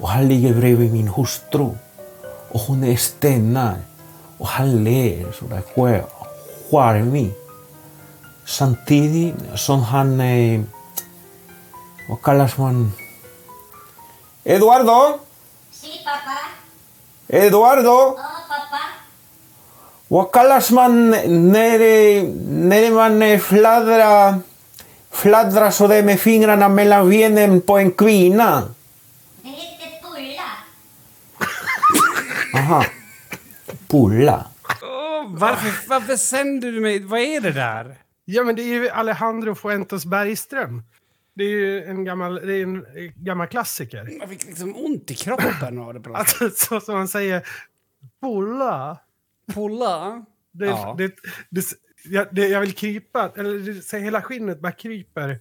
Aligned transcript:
och 0.00 0.08
han 0.08 0.28
ligger 0.28 0.54
bredvid 0.54 0.92
min 0.92 1.08
hustru 1.08 1.70
och 2.48 2.60
hon 2.60 2.84
är 2.84 2.96
stenar 2.96 3.76
och 4.38 4.46
han 4.46 4.84
ler 4.84 5.32
sådär 5.32 5.62
skär- 5.74 6.04
charmig. 6.70 7.32
Samtidigt 8.46 9.34
som 9.54 9.82
han 9.82 10.20
är... 10.20 10.64
Vad 12.08 12.22
kallas 12.22 12.56
man? 12.56 12.92
Eduardo! 14.44 15.18
Sí, 15.72 15.88
papá. 16.04 16.38
Eduardo! 17.28 17.90
Oh, 17.90 18.16
papá. 18.48 18.82
Vad 20.08 20.32
kallas 20.32 20.70
man 20.70 21.10
när, 21.10 21.78
när 22.68 22.90
man 22.90 23.22
eh, 23.22 23.38
fladdrar, 23.38 24.40
fladdrar 25.10 25.70
sådär 25.70 26.02
med 26.02 26.20
fingrarna 26.20 26.68
mellan 26.68 27.10
benen 27.10 27.60
på 27.60 27.78
en 27.78 27.90
kvinna? 27.90 28.62
Aha. 32.54 32.84
Pulla. 33.88 34.46
Åh, 34.82 35.26
varför, 35.38 35.88
varför 35.88 36.16
sänder 36.16 36.72
du 36.72 36.80
mig? 36.80 36.98
Vad 37.04 37.20
är 37.20 37.40
det 37.40 37.52
där? 37.52 37.96
Ja, 38.24 38.44
men 38.44 38.56
det 38.56 38.62
är 38.62 38.74
ju 38.74 38.88
Alejandro 38.88 39.54
Fuentes 39.54 40.06
Bergström. 40.06 40.82
Det 41.34 41.44
är 41.44 41.48
ju 41.48 41.84
en 41.84 42.04
gammal, 42.04 42.34
det 42.34 42.54
är 42.54 42.62
en 42.62 42.76
eh, 42.76 43.10
gammal 43.16 43.46
klassiker. 43.46 44.08
Jag 44.20 44.28
fick 44.28 44.46
liksom 44.46 44.76
ont 44.76 45.10
i 45.10 45.14
kroppen 45.14 45.78
av 45.78 45.94
det 45.94 46.00
på 46.00 46.08
något 46.08 46.28
sätt. 46.28 46.42
Alltså, 46.42 46.66
så 46.66 46.80
som 46.80 46.94
man 46.94 47.08
säger, 47.08 47.42
Pulla. 48.22 48.98
Pulla? 49.54 50.24
Det, 50.52 50.66
Ja. 50.66 50.94
det, 50.98 51.14
det, 51.50 51.64
jag, 52.04 52.26
det, 52.30 52.48
jag 52.48 52.60
vill 52.60 52.74
krypa, 52.74 53.32
eller 53.36 53.58
det, 53.58 53.82
så 53.82 53.96
hela 53.96 54.22
skinnet 54.22 54.60
bara 54.60 54.72
kryper. 54.72 55.38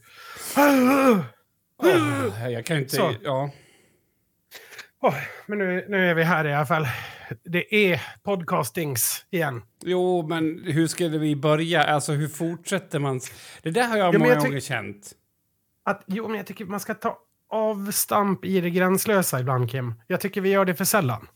Åh, 0.58 2.52
jag 2.52 2.66
kan 2.66 2.78
inte... 2.78 2.96
Så. 2.96 3.14
Ja. 3.24 3.50
Oj, 5.06 5.28
men 5.46 5.58
nu, 5.58 5.86
nu 5.90 6.10
är 6.10 6.14
vi 6.14 6.24
här 6.24 6.46
i 6.48 6.54
alla 6.54 6.66
fall. 6.66 6.88
Det 7.44 7.76
är 7.76 8.02
podcastings 8.24 9.26
igen. 9.30 9.62
Jo, 9.82 10.28
men 10.28 10.64
hur 10.66 10.88
skulle 10.88 11.18
vi 11.18 11.36
börja? 11.36 11.84
Alltså, 11.84 12.12
hur 12.12 12.28
fortsätter 12.28 13.00
man? 13.00 13.20
Det 13.62 13.72
där 13.72 13.88
har 13.88 13.98
jag 13.98 14.14
men 14.14 14.22
många 14.22 14.34
jag 14.34 14.44
gånger 14.44 14.60
känt. 14.60 15.12
Att, 15.86 16.04
jo, 16.08 16.28
men 16.28 16.38
jag 16.38 16.46
tycker 16.46 16.66
man 16.66 16.80
ska 16.80 16.94
ta 16.94 17.18
avstamp 17.50 18.46
i 18.46 18.62
det 18.62 18.70
gränslösa 18.70 19.40
ibland, 19.40 19.72
Kim. 19.72 19.94
Jag 20.08 20.22
tycker 20.22 20.42
vi 20.42 20.50
gör 20.50 20.66
det 20.66 20.76
för 20.76 20.86
sällan. 20.86 21.28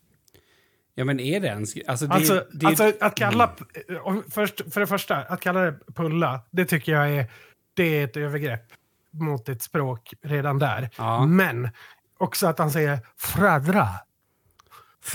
Ja, 0.95 1.05
men 1.05 1.19
är 1.19 1.39
det 1.39 1.47
ens... 1.47 1.73
Alltså, 1.87 2.07
det, 2.07 2.13
Alltså, 2.13 2.45
det, 2.51 2.65
alltså 2.65 2.91
att 2.99 3.15
kalla... 3.15 3.55
och 4.03 4.23
Först, 4.29 4.73
för 4.73 4.81
det 4.81 4.87
första, 4.87 5.15
att 5.15 5.39
kalla 5.39 5.59
det 5.59 5.79
pulla, 5.95 6.41
det 6.51 6.65
tycker 6.65 6.91
jag 6.91 7.09
är, 7.09 7.31
det 7.73 7.83
är 7.83 8.03
ett 8.03 8.17
övergrepp 8.17 8.73
mot 9.11 9.49
ett 9.49 9.61
språk 9.61 10.13
redan 10.21 10.59
där. 10.59 10.89
Ja. 10.97 11.25
Men 11.25 11.69
också 12.17 12.47
att 12.47 12.59
han 12.59 12.71
säger 12.71 12.99
fradra. 13.17 13.87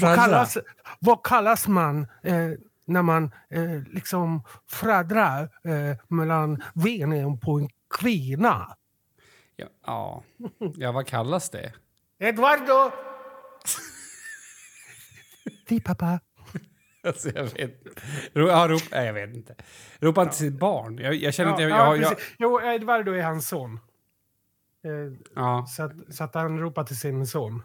Vad 0.00 0.16
kallas, 0.16 0.58
vad 0.98 1.22
kallas 1.26 1.68
man 1.68 2.06
eh, 2.22 2.50
när 2.86 3.02
man 3.02 3.30
eh, 3.50 3.82
liksom 3.90 4.42
fradrar 4.70 5.42
eh, 5.42 5.96
mellan 6.08 6.62
benen 6.74 7.40
på 7.40 7.58
en 7.58 7.68
kvinna? 7.98 8.76
Ja, 9.56 9.66
ja. 9.86 10.22
ja, 10.76 10.92
vad 10.92 11.06
kallas 11.06 11.50
det? 11.50 11.72
Eduardo! 12.18 12.92
Di 15.68 15.80
pappa. 15.80 16.20
Alltså, 17.04 17.30
jag 17.34 17.44
vet 17.44 17.82
Ro, 18.34 18.48
ja, 18.48 18.68
rop, 18.68 18.82
nej, 18.90 19.06
jag 19.06 19.12
vet 19.12 19.34
inte. 19.34 19.54
Ropa 20.00 20.22
inte 20.22 20.36
till 20.36 20.46
sitt 20.46 20.58
barn. 20.60 20.98
Jag, 20.98 21.14
jag 21.14 21.34
känner 21.34 21.50
Ja, 21.50 21.54
att 21.56 21.62
jag... 21.62 21.70
ja, 21.70 21.96
jag. 21.96 22.14
Jo, 22.38 22.60
Eduardo 22.60 23.12
är 23.12 23.22
hans 23.22 23.48
son. 23.48 23.80
Ja. 25.34 25.66
Så 25.68 25.82
att, 25.82 25.92
så 26.10 26.24
att 26.24 26.34
han 26.34 26.58
ropar 26.60 26.84
till 26.84 26.96
sin 26.98 27.26
son. 27.26 27.62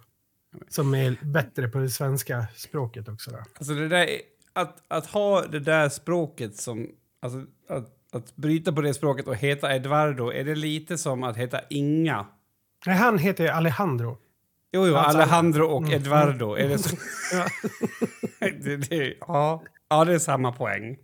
Som 0.69 0.95
är 0.95 1.17
bättre 1.25 1.67
på 1.67 1.77
det 1.77 1.89
svenska 1.89 2.47
språket 2.55 3.07
också. 3.07 3.31
Då. 3.31 3.37
Alltså 3.37 3.73
det 3.73 3.87
där, 3.87 4.07
är- 4.07 4.21
att, 4.53 4.83
att 4.87 5.05
ha 5.05 5.41
det 5.41 5.59
där 5.59 5.89
språket 5.89 6.55
som... 6.55 6.89
Alltså, 7.19 7.43
att, 7.69 7.87
att 8.11 8.35
bryta 8.35 8.71
på 8.71 8.81
det 8.81 8.93
språket 8.93 9.27
och 9.27 9.35
heta 9.35 9.75
Eduardo, 9.75 10.31
är 10.31 10.43
det 10.43 10.55
lite 10.55 10.97
som 10.97 11.23
att 11.23 11.37
heta 11.37 11.61
Inga? 11.69 12.25
Nej, 12.85 12.95
han 12.95 13.17
heter 13.17 13.47
Alejandro. 13.47 14.17
Jo, 14.71 14.87
jo, 14.87 14.95
Alltså, 14.95 15.17
Alejandro 15.17 15.65
och 15.65 15.91
Eduardo. 15.91 16.53
Är 16.53 16.69
det 16.69 16.77
så? 16.77 16.95
Ja. 17.33 17.47
det, 18.39 18.77
det, 18.77 19.13
ja. 19.19 19.63
ja, 19.89 20.05
det 20.05 20.13
är 20.13 20.19
samma 20.19 20.51
poäng. 20.51 20.97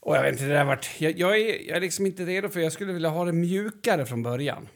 Och 0.00 0.16
jag 0.16 0.22
vet 0.22 0.32
inte, 0.32 0.44
det 0.44 0.54
där 0.54 0.64
vart... 0.64 1.00
Jag, 1.00 1.18
jag, 1.18 1.40
är, 1.40 1.68
jag 1.68 1.76
är 1.76 1.80
liksom 1.80 2.06
inte 2.06 2.24
redo 2.24 2.48
för 2.48 2.60
jag 2.60 2.72
skulle 2.72 2.92
vilja 2.92 3.08
ha 3.08 3.24
det 3.24 3.32
mjukare 3.32 4.06
från 4.06 4.22
början. 4.22 4.68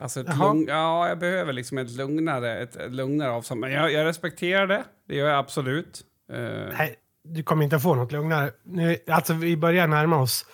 Alltså 0.00 0.20
ett 0.20 0.38
lugn, 0.38 0.64
ja, 0.68 1.08
jag 1.08 1.18
behöver 1.18 1.52
liksom 1.52 1.78
ett 1.78 1.90
lugnare, 1.90 2.58
ett, 2.62 2.76
ett 2.76 2.92
lugnare 2.92 3.30
avstånd. 3.30 3.60
Men 3.60 3.72
jag, 3.72 3.92
jag 3.92 4.04
respekterar 4.04 4.66
det, 4.66 4.84
det 5.08 5.16
gör 5.16 5.28
jag 5.28 5.38
absolut. 5.38 6.00
Eh, 6.32 6.38
Nej, 6.78 6.94
du 7.24 7.42
kommer 7.42 7.64
inte 7.64 7.78
få 7.78 7.94
något 7.94 8.12
lugnare. 8.12 8.50
Nu, 8.64 8.96
alltså, 9.08 9.32
vi 9.32 9.56
börjar 9.56 9.86
närma 9.86 10.16
oss 10.22 10.46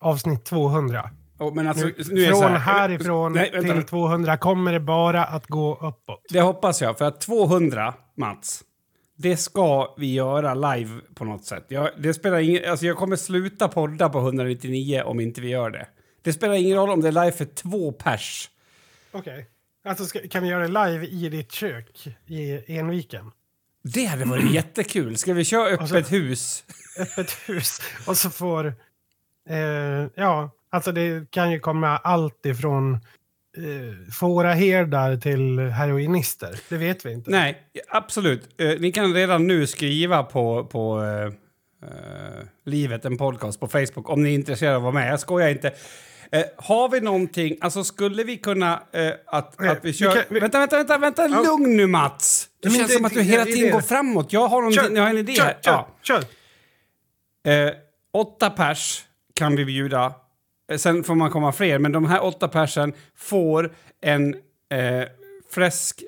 avsnitt 0.00 0.44
200. 0.44 1.10
och, 1.38 1.56
men 1.56 1.68
alltså, 1.68 1.86
Nu, 1.86 1.94
nu 2.10 2.26
från 2.26 2.42
här- 2.42 2.58
härifrån 2.58 3.32
Nej, 3.32 3.50
vänta 3.52 3.68
till 3.68 3.76
nu. 3.76 3.82
200 3.82 4.36
kommer 4.36 4.72
det 4.72 4.80
bara 4.80 5.24
att 5.24 5.46
gå 5.46 5.74
uppåt. 5.74 6.24
Det 6.28 6.40
hoppas 6.40 6.82
jag, 6.82 6.98
för 6.98 7.04
att 7.04 7.20
200, 7.20 7.94
Mats, 8.16 8.62
det 9.18 9.36
ska 9.36 9.94
vi 9.98 10.14
göra 10.14 10.54
live 10.54 11.00
på 11.14 11.24
något 11.24 11.44
sätt. 11.44 11.64
Jag, 11.68 11.90
det 11.98 12.14
spelar 12.14 12.38
ingen, 12.38 12.70
alltså 12.70 12.86
jag 12.86 12.96
kommer 12.96 13.16
sluta 13.16 13.68
podda 13.68 14.08
på 14.08 14.18
199 14.18 15.02
om 15.04 15.20
inte 15.20 15.40
vi 15.40 15.48
gör 15.48 15.70
det. 15.70 15.86
Det 16.22 16.32
spelar 16.32 16.54
ingen 16.54 16.76
roll 16.76 16.90
om 16.90 17.00
det 17.00 17.08
är 17.08 17.12
live 17.12 17.32
för 17.32 17.44
två 17.44 17.92
pers. 17.92 18.50
Okej. 19.18 19.46
Alltså, 19.84 20.04
ska, 20.04 20.28
kan 20.28 20.42
vi 20.42 20.48
göra 20.48 20.68
det 20.68 20.86
live 20.90 21.06
i 21.06 21.28
ditt 21.28 21.52
kök 21.52 22.06
i 22.26 22.62
Enviken? 22.78 23.30
Det 23.82 24.04
hade 24.04 24.24
varit 24.24 24.50
jättekul. 24.52 25.16
Ska 25.16 25.32
vi 25.34 25.44
köra 25.44 25.68
öppet 25.68 25.92
Alltså- 25.92 26.14
hus? 26.14 26.64
öppet 26.98 27.30
hus. 27.46 27.80
Och 28.06 28.16
så 28.16 28.30
får... 28.30 28.66
Eh, 29.48 29.56
ja, 30.14 30.50
alltså 30.70 30.92
det 30.92 31.30
kan 31.30 31.50
ju 31.52 31.60
komma 31.60 31.96
allt 31.98 32.46
ifrån 32.46 32.94
eh, 33.56 34.12
fåraherdar 34.12 35.16
till 35.16 35.58
heroinister. 35.58 36.60
Det 36.68 36.76
vet 36.76 37.06
vi 37.06 37.12
inte. 37.12 37.30
Nej, 37.30 37.58
absolut. 37.88 38.60
Eh, 38.60 38.74
ni 38.80 38.92
kan 38.92 39.14
redan 39.14 39.46
nu 39.46 39.66
skriva 39.66 40.22
på, 40.22 40.64
på 40.64 41.02
eh, 41.02 41.26
eh, 41.90 42.44
Livet, 42.64 43.04
en 43.04 43.18
podcast 43.18 43.60
på 43.60 43.68
Facebook 43.68 44.10
om 44.10 44.22
ni 44.22 44.30
är 44.30 44.34
intresserade 44.34 44.76
av 44.76 44.86
att 44.86 44.94
vara 44.94 45.04
med. 45.04 45.12
Jag 45.12 45.20
skojar 45.20 45.48
inte. 45.48 45.72
Eh, 46.32 46.44
har 46.56 46.88
vi 46.88 47.00
någonting, 47.00 47.56
alltså 47.60 47.84
skulle 47.84 48.24
vi 48.24 48.36
kunna 48.36 48.82
eh, 48.92 49.10
att, 49.26 49.60
Eh, 49.60 49.70
att 49.70 49.78
vi 49.84 49.88
vi 49.88 49.92
kör... 49.92 50.12
kan- 50.12 50.22
vi- 50.28 50.40
Vänta, 50.40 50.58
vänta, 50.58 50.76
vänta, 50.76 50.98
vänta, 50.98 51.28
Ja. 51.28 51.42
lugn 51.42 51.76
nu 51.76 51.86
Mats! 51.86 52.48
Det 52.62 52.70
känns 52.70 52.94
som 52.94 53.04
att 53.04 53.14
du 53.14 53.22
hela 53.22 53.44
tiden 53.44 53.70
går 53.72 53.80
framåt. 53.80 54.32
Jag 54.32 54.48
har, 54.48 54.62
någonting, 54.62 54.96
jag 54.96 55.02
har 55.02 55.10
en 55.10 55.18
idé 55.18 55.32
kör, 55.32 55.44
här. 55.44 55.56
Kör, 55.62 55.72
Ja. 55.72 55.88
kör. 56.02 56.24
Eh, 57.52 57.72
åtta 58.12 58.50
pers 58.50 59.04
kan 59.34 59.56
vi 59.56 59.64
bjuda. 59.64 60.12
Eh, 60.72 60.78
Sen 60.78 61.04
får 61.04 61.14
man 61.14 61.30
komma 61.30 61.52
fler, 61.52 61.78
men 61.78 61.92
de 61.92 62.04
här 62.06 62.24
åtta 62.24 62.48
persen 62.48 62.92
får 63.16 63.74
en 64.02 64.34
eh, 64.70 65.08
fläsk 65.50 66.02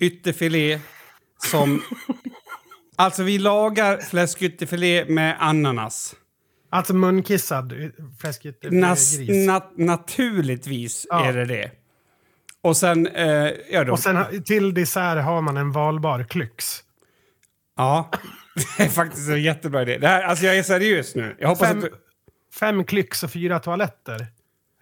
ytterfilé 0.00 0.80
som... 1.50 1.82
alltså, 2.96 3.22
vi 3.22 3.38
lagar 3.38 3.98
fläskytterfilé 3.98 5.04
med 5.08 5.36
ananas. 5.40 6.14
Alltså 6.74 6.94
munkissad 6.94 7.72
eh, 7.72 7.88
fläskigt 8.20 8.64
Nas, 8.70 9.16
gris. 9.18 9.46
nat, 9.46 9.72
naturligtvis 9.76 11.06
Ja. 11.10 11.24
är 11.26 11.32
det 11.32 11.44
det. 11.44 11.70
Och 12.60 12.76
sen... 12.76 13.06
Eh, 13.06 13.50
ja, 13.70 13.92
Och 13.92 13.98
sen 13.98 14.42
till 14.44 14.74
dessert 14.74 15.24
har 15.24 15.40
man 15.42 15.56
en 15.56 15.72
valbar 15.72 16.24
klyx. 16.24 16.80
Ja, 17.76 18.10
det 18.78 18.84
är 18.84 18.88
faktiskt 18.88 19.28
en 19.28 19.42
jättebra 19.42 19.82
idé. 19.82 19.98
Det 19.98 20.08
här, 20.08 20.22
alltså 20.22 20.44
jag 20.46 20.58
är 20.58 20.62
seriös 20.62 21.14
nu. 21.14 21.36
Jag 21.38 21.48
hoppas 21.48 21.68
Fem, 21.68 21.78
att 21.78 21.84
du... 21.84 21.92
fem 22.58 22.84
klyx 22.84 23.22
och 23.22 23.30
fyra 23.30 23.58
toaletter. 23.60 24.20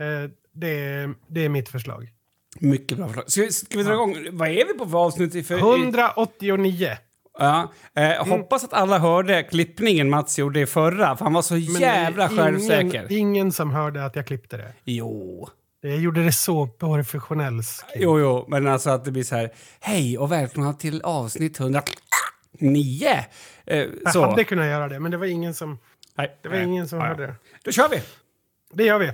Eh, 0.00 0.31
det, 0.54 0.69
är, 0.69 1.14
det 1.28 1.44
är 1.44 1.48
mitt 1.48 1.69
förslag. 1.69 2.08
Mycket 2.58 2.98
bra 2.98 3.06
förslag. 3.06 3.31
Ska, 3.31 3.41
vi- 3.42 3.52
ska 3.52 3.78
vi 3.78 3.84
dra 3.84 3.92
igång? 3.92 4.16
Vad 4.32 4.48
är 4.48 4.66
vi 4.66 4.75
på 4.78 4.86
för 4.88 4.98
avsnitt? 4.98 5.34
i- 5.34 5.42
För, 5.42 5.54
i- 5.56 5.58
189. 5.58 6.96
Ja, 7.38 7.73
eh, 7.96 8.26
hoppas 8.29 8.64
att 8.64 8.73
alla 8.73 8.99
hörde 8.99 9.43
klippningen 9.43 10.11
Mats 10.11 10.38
gjorde 10.38 10.61
i 10.61 10.67
förra, 10.67 11.17
för 11.17 11.25
han 11.25 11.32
var 11.32 11.43
så 11.43 11.55
Men 11.55 11.62
jävla 11.62 12.26
ingen, 12.31 12.38
självsäker. 12.44 13.06
Ingen 13.12 13.52
som 13.52 13.70
hörde 13.70 14.05
att 14.05 14.17
jag 14.17 14.26
klippte 14.26 14.56
det. 14.56 14.73
Jo. 14.84 15.49
Jag 15.81 15.96
gjorde 15.99 16.25
det 16.25 16.32
så 16.32 16.67
professionellt. 16.67 17.84
jo, 17.96 18.20
jo, 18.20 18.44
men 18.49 18.67
alltså 18.67 18.90
att 18.90 19.05
det 19.05 19.11
blir 19.11 19.23
så 19.23 19.37
här, 19.37 19.50
hej 19.81 20.19
och 20.19 20.32
välkomna 20.32 20.73
till 20.73 21.02
avsnitt 21.02 21.61
109. 21.61 21.82
Eh, 23.67 23.79
Jag 24.05 24.12
så. 24.12 24.25
hade 24.26 24.44
kunnat 24.44 24.67
göra 24.67 24.88
det, 24.88 25.00
men 25.00 25.11
det 25.11 25.17
var 25.17 25.26
ingen 25.26 25.55
som, 25.55 25.79
Nej, 26.19 26.38
det 26.43 26.49
var 26.49 26.56
nej. 26.56 26.64
ingen 26.67 26.88
som 26.88 26.99
Ja, 26.99 27.05
ja. 27.05 27.08
hörde 27.08 27.26
det. 27.26 27.34
Då 27.64 27.70
kör 27.73 27.88
vi! 27.88 28.02
Det 28.73 28.84
gör 28.84 28.99
vi. 28.99 29.11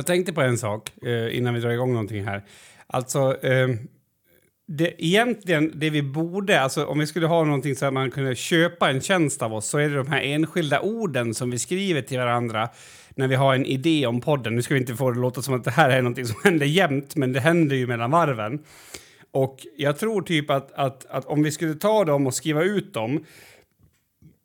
Jag 0.00 0.06
tänkte 0.06 0.32
på 0.32 0.40
en 0.40 0.58
sak 0.58 0.92
eh, 1.02 1.36
innan 1.36 1.54
vi 1.54 1.60
drar 1.60 1.70
igång 1.70 1.92
någonting 1.92 2.24
här. 2.24 2.42
Alltså, 2.86 3.44
eh, 3.44 3.68
det, 4.66 5.04
egentligen 5.04 5.72
det 5.74 5.90
vi 5.90 6.02
borde, 6.02 6.60
alltså 6.60 6.86
om 6.86 6.98
vi 6.98 7.06
skulle 7.06 7.26
ha 7.26 7.44
någonting 7.44 7.76
så 7.76 7.86
att 7.86 7.92
man 7.92 8.10
kunde 8.10 8.34
köpa 8.34 8.90
en 8.90 9.00
tjänst 9.00 9.42
av 9.42 9.54
oss 9.54 9.66
så 9.66 9.78
är 9.78 9.88
det 9.88 9.96
de 9.96 10.06
här 10.06 10.22
enskilda 10.22 10.80
orden 10.80 11.34
som 11.34 11.50
vi 11.50 11.58
skriver 11.58 12.02
till 12.02 12.18
varandra 12.18 12.68
när 13.14 13.28
vi 13.28 13.34
har 13.34 13.54
en 13.54 13.66
idé 13.66 14.06
om 14.06 14.20
podden. 14.20 14.56
Nu 14.56 14.62
ska 14.62 14.74
vi 14.74 14.80
inte 14.80 14.96
få 14.96 15.10
det 15.10 15.16
att 15.16 15.22
låta 15.22 15.42
som 15.42 15.54
att 15.54 15.64
det 15.64 15.70
här 15.70 15.90
är 15.90 16.02
någonting 16.02 16.26
som 16.26 16.40
händer 16.44 16.66
jämt, 16.66 17.16
men 17.16 17.32
det 17.32 17.40
händer 17.40 17.76
ju 17.76 17.86
mellan 17.86 18.10
varven. 18.10 18.58
Och 19.30 19.66
jag 19.76 19.98
tror 19.98 20.22
typ 20.22 20.50
att, 20.50 20.72
att, 20.72 21.06
att 21.06 21.24
om 21.24 21.42
vi 21.42 21.50
skulle 21.50 21.74
ta 21.74 22.04
dem 22.04 22.26
och 22.26 22.34
skriva 22.34 22.62
ut 22.62 22.94
dem 22.94 23.24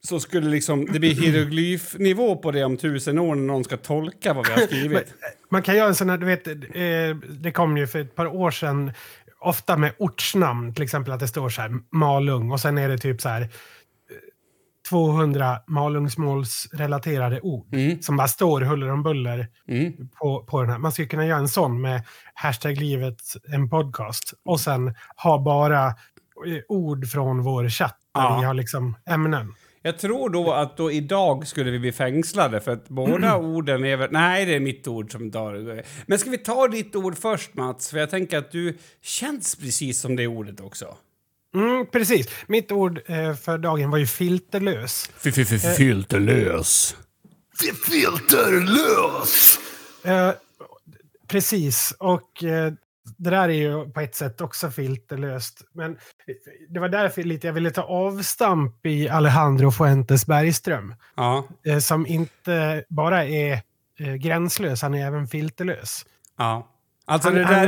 så 0.06 0.19
skulle 0.19 0.50
liksom, 0.50 0.86
det 0.86 1.00
bli 1.00 1.13
hieroglyfnivå 1.13 2.36
på 2.36 2.52
det 2.52 2.63
om 2.63 2.78
tusen 2.78 3.19
år 3.19 3.36
när 3.36 3.44
någon 3.44 3.63
ska 3.63 3.78
tolka 3.78 4.34
vad 4.34 4.48
vi 4.48 4.54
har 4.54 4.60
skrivit. 4.62 5.13
Man 5.50 5.62
kan 5.62 5.75
göra 5.75 5.88
en 5.88 5.96
sån 5.96 6.10
här, 6.10 6.18
du 6.18 6.25
vet, 6.25 6.48
eh, 6.48 7.31
det 7.40 7.52
kom 7.52 7.78
ju 7.78 7.88
för 7.88 8.00
ett 8.00 8.16
par 8.16 8.25
år 8.28 8.52
sedan, 8.52 8.92
ofta 9.40 9.78
med 9.78 9.94
ortsnamn, 10.00 10.74
till 10.74 10.84
exempel 10.84 11.13
att 11.13 11.19
det 11.19 11.28
står 11.28 11.50
så 11.50 11.62
här 11.62 11.72
Malung 11.92 12.52
och 12.52 12.60
sen 12.60 12.78
är 12.78 12.90
det 12.90 12.98
typ 12.98 13.22
så 13.22 13.30
här 13.30 13.42
eh, 13.42 13.48
200 14.90 15.60
Malungsmålsrelaterade 15.68 17.40
ord 17.42 17.74
Mm. 17.74 18.02
som 18.02 18.18
bara 18.18 18.28
står 18.28 18.62
huller 18.62 18.92
om 18.92 19.04
buller 19.04 19.48
Mm. 19.68 19.94
på, 20.19 20.44
på 20.44 20.62
den 20.62 20.69
här. 20.69 20.78
Man 20.78 20.92
skulle 20.92 21.07
kunna 21.07 21.25
göra 21.25 21.40
en 21.40 21.48
sån 21.48 21.81
med 21.81 22.02
hashtag 22.34 22.78
livet 22.78 23.18
en 23.54 23.69
podcast 23.69 24.34
och 24.46 24.60
sen 24.60 24.96
ha 25.24 25.38
bara 25.42 25.86
eh, 25.88 25.94
ord 26.68 27.07
från 27.07 27.44
vår 27.44 27.69
chatt 27.69 27.98
där 28.16 28.22
Ja. 28.22 28.38
vi 28.40 28.46
har 28.46 28.54
liksom 28.54 28.96
ämnen. 29.10 29.54
Jag 29.85 29.97
tror 29.97 30.29
då 30.29 30.53
att 30.53 30.77
då 30.77 30.91
idag 30.91 31.47
skulle 31.47 31.71
vi 31.71 31.79
bli 31.79 31.91
fängslade 31.91 32.61
för 32.61 32.71
att 32.71 32.89
båda 32.89 33.37
orden 33.37 33.85
är 33.85 33.97
väl... 33.97 34.11
Nej, 34.11 34.45
det 34.45 34.55
är 34.55 34.59
mitt 34.59 34.87
ord 34.87 35.11
som 35.11 35.31
tar... 35.31 35.83
Men 36.05 36.19
ska 36.19 36.29
vi 36.29 36.37
ta 36.37 36.67
ditt 36.67 36.95
ord 36.95 37.17
först, 37.17 37.53
Mats? 37.53 37.89
För 37.89 37.97
jag 37.97 38.09
tänker 38.09 38.37
att 38.37 38.51
du 38.51 38.77
känns 39.01 39.55
precis 39.55 40.01
som 40.01 40.15
det 40.15 40.27
ordet 40.27 40.61
också. 40.61 40.97
Mm, 41.55 41.85
precis. 41.91 42.27
Mitt 42.47 42.71
ord 42.71 43.01
eh, 43.05 43.35
för 43.35 43.57
dagen 43.57 43.91
var 43.91 43.97
ju 43.97 44.07
filterlös. 44.07 45.09
Filterlös. 45.77 46.95
Filterlös! 47.87 49.59
Eh, 50.03 50.31
precis, 51.27 51.93
och 51.99 52.43
eh, 52.43 52.73
det 53.18 53.30
där 53.30 53.50
är 53.50 53.54
ju 53.54 53.90
på 53.92 54.00
ett 54.02 54.16
sätt 54.16 54.42
också 54.42 54.72
filterlöst. 54.72 55.62
Men 55.74 55.98
det 56.69 56.80
var 56.80 56.90
därför 56.90 57.24
lite 57.24 57.48
jag 57.48 57.54
ville 57.54 57.72
ta 57.72 57.81
avstamp 57.84 58.86
i 58.86 59.10
Alejandro 59.10 59.72
Fuentes 59.72 60.25
Bergström. 60.25 60.96
Ja, 61.16 61.44
Eh, 61.66 61.80
som 61.80 62.07
inte 62.07 62.84
bara 62.90 63.25
är 63.25 63.62
eh, 64.00 64.13
gränslös, 64.13 64.81
han 64.81 64.94
är 64.94 65.07
även 65.07 65.28
filterlös. 65.28 66.06
ja. 66.38 66.72
Alltså 67.07 67.28
Han- 67.30 67.36
det 67.38 67.44
där... 67.44 67.68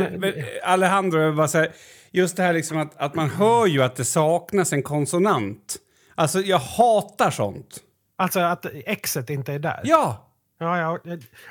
han- 0.63 0.74
Alejandro, 0.74 1.34
bara 1.36 1.48
säga, 1.48 1.72
just 2.12 2.38
det 2.38 2.44
här 2.44 2.54
liksom 2.54 2.78
att, 2.78 2.98
att 2.98 3.16
man 3.16 3.30
hör 3.30 3.66
ju 3.66 3.84
att 3.84 3.95
det 3.95 4.06
saknas 4.06 4.74
en 4.74 4.84
konsonant. 4.84 5.78
Alltså, 6.16 6.39
jag 6.39 6.57
hatar 6.60 7.31
sånt. 7.31 7.78
Alltså 8.16 8.39
att 8.39 8.66
exet 8.74 9.30
inte 9.30 9.54
är 9.54 9.60
där. 9.60 9.81
Ja! 9.84 10.24
Ja, 10.60 10.80
ja, 10.80 10.92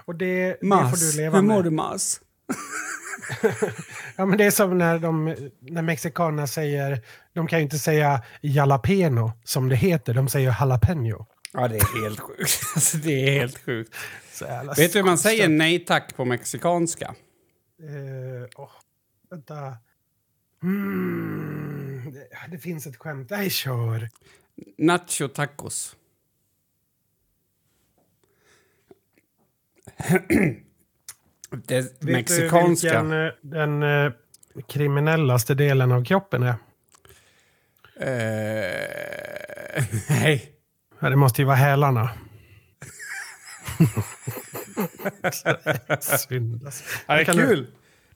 och 0.05 0.15
det, 0.15 0.47
det 0.49 0.57
får 0.61 0.67
Mas, 0.67 1.13
du 1.13 1.17
leva 1.23 1.37
hur 1.37 1.43
mår 1.43 1.55
med. 1.55 1.65
du, 1.65 1.71
Mas? 1.71 2.21
Ja, 4.17 4.27
men 4.27 4.39
det 4.39 4.45
är 4.45 4.51
som 4.51 4.79
när, 4.79 4.99
de, 4.99 5.37
när 5.61 5.83
mexikanerna 5.83 6.47
säger, 6.47 7.03
de 7.33 7.47
kan 7.47 7.59
ju 7.59 7.63
inte 7.63 7.79
säga 7.79 8.23
jalapeno 8.41 9.33
som 9.45 9.69
det 9.69 9.77
heter, 9.77 10.15
de 10.15 10.29
säger 10.29 10.57
jalapeno. 10.61 11.27
Ja, 11.53 11.69
det 11.69 11.77
är 11.77 12.03
helt 12.03 12.21
sjukt. 12.21 12.61
Alltså, 12.75 12.97
det 12.97 13.29
är 13.29 13.41
helt 13.41 13.65
sjukt. 13.65 13.95
Vet 14.77 14.93
du 14.93 14.99
hur 14.99 15.07
man 15.07 15.19
säger 15.19 15.49
nej 15.49 15.79
tack 15.79 16.17
på 16.17 16.25
mexikanska? 16.25 17.15
Eh, 17.83 18.49
åh, 18.57 18.71
vänta. 19.31 19.77
Mm, 20.63 22.13
det, 22.13 22.29
det 22.51 22.59
finns 22.59 22.87
ett 22.87 22.97
skämt. 22.97 23.31
Nej, 23.31 23.51
kör. 23.51 24.09
Nacho 24.79 25.29
tacos. 25.29 25.97
det 31.51 31.81
Vet 31.81 32.03
mexikanska. 32.03 33.03
du 33.03 33.09
vilken 33.09 33.27
eh, 33.27 33.33
den 33.41 33.83
eh, 34.07 34.13
kriminellaste 34.69 35.55
delen 35.55 35.93
av 35.93 36.05
kroppen 36.05 36.43
är? 36.43 36.55
Eh, 38.01 39.85
nej. 40.09 40.53
Ja, 41.01 41.11
det 41.11 41.17
måste 41.17 41.43
ju 41.43 41.47
vara 41.47 41.57
hälarna. 41.57 42.11
Synd 46.01 46.67
alltså. 46.67 46.85
Ja, 47.07 47.15
det 47.15 47.21
är 47.21 47.25
Kan 47.25 47.37
du- 47.37 47.47
kul. 47.47 47.67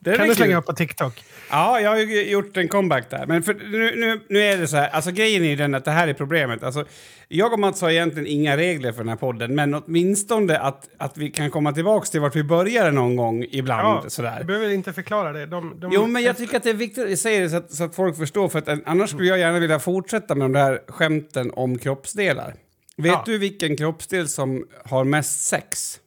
Det 0.02 0.16
Kan 0.16 0.28
du 0.28 0.34
slänga 0.34 0.58
upp 0.58 0.66
på 0.66 0.72
TikTok? 0.72 1.24
Ja, 1.50 1.80
jag 1.80 1.90
har 1.90 1.96
ju 1.98 2.30
gjort 2.30 2.56
en 2.56 2.68
comeback 2.68 3.10
där. 3.10 3.26
Men 3.26 3.42
för, 3.42 3.54
nu, 3.54 3.96
nu, 3.96 4.20
nu 4.28 4.40
är 4.40 4.58
det 4.58 4.68
så 4.68 4.76
här, 4.76 4.88
alltså 4.88 5.10
grejen 5.10 5.44
är 5.44 5.48
ju 5.48 5.56
den 5.56 5.74
att 5.74 5.84
det 5.84 5.90
här 5.90 6.08
är 6.08 6.14
problemet. 6.14 6.62
Alltså, 6.62 6.84
jag 7.28 7.52
och 7.52 7.58
Mats 7.58 7.80
har 7.80 7.90
egentligen 7.90 8.26
inga 8.26 8.56
regler 8.56 8.92
för 8.92 8.98
den 8.98 9.08
här 9.08 9.16
podden, 9.16 9.54
men 9.54 9.74
åtminstone 9.74 10.58
att, 10.58 10.88
att 10.98 11.18
vi 11.18 11.30
kan 11.30 11.50
komma 11.50 11.72
tillbaka 11.72 12.06
till 12.06 12.20
vart 12.20 12.36
vi 12.36 12.42
började 12.44 12.90
någon 12.90 13.16
gång 13.16 13.46
ibland. 13.50 14.04
Ja, 14.04 14.10
sådär. 14.10 14.38
du 14.40 14.44
behöver 14.44 14.68
inte 14.68 14.92
förklara 14.92 15.32
det. 15.32 15.46
De, 15.46 15.80
de, 15.80 15.90
Jo, 15.94 16.06
men 16.06 16.22
jag 16.22 16.36
tycker 16.36 16.56
att 16.56 16.62
det 16.62 16.70
är 16.70 16.74
viktigt 16.74 17.12
att 17.12 17.18
säger 17.18 17.40
det 17.40 17.50
så 17.50 17.56
att, 17.56 17.72
så 17.72 17.84
att 17.84 17.94
folk 17.94 18.16
förstår. 18.16 18.48
För 18.48 18.58
att 18.58 18.68
annars 18.84 19.10
skulle 19.10 19.28
jag 19.28 19.38
gärna 19.38 19.58
vilja 19.58 19.78
fortsätta 19.78 20.34
med 20.34 20.44
de 20.44 20.52
där 20.52 20.80
skämten 20.88 21.50
om 21.54 21.78
kroppsdelar. 21.78 22.54
Vet 22.96 23.12
Ja. 23.12 23.22
du 23.26 23.38
vilken 23.38 23.76
kroppsdel 23.76 24.28
som 24.28 24.66
har 24.84 25.04
mest 25.04 25.40
sex? 25.40 26.00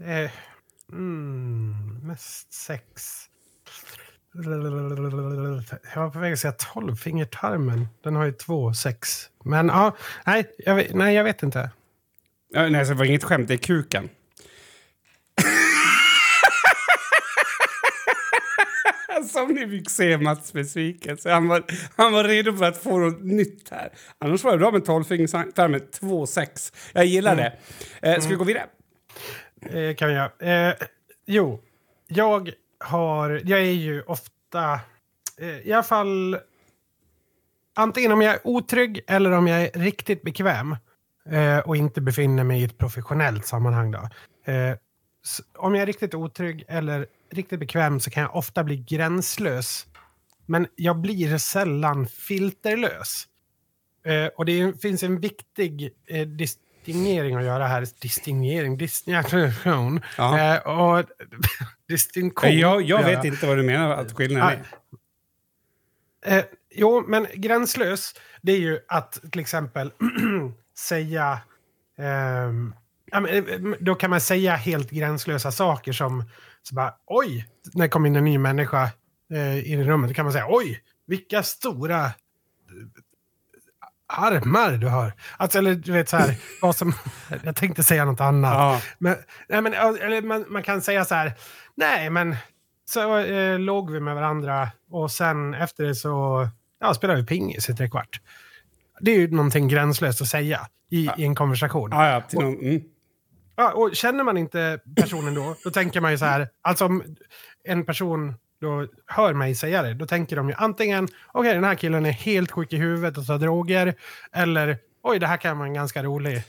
Eh, 0.00 0.30
mm, 0.92 1.93
mest 2.04 2.52
sex. 2.52 3.20
Jag 4.34 4.42
var 5.96 6.10
på 6.10 6.18
väg 6.18 6.32
att 6.32 6.38
säga 6.38 6.52
tolvfingertarmen. 6.52 7.88
Den 8.02 8.16
har 8.16 8.24
ju 8.24 8.32
två 8.32 8.74
sex. 8.74 9.30
Men 9.44 9.66
ja, 9.66 9.96
nej, 10.26 10.54
jag 10.58 10.74
vet, 10.74 10.94
nej, 10.94 11.14
jag 11.14 11.24
vet 11.24 11.42
inte. 11.42 11.70
Ja, 12.52 12.68
nej, 12.68 12.84
det 12.84 12.94
var 12.94 13.04
inget 13.04 13.24
skämt, 13.24 13.48
det 13.48 13.54
är 13.54 13.58
kuken. 13.58 14.08
Som 19.32 19.48
ni 19.48 19.68
fick 19.68 19.90
se 19.90 20.18
Mats 20.18 20.52
besvikelse. 20.52 21.30
Han 21.30 21.48
var, 21.48 21.64
han 21.96 22.12
var 22.12 22.24
redo 22.24 22.56
för 22.56 22.64
att 22.64 22.82
få 22.82 22.98
något 22.98 23.22
nytt 23.24 23.70
här. 23.70 23.92
Annars 24.18 24.44
var 24.44 24.52
det 24.52 24.58
bra 24.58 24.70
med 24.70 24.84
tolvfingertarmen, 24.84 25.80
två 26.00 26.26
sex. 26.26 26.72
Jag 26.92 27.04
gillar 27.04 27.36
det. 27.36 27.58
Eh, 28.02 28.20
ska 28.20 28.30
vi 28.30 28.36
gå 28.36 28.44
vidare? 28.44 28.66
Eh, 29.62 29.94
kan 29.94 30.08
vi 30.08 30.14
göra. 30.14 30.68
Eh, 30.68 30.74
jo, 31.26 31.60
jag 32.06 32.50
har... 32.80 33.40
Jag 33.44 33.60
är 33.60 33.64
ju 33.72 34.02
ofta... 34.02 34.80
Eh, 35.38 35.58
I 35.58 35.72
alla 35.72 35.82
fall... 35.82 36.38
Antingen 37.76 38.12
om 38.12 38.22
jag 38.22 38.34
är 38.34 38.40
otrygg 38.46 39.00
eller 39.06 39.30
om 39.30 39.46
jag 39.46 39.62
är 39.62 39.70
riktigt 39.80 40.22
bekväm 40.22 40.76
eh, 41.30 41.58
och 41.58 41.76
inte 41.76 42.00
befinner 42.00 42.44
mig 42.44 42.60
i 42.60 42.64
ett 42.64 42.78
professionellt 42.78 43.46
sammanhang. 43.46 43.90
Då. 43.90 43.98
Eh, 44.52 44.76
om 45.58 45.74
jag 45.74 45.82
är 45.82 45.86
riktigt 45.86 46.14
otrygg 46.14 46.64
eller 46.68 47.06
riktigt 47.30 47.60
bekväm 47.60 48.00
så 48.00 48.10
kan 48.10 48.22
jag 48.22 48.36
ofta 48.36 48.64
bli 48.64 48.76
gränslös. 48.76 49.86
Men 50.46 50.66
jag 50.74 51.00
blir 51.00 51.38
sällan 51.38 52.06
filterlös. 52.06 53.24
Eh, 54.04 54.26
och 54.26 54.44
det 54.44 54.60
är- 54.60 54.72
finns 54.72 55.02
en 55.02 55.20
viktig 55.20 55.90
eh, 56.06 56.26
distingering 56.84 57.36
att 57.36 57.44
göra 57.44 57.66
här. 57.66 57.86
Distingering? 58.00 58.76
Distinktion. 58.76 60.00
Ja. 60.18 60.54
Eh, 60.54 60.58
och 60.58 61.04
distinktion. 61.88 62.58
Jag 62.58 62.82
jag 62.82 63.04
vet 63.04 63.24
inte 63.24 63.46
vad 63.46 63.56
du 63.56 63.62
menar 63.62 63.90
att 63.90 64.12
skillnaden 64.12 64.58
är. 66.22 66.38
Eh, 66.38 66.44
jo, 66.70 67.04
men 67.08 67.26
gränslös, 67.34 68.14
det 68.42 68.52
är 68.52 68.58
ju 68.58 68.78
att 68.88 69.20
till 69.32 69.40
exempel 69.40 69.92
säga... 70.78 71.38
ehm, 71.98 72.74
eh, 73.12 73.44
då 73.80 73.94
kan 73.94 74.10
man 74.10 74.20
säga 74.20 74.56
helt 74.56 74.90
gränslösa 74.90 75.52
saker 75.52 75.92
som 75.92 76.24
så 76.62 76.74
bara, 76.74 76.94
oj, 77.06 77.48
när 77.74 77.82
det 77.84 77.88
kommer 77.88 78.08
in 78.08 78.16
en 78.16 78.24
ny 78.24 78.38
människa 78.38 78.82
eh, 79.32 79.72
in 79.72 79.80
i 79.80 79.84
rummet, 79.84 80.10
då 80.10 80.14
kan 80.14 80.24
man 80.24 80.32
säga 80.32 80.46
oj, 80.48 80.80
vilka 81.06 81.42
stora 81.42 82.10
armar 84.06 84.72
du 84.72 84.88
har. 84.88 85.12
Alltså, 85.36 85.58
eller 85.58 85.74
du 85.74 85.92
vet 85.92 86.08
så 86.08 86.16
här, 86.16 86.36
vad 86.62 86.76
som... 86.76 86.92
Jag 87.44 87.56
tänkte 87.56 87.82
säga 87.82 88.04
något 88.04 88.20
annat. 88.20 88.52
Ja. 88.52 88.80
Men, 88.98 89.16
nej, 89.48 89.62
men, 89.62 89.72
eller 89.74 90.22
man, 90.22 90.44
man 90.48 90.62
kan 90.62 90.82
säga 90.82 91.04
så 91.04 91.14
här, 91.14 91.32
nej 91.74 92.10
men 92.10 92.36
så 92.84 93.18
eh, 93.18 93.58
låg 93.58 93.90
vi 93.90 94.00
med 94.00 94.14
varandra 94.14 94.68
och 94.90 95.10
sen 95.10 95.54
efter 95.54 95.84
det 95.84 95.94
så 95.94 96.48
ja, 96.80 96.94
spelade 96.94 97.20
vi 97.20 97.26
pingis 97.26 97.68
i 97.68 97.74
tre 97.74 97.88
kvart. 97.88 98.20
Det 99.00 99.10
är 99.10 99.18
ju 99.18 99.30
någonting 99.30 99.68
gränslöst 99.68 100.20
att 100.20 100.28
säga 100.28 100.60
i, 100.90 101.10
i 101.16 101.24
en 101.24 101.34
konversation. 101.34 101.90
Ja, 101.92 102.10
ja, 102.10 102.20
till 102.20 102.38
någon, 102.38 102.58
mm. 102.60 102.82
Ja, 103.56 103.72
och 103.72 103.90
känner 103.96 104.24
man 104.24 104.36
inte 104.36 104.80
personen 104.96 105.34
då, 105.34 105.56
då 105.64 105.70
tänker 105.70 106.00
man 106.00 106.10
ju 106.10 106.18
så 106.18 106.24
här, 106.24 106.48
alltså 106.62 106.84
om 106.84 107.02
en 107.64 107.84
person 107.84 108.34
då 108.64 108.86
hör 109.06 109.32
mig 109.34 109.54
säga 109.54 109.82
det, 109.82 109.94
då 109.94 110.06
tänker 110.06 110.36
de 110.36 110.48
ju 110.48 110.54
antingen, 110.58 111.08
okej 111.32 111.54
den 111.54 111.64
här 111.64 111.74
killen 111.74 112.06
är 112.06 112.10
helt 112.12 112.50
sjuk 112.50 112.72
i 112.72 112.76
huvudet 112.76 113.18
och 113.18 113.26
tar 113.26 113.38
droger, 113.38 113.94
eller 114.32 114.76
oj 115.02 115.18
det 115.18 115.26
här 115.26 115.36
kan 115.36 115.58
vara 115.58 115.68
en 115.68 115.74
ganska 115.74 116.02
rolig, 116.02 116.42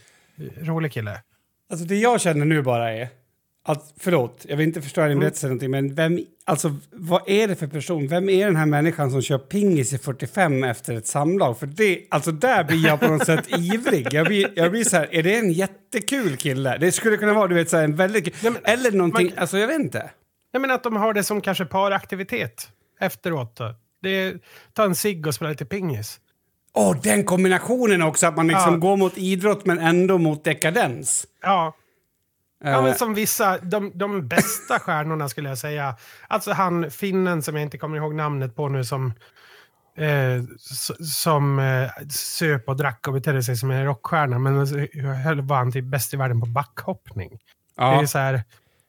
rolig 0.60 0.92
kille. 0.92 1.22
Alltså 1.70 1.86
det 1.86 1.96
jag 1.96 2.20
känner 2.20 2.44
nu 2.44 2.62
bara 2.62 2.92
är 2.92 3.08
att, 3.68 3.94
förlåt, 4.00 4.46
jag 4.48 4.56
vill 4.56 4.66
inte 4.66 4.82
förstöra 4.82 5.04
Mm. 5.04 5.14
din 5.14 5.20
berättelse 5.20 5.46
eller 5.46 5.54
någonting, 5.54 5.70
men 5.70 5.94
vem, 5.94 6.18
alltså, 6.44 6.76
vad 6.92 7.22
är 7.26 7.48
det 7.48 7.56
för 7.56 7.66
person? 7.66 8.08
Vem 8.08 8.28
är 8.28 8.46
den 8.46 8.56
här 8.56 8.66
människan 8.66 9.10
som 9.10 9.22
kör 9.22 9.38
pingis 9.38 9.92
i 9.92 9.98
45 9.98 10.64
efter 10.64 10.94
ett 10.96 11.06
samlag? 11.06 11.58
För 11.58 11.66
det, 11.66 12.00
alltså 12.10 12.32
där 12.32 12.64
blir 12.64 12.86
jag 12.86 13.00
på 13.00 13.08
något 13.08 13.26
sätt 13.26 13.44
ivrig. 13.58 14.08
Jag 14.12 14.26
blir, 14.26 14.48
jag 14.56 14.70
blir 14.70 14.84
så 14.84 14.96
här, 14.96 15.14
är 15.14 15.22
det 15.22 15.36
en 15.38 15.52
jättekul 15.52 16.36
kille? 16.36 16.76
Det 16.78 16.92
skulle 16.92 17.16
kunna 17.16 17.32
vara, 17.34 17.46
du 17.48 17.54
vet, 17.54 17.70
så 17.70 17.76
här, 17.76 17.84
en 17.84 17.96
väldigt... 17.96 18.42
Men- 18.42 18.56
eller 18.64 18.90
någonting, 18.92 19.26
man- 19.26 19.38
alltså 19.38 19.58
jag 19.58 19.66
vet 19.66 19.80
inte. 19.80 20.10
Jag 20.56 20.60
menar 20.60 20.74
att 20.74 20.82
de 20.82 20.96
har 20.96 21.12
det 21.12 21.24
som 21.24 21.40
kanske 21.40 21.64
paraktivitet 21.64 22.70
efteråt. 23.00 23.56
Då. 23.56 23.74
Det 24.02 24.08
är, 24.08 24.38
ta 24.72 24.84
en 24.84 24.94
cigg 24.94 25.26
och 25.26 25.34
spela 25.34 25.50
lite 25.50 25.64
pingis. 25.64 26.20
Åh, 26.72 26.96
den 27.02 27.24
kombinationen 27.24 28.02
också, 28.02 28.26
att 28.26 28.36
man 28.36 28.48
liksom 28.48 28.72
Ja. 28.72 28.78
går 28.78 28.96
mot 28.96 29.18
idrott 29.18 29.66
men 29.66 29.78
ändå 29.78 30.18
mot 30.18 30.44
dekadens. 30.44 31.26
Ja, 31.42 31.76
ja 32.64 32.70
Eh, 32.70 32.82
men 32.82 32.94
som 32.94 33.14
vissa, 33.14 33.58
de, 33.58 33.92
de 33.94 34.28
bästa 34.28 34.78
stjärnorna 34.78 35.28
skulle 35.28 35.48
jag 35.48 35.58
säga. 35.58 35.96
Alltså 36.28 36.52
han 36.52 36.90
finnen 36.90 37.42
som 37.42 37.54
jag 37.54 37.62
inte 37.62 37.78
kommer 37.78 37.96
ihåg 37.96 38.14
namnet 38.14 38.56
på 38.56 38.68
nu 38.68 38.84
som 38.84 39.12
eh, 39.96 40.42
som 41.00 41.58
eh, 41.58 41.90
söp 42.10 42.68
och 42.68 42.76
drack 42.76 43.08
och 43.08 43.14
betedde 43.14 43.42
sig 43.42 43.56
som 43.56 43.70
en 43.70 43.84
rockstjärna. 43.84 44.38
Men 44.38 44.66
så 44.66 44.74
var 45.42 45.56
han 45.56 45.72
typ 45.72 45.84
bäst 45.84 46.14
i 46.14 46.16
världen 46.16 46.40
på 46.40 46.46
backhoppning. 46.46 47.38
Det 47.76 47.82
är 47.82 48.00
ja. 48.00 48.06
så 48.06 48.18
här, 48.18 48.42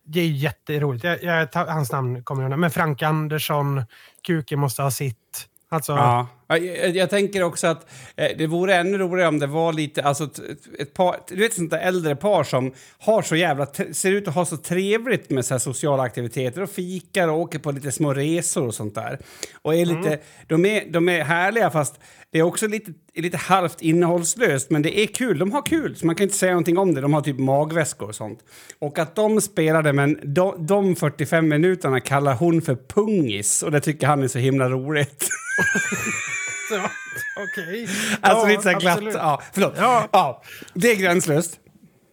det 0.08 0.20
är 0.20 0.28
jätteroligt. 0.28 1.04
Jag, 1.04 1.24
jag, 1.24 1.48
hans 1.54 1.92
namn 1.92 2.24
kommer 2.24 2.44
jag 2.44 2.52
ihåg. 2.52 2.60
Men 2.60 2.72
Frank 2.72 3.02
Andersson, 3.02 3.84
Kuken 4.28 4.60
måste 4.60 4.82
ha 4.82 4.92
sitt. 4.92 5.48
Alltså, 5.70 5.92
Ja. 5.92 6.28
Ja, 6.48 6.58
Jag, 6.58 6.96
jag 6.96 7.10
tänker 7.10 7.44
också 7.44 7.68
att 7.68 7.90
eh, 8.16 8.38
det 8.38 8.48
vore 8.48 8.76
ännu 8.76 8.98
roligare 8.98 9.30
om 9.30 9.40
det 9.40 9.48
var 9.48 9.74
lite, 9.74 10.04
alltså 10.04 10.24
ett, 10.24 10.40
ett 10.80 10.94
par, 10.94 11.20
du 11.28 11.36
vet 11.36 11.54
sånt 11.54 11.72
där 11.72 11.80
äldre 11.80 12.16
par 12.16 12.44
som 12.44 12.74
har 13.00 13.22
så 13.22 13.36
jävla, 13.36 13.68
ser 13.92 14.12
ut 14.12 14.28
att 14.28 14.36
ha 14.36 14.46
så 14.46 14.58
trevligt 14.58 15.30
med 15.30 15.46
så 15.46 15.54
här 15.54 15.60
sociala 15.60 16.04
aktiviteter 16.04 16.64
och 16.64 16.70
fikar 16.70 17.28
och 17.28 17.40
åker 17.40 17.60
på 17.60 17.72
lite 17.72 17.92
små 17.92 18.14
resor 18.14 18.68
och 18.68 18.74
sånt 18.74 18.96
där. 18.96 19.20
Och 19.62 19.76
är 19.76 19.86
lite, 19.86 20.20
de, 20.48 20.66
är, 20.66 20.92
de 20.92 21.10
är 21.10 21.24
härliga 21.24 21.70
fast 21.70 22.00
det 22.32 22.40
är 22.40 22.44
också 22.44 22.68
lite, 22.68 22.92
lite 23.16 23.38
halvt 23.38 23.82
innehållslöst 23.82 24.70
men 24.70 24.82
det 24.82 25.00
är 25.00 25.08
kul, 25.08 25.40
de 25.40 25.52
har 25.52 25.62
kul 25.62 25.96
så 25.96 26.06
man 26.06 26.16
kan 26.16 26.24
inte 26.24 26.36
säga 26.36 26.52
någonting 26.52 26.78
om 26.78 26.94
det, 26.94 27.02
de 27.02 27.14
har 27.14 27.22
typ 27.22 27.40
magväskor 27.40 28.08
och 28.08 28.16
sånt. 28.16 28.40
Och 28.80 29.00
att 29.00 29.16
de 29.16 29.42
spelade 29.42 29.94
men 29.94 30.20
de, 30.24 30.66
de 30.66 30.96
45 30.96 31.48
minuterna 31.48 32.00
kallar 32.00 32.34
hon 32.34 32.62
för 32.62 32.76
pungis 32.76 33.64
och 33.64 33.72
det 33.72 33.80
tycker 33.80 34.08
han 34.08 34.24
är 34.24 34.28
så 34.28 34.40
himla 34.40 34.70
roligt. 34.70 35.30
okej. 37.38 37.90
Alltså 38.22 38.48
Ja, 38.48 38.50
lite 38.50 38.62
så 38.64 38.70
här 38.70 38.80
glatt. 38.80 38.94
absolut. 38.98 39.16
Ja, 39.16 39.42
förlåt. 39.54 39.74
Ja. 39.78 40.10
Ja. 40.12 40.44
det 40.74 40.92
är 40.92 40.96
gränslöst. 40.96 41.60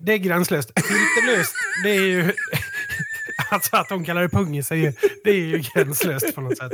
Det 0.00 0.12
är 0.12 0.18
gränslöst. 0.18 0.72
Filterlöst, 0.76 1.54
det 1.84 1.90
är 1.90 2.00
ju... 2.06 2.32
Alltså 3.50 3.76
att 3.76 3.88
de 3.88 4.04
kallar 4.04 4.22
det 4.22 4.28
pungis, 4.28 4.70
är 4.70 4.76
ju, 4.76 4.92
det 5.24 5.30
är 5.30 5.34
ju 5.34 5.58
gränslöst 5.74 6.34
på 6.34 6.40
något 6.40 6.58
sätt. 6.58 6.72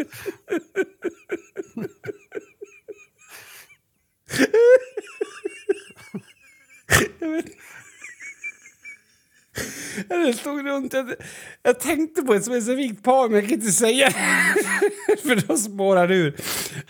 Jag 10.08 10.34
stod 10.34 10.66
runt. 10.66 10.92
Jag, 10.92 11.14
jag 11.62 11.80
tänkte 11.80 12.22
på 12.22 12.34
ett 12.34 12.44
specifikt 12.44 13.02
par, 13.04 13.28
men 13.28 13.34
jag 13.40 13.44
kan 13.48 13.52
inte 13.58 13.72
säga. 13.72 14.10
För 15.22 15.46
då 15.48 15.56
spårar 15.56 16.08
det 16.08 16.14
ur. 16.14 16.34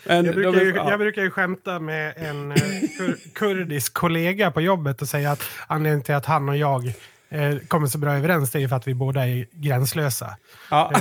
Men 0.05 0.17
Jag 0.17 0.25
de 0.25 0.33
brukar, 0.43 0.61
är- 0.61 0.65
ju, 0.65 0.75
ja. 0.75 0.91
jag 0.91 0.99
brukar 0.99 1.23
ju 1.23 1.31
skämta 1.31 1.81
med 1.81 2.15
en 2.17 2.53
eh, 2.53 2.57
kur, 2.99 3.19
kurdisk 3.35 3.95
kollega 3.95 4.51
på 4.51 4.61
jobbet 4.61 5.03
och 5.03 5.09
säga 5.09 5.31
att 5.33 5.43
anledningen 5.67 6.05
till 6.05 6.15
att 6.15 6.27
han 6.27 6.49
och 6.49 6.57
jag 6.57 6.87
eh, 7.31 7.57
kommer 7.69 7.87
så 7.87 7.99
bra 7.99 8.15
överens 8.15 8.51
det 8.51 8.63
är 8.63 8.69
för 8.69 8.77
att 8.77 8.89
vi 8.89 8.95
båda 8.95 9.27
är 9.29 9.47
gränslösa. 9.53 10.37
Ja. 10.71 10.93
Eh, 10.95 11.01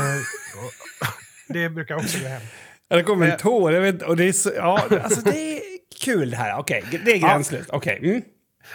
det 1.48 1.70
brukar 1.70 1.96
också 1.96 2.20
gå 2.20 2.28
hem. 2.28 2.42
Ja, 2.90 2.96
det 2.98 3.04
kommer 3.04 3.28
en 3.32 3.38
tår. 3.38 3.74
Jag 3.74 3.82
vet, 3.82 4.02
och 4.02 4.18
det 4.18 4.24
är 4.28 4.32
så, 4.34 4.52
ja, 4.56 4.84
alltså 5.04 5.22
det 5.22 5.38
är 5.58 5.60
kul 6.04 6.30
det 6.30 6.38
här. 6.38 6.60
Okej, 6.60 6.84
det 7.06 7.12
är 7.12 7.18
gränslöst. 7.18 7.70
Okej. 7.70 8.00
Mm. 8.04 8.22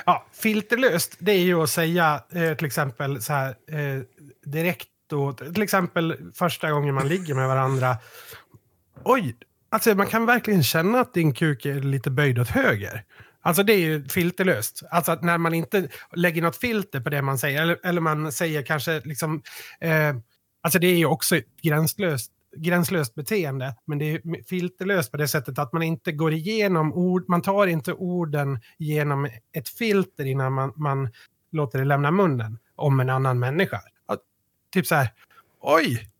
Ja, 0.06 0.26
filterlöst, 0.32 1.16
det 1.18 1.32
är 1.32 1.40
ju 1.40 1.62
att 1.62 1.70
säga 1.70 2.22
eh, 2.32 2.54
till 2.54 2.66
exempel 2.66 3.22
så 3.22 3.32
här 3.32 3.48
eh, 3.48 4.02
direkt 4.44 4.88
då, 5.10 5.32
till 5.32 5.62
exempel 5.62 6.16
första 6.34 6.70
gången 6.70 6.94
man 6.94 7.08
ligger 7.08 7.34
med 7.34 7.48
varandra. 7.48 7.96
Oj, 9.04 9.36
alltså 9.68 9.94
man 9.94 10.06
kan 10.06 10.26
verkligen 10.26 10.62
känna 10.62 11.00
att 11.00 11.14
din 11.14 11.34
kuk 11.34 11.66
är 11.66 11.74
lite 11.74 12.10
böjd 12.10 12.38
åt 12.38 12.48
höger. 12.48 13.04
Alltså 13.42 13.62
det 13.62 13.72
är 13.72 13.78
ju 13.78 14.08
filterlöst. 14.08 14.82
Alltså 14.90 15.12
att 15.12 15.22
när 15.22 15.38
man 15.38 15.54
inte 15.54 15.88
lägger 16.14 16.42
något 16.42 16.56
filter 16.56 17.00
på 17.00 17.10
det 17.10 17.22
man 17.22 17.38
säger, 17.38 17.62
eller, 17.62 17.78
eller 17.82 18.00
man 18.00 18.32
säger 18.32 18.62
kanske 18.62 19.00
liksom, 19.04 19.42
eh, 19.80 20.16
alltså 20.62 20.78
det 20.78 20.86
är 20.86 20.96
ju 20.96 21.06
också 21.06 21.40
gränslöst 21.62 22.32
gränslöst 22.56 23.14
beteende, 23.14 23.74
men 23.84 23.98
det 23.98 24.04
är 24.04 24.42
filterlöst 24.44 25.10
på 25.10 25.16
det 25.16 25.28
sättet 25.28 25.58
att 25.58 25.72
man 25.72 25.82
inte 25.82 26.12
går 26.12 26.32
igenom 26.32 26.92
ord, 26.92 27.24
man 27.28 27.42
tar 27.42 27.66
inte 27.66 27.92
orden 27.92 28.60
genom 28.78 29.28
ett 29.52 29.68
filter 29.68 30.24
innan 30.24 30.52
man, 30.52 30.72
man 30.76 31.08
låter 31.52 31.78
det 31.78 31.84
lämna 31.84 32.10
munnen 32.10 32.58
om 32.76 33.00
en 33.00 33.10
annan 33.10 33.38
människa. 33.38 33.80
Att, 34.06 34.20
typ 34.72 34.86
så 34.86 34.94
här, 34.94 35.08
oj, 35.60 36.10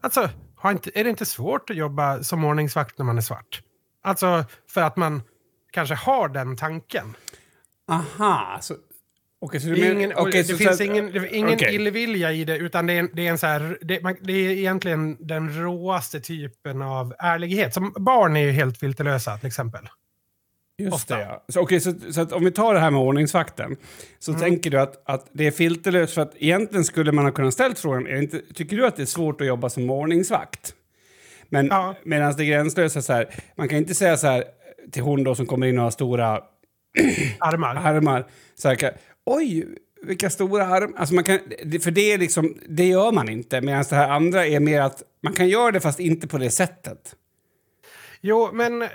alltså, 0.00 0.30
har 0.56 0.72
inte, 0.72 0.90
är 0.94 1.04
det 1.04 1.10
inte 1.10 1.26
svårt 1.26 1.70
att 1.70 1.76
jobba 1.76 2.22
som 2.22 2.44
ordningsvakt 2.44 2.98
när 2.98 3.04
man 3.04 3.16
är 3.16 3.22
svart? 3.22 3.62
Alltså, 4.02 4.44
för 4.70 4.82
att 4.82 4.96
man 4.96 5.22
kanske 5.70 5.94
har 5.94 6.28
den 6.28 6.56
tanken. 6.56 7.16
Aha. 7.88 8.58
Så, 8.60 8.74
du 9.40 9.58
Det, 9.58 9.80
men- 9.80 9.96
ingen, 9.96 10.12
okej, 10.16 10.42
det 10.42 10.54
finns 10.54 10.76
så- 10.76 10.82
ingen, 10.84 11.12
det 11.12 11.28
ingen 11.36 11.54
okej. 11.54 11.74
illvilja 11.74 12.32
i 12.32 12.44
det, 12.44 12.56
utan 12.58 12.86
det 12.86 12.92
är 12.92 13.08
det 13.12 13.26
är 13.26 13.30
en 13.30 13.38
så 13.38 13.46
här, 13.46 13.78
det, 13.82 14.02
man, 14.02 14.16
det 14.20 14.32
är 14.32 14.50
egentligen 14.50 15.16
den 15.20 15.62
råaste 15.62 16.20
typen 16.20 16.82
av 16.82 17.14
ärlighet. 17.18 17.74
Som 17.74 17.92
barn 17.96 18.36
är 18.36 18.40
ju 18.40 18.50
helt 18.50 18.78
filterlösa 18.78 19.36
till 19.38 19.46
exempel. 19.46 19.88
Just 20.78 20.94
Ofta. 20.94 21.16
det, 21.16 21.22
ja. 21.22 21.44
Så, 21.48 21.60
okej, 21.60 21.80
så, 21.80 21.94
så 22.10 22.20
att 22.20 22.32
om 22.32 22.44
vi 22.44 22.50
tar 22.50 22.74
det 22.74 22.80
här 22.80 22.90
med 22.90 23.00
ordningsvakten. 23.00 23.76
Så 24.18 24.30
Mm. 24.30 24.40
tänker 24.40 24.70
du 24.70 24.80
att, 24.80 25.02
att 25.08 25.26
det 25.32 25.46
är 25.46 25.50
filterlöst 25.50 26.14
för 26.14 26.22
att 26.22 26.32
egentligen 26.36 26.84
skulle 26.84 27.12
man 27.12 27.24
ha 27.24 27.32
kunnat 27.32 27.54
ställt 27.54 27.78
frågan, 27.78 28.06
är 28.06 28.12
det 28.12 28.18
inte, 28.18 28.40
tycker 28.54 28.76
du 28.76 28.86
att 28.86 28.96
det 28.96 29.02
är 29.02 29.06
svårt 29.06 29.40
att 29.40 29.46
jobba 29.46 29.68
som 29.70 29.90
ordningsvakt? 29.90 30.74
Men 31.48 31.66
Ja. 31.66 31.94
medan 32.04 32.36
det 32.36 32.44
gränslösa 32.44 33.02
så 33.02 33.12
här, 33.12 33.28
man 33.56 33.68
kan 33.68 33.78
inte 33.78 33.94
säga 33.94 34.16
så 34.16 34.26
här 34.26 34.44
till 34.92 35.02
hon 35.02 35.24
då 35.24 35.34
som 35.34 35.46
kommer 35.46 35.66
in 35.66 35.78
och 35.78 35.84
har 35.84 35.90
stora 35.90 36.40
Armar. 37.38 37.74
armar. 37.76 38.26
Så 38.54 38.68
här, 38.68 38.96
Oj, 39.26 39.66
vilka 40.02 40.30
stora 40.30 40.66
armar. 40.66 40.98
Alltså 40.98 41.14
man 41.14 41.24
kan, 41.24 41.38
för 41.82 41.90
det, 41.90 42.12
är 42.12 42.18
liksom, 42.18 42.58
det 42.68 42.86
gör 42.86 43.12
man 43.12 43.28
inte. 43.28 43.60
Medan 43.60 43.84
det 43.90 43.96
här 43.96 44.08
andra 44.08 44.46
är 44.46 44.60
mer 44.60 44.80
att 44.80 45.02
man 45.22 45.32
kan 45.32 45.48
göra 45.48 45.70
det 45.70 45.80
fast 45.80 46.00
inte 46.00 46.28
på 46.28 46.38
det 46.38 46.50
sättet. 46.50 47.16
Jo, 48.20 48.50
men 48.52 48.88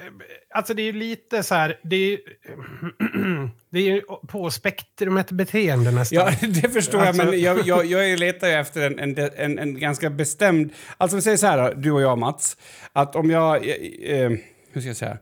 alltså 0.53 0.73
det 0.73 0.81
är 0.81 0.85
ju 0.85 0.93
lite 0.93 1.43
så 1.43 1.55
här, 1.55 1.79
det 1.83 1.95
är, 1.95 2.09
ju- 2.09 2.17
det 3.69 3.79
är 3.79 3.83
ju 3.83 4.01
på 4.27 4.51
spektrumet 4.51 5.31
beteende 5.31 5.91
nästan. 5.91 6.17
Ja, 6.41 6.47
det 6.61 6.69
förstår 6.69 6.99
Alltså- 6.99 7.23
jag, 7.23 7.31
men 7.31 7.41
jag, 7.67 7.67
jag, 7.67 7.85
jag 8.09 8.19
letar 8.19 8.47
ju 8.47 8.53
efter 8.53 8.81
en, 8.81 8.99
en, 8.99 9.29
en, 9.35 9.59
en 9.59 9.79
ganska 9.79 10.09
bestämd... 10.09 10.73
Alltså 10.97 11.15
vi 11.17 11.21
säger 11.21 11.37
så 11.37 11.47
här 11.47 11.73
du 11.75 11.91
och 11.91 12.01
jag 12.01 12.17
Mats, 12.17 12.57
att 12.93 13.15
om 13.15 13.29
jag... 13.29 13.67
Eh, 13.67 14.15
eh, 14.21 14.31
hur 14.71 14.81
ska 14.81 14.87
jag 14.89 14.97
säga? 14.97 15.17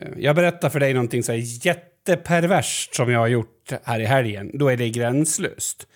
Eh, 0.00 0.08
Jag 0.18 0.36
berättar 0.36 0.68
för 0.70 0.80
dig 0.80 0.94
någonting 0.94 1.22
så 1.22 1.32
här 1.32 1.38
jätteperverst 2.08 2.94
som 2.94 3.10
jag 3.10 3.18
har 3.18 3.26
gjort 3.28 3.72
här 3.84 4.00
i 4.00 4.04
helgen, 4.04 4.50
då 4.54 4.68
är 4.68 4.76
det 4.76 4.90
gränslöst. 4.90 5.86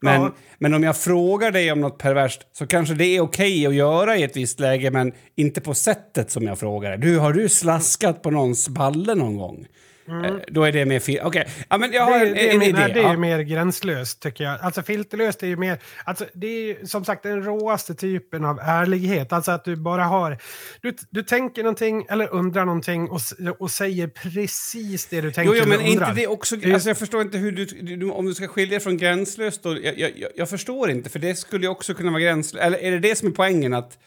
Men, 0.00 0.22
Ja. 0.22 0.32
men 0.58 0.74
om 0.74 0.82
jag 0.82 0.96
frågar 0.96 1.50
dig 1.50 1.72
om 1.72 1.80
något 1.80 1.98
perverst 1.98 2.40
så 2.52 2.66
kanske 2.66 2.94
det 2.94 3.04
är 3.04 3.20
okej 3.20 3.66
att 3.66 3.74
göra 3.74 4.16
i 4.16 4.22
ett 4.22 4.36
visst 4.36 4.60
läge, 4.60 4.90
men 4.90 5.12
inte 5.36 5.60
på 5.60 5.74
sättet 5.74 6.30
som 6.30 6.46
jag 6.46 6.58
frågar. 6.58 6.96
Du, 6.96 7.18
har 7.18 7.32
du 7.32 7.48
slaskat 7.48 8.22
på 8.22 8.30
någons 8.30 8.68
balle 8.68 9.14
någon 9.14 9.36
gång? 9.36 9.66
Eh, 10.08 10.34
Då 10.48 10.64
är 10.64 10.72
det 10.72 10.84
mer. 10.84 11.20
Okej, 11.22 11.48
ja, 11.70 11.78
men 11.78 11.92
jag 11.92 12.02
har 12.04 12.16
Mm. 12.20 12.34
Det, 12.34 12.40
en, 12.40 12.44
det, 12.44 12.48
är, 12.48 12.52
en 12.52 12.58
mer- 12.58 12.68
idé. 12.68 12.78
nej, 12.78 12.92
det 12.92 13.00
är 13.00 13.02
ja. 13.02 13.16
mer 13.16 13.38
gränslöst 13.40 14.20
tycker 14.22 14.44
jag. 14.44 14.60
Alltså 14.60 14.82
filterlöst 14.82 15.42
är 15.42 15.46
ju 15.46 15.56
mer, 15.56 15.78
alltså 16.04 16.24
det 16.34 16.46
är 16.46 16.62
ju 16.80 16.86
som 16.86 17.04
sagt 17.04 17.22
den 17.22 17.42
råaste 17.44 17.94
typen 17.94 18.44
av 18.44 18.58
ärlighet. 18.62 19.32
Alltså 19.32 19.50
att 19.52 19.64
du 19.64 19.76
bara 19.76 20.04
har, 20.04 20.38
du, 20.80 20.94
du 21.10 21.22
tänker 21.22 21.62
någonting 21.62 22.06
eller 22.10 22.34
undrar 22.34 22.64
någonting 22.64 23.08
och, 23.10 23.20
och 23.58 23.70
säger 23.70 24.06
precis 24.08 25.06
det 25.06 25.20
du 25.20 25.32
tänker 25.32 25.54
Jo, 25.54 25.58
jo, 25.62 25.68
men 25.68 25.72
eller 25.72 25.84
är 25.84 25.88
inte 25.92 26.00
undrar. 26.04 26.14
det 26.14 26.26
också... 26.26 26.54
Alltså, 26.74 26.88
jag 26.90 26.98
förstår 26.98 27.22
inte 27.22 27.38
hur 27.38 27.52
du, 27.52 27.64
du... 27.96 28.10
Om 28.10 28.26
du 28.26 28.34
ska 28.34 28.48
skilja 28.48 28.80
från 28.80 28.96
gränslöst 28.96 29.62
då... 29.62 29.76
Jag, 29.82 29.98
jag, 29.98 30.10
jag 30.36 30.48
förstår 30.50 30.90
inte, 30.90 31.10
för 31.10 31.18
det 31.18 31.34
skulle 31.34 31.64
ju 31.66 31.70
också 31.70 31.94
kunna 31.94 32.10
vara 32.10 32.20
gränslöst. 32.22 32.64
Eller 32.64 32.78
är 32.78 32.90
det 32.90 32.98
det 32.98 33.16
som 33.16 33.28
är 33.28 33.32
poängen? 33.32 33.74
Att, 33.74 33.98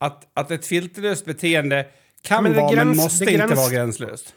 att, 0.00 0.22
att 0.34 0.50
ett 0.50 0.66
filterlöst 0.66 1.24
beteende 1.24 1.86
kan 2.22 2.42
Men 2.44 2.54
vara, 2.54 2.66
men 2.66 2.74
gräns- 2.88 2.96
måste 2.96 3.24
det 3.24 3.32
inte 3.32 3.46
gräns- 3.46 3.56
vara 3.56 3.70
gränslöst? 3.72 4.34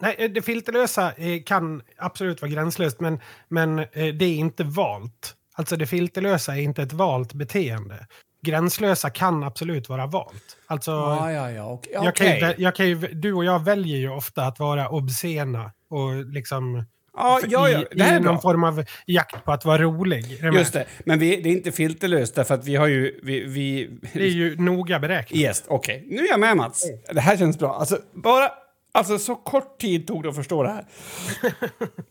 Nej, 0.00 0.28
det 0.34 0.42
filterlösa 0.42 1.12
eh, 1.12 1.42
kan 1.46 1.82
absolut 1.96 2.42
vara 2.42 2.50
gränslöst, 2.50 3.00
men, 3.00 3.20
men 3.48 3.78
eh, 3.78 3.86
det 3.92 4.24
är 4.24 4.36
inte 4.36 4.64
valt. 4.64 5.34
Alltså 5.54 5.76
det 5.76 5.86
filterlösa 5.86 6.56
är 6.56 6.60
inte 6.60 6.82
ett 6.82 6.92
valt 6.92 7.32
beteende. 7.32 8.06
Gränslösa 8.42 9.10
kan 9.10 9.42
absolut 9.44 9.88
vara 9.88 10.06
valt. 10.06 10.56
Alltså, 10.66 10.90
Ja, 10.90 11.32
ja, 11.32 11.50
ja. 11.50 11.64
Okej. 11.72 11.92
jag 11.92 12.14
kan 12.14 12.26
ju, 12.26 12.54
jag 12.58 12.74
kan 12.74 12.86
ju, 12.88 12.94
du 12.96 13.32
och 13.32 13.44
jag 13.44 13.64
väljer 13.64 13.98
ju 13.98 14.10
ofta 14.10 14.42
att 14.46 14.58
vara 14.58 14.88
obscena 14.88 15.72
och 15.90 16.24
liksom 16.26 16.84
Ja, 17.16 17.40
ja, 17.48 17.68
ja, 17.68 17.84
det 17.90 18.02
här 18.02 18.12
är 18.12 18.16
i 18.16 18.20
bra. 18.20 18.32
någon 18.32 18.40
form 18.40 18.64
av 18.64 18.84
jakt 19.06 19.44
på 19.44 19.52
att 19.52 19.64
vara 19.64 19.82
rolig. 19.82 20.40
Just 20.54 20.72
det, 20.72 20.84
men 21.04 21.18
vi, 21.18 21.36
det 21.40 21.48
är 21.48 21.52
inte 21.52 21.72
filterlöst 21.72 22.34
därför 22.34 22.54
att 22.54 22.64
vi 22.66 22.76
har 22.76 22.86
ju... 22.86 23.20
Vi, 23.22 23.44
vi, 23.44 23.90
Det 24.12 24.22
är 24.22 24.26
ju 24.28 24.56
noga 24.56 24.98
beräknat. 24.98 25.38
Yes, 25.38 25.64
okej. 25.66 26.04
Nu 26.08 26.22
är 26.24 26.28
jag 26.28 26.40
med 26.40 26.56
Mats. 26.56 26.84
Det 27.12 27.20
här 27.20 27.36
känns 27.36 27.58
bra. 27.58 27.74
Alltså, 27.74 27.98
bara... 28.12 28.50
Alltså 28.98 29.18
så 29.18 29.34
kort 29.34 29.78
tid 29.78 30.06
tog 30.06 30.22
det 30.22 30.28
att 30.28 30.36
förstå 30.36 30.62
det 30.62 30.68
här. 30.68 30.84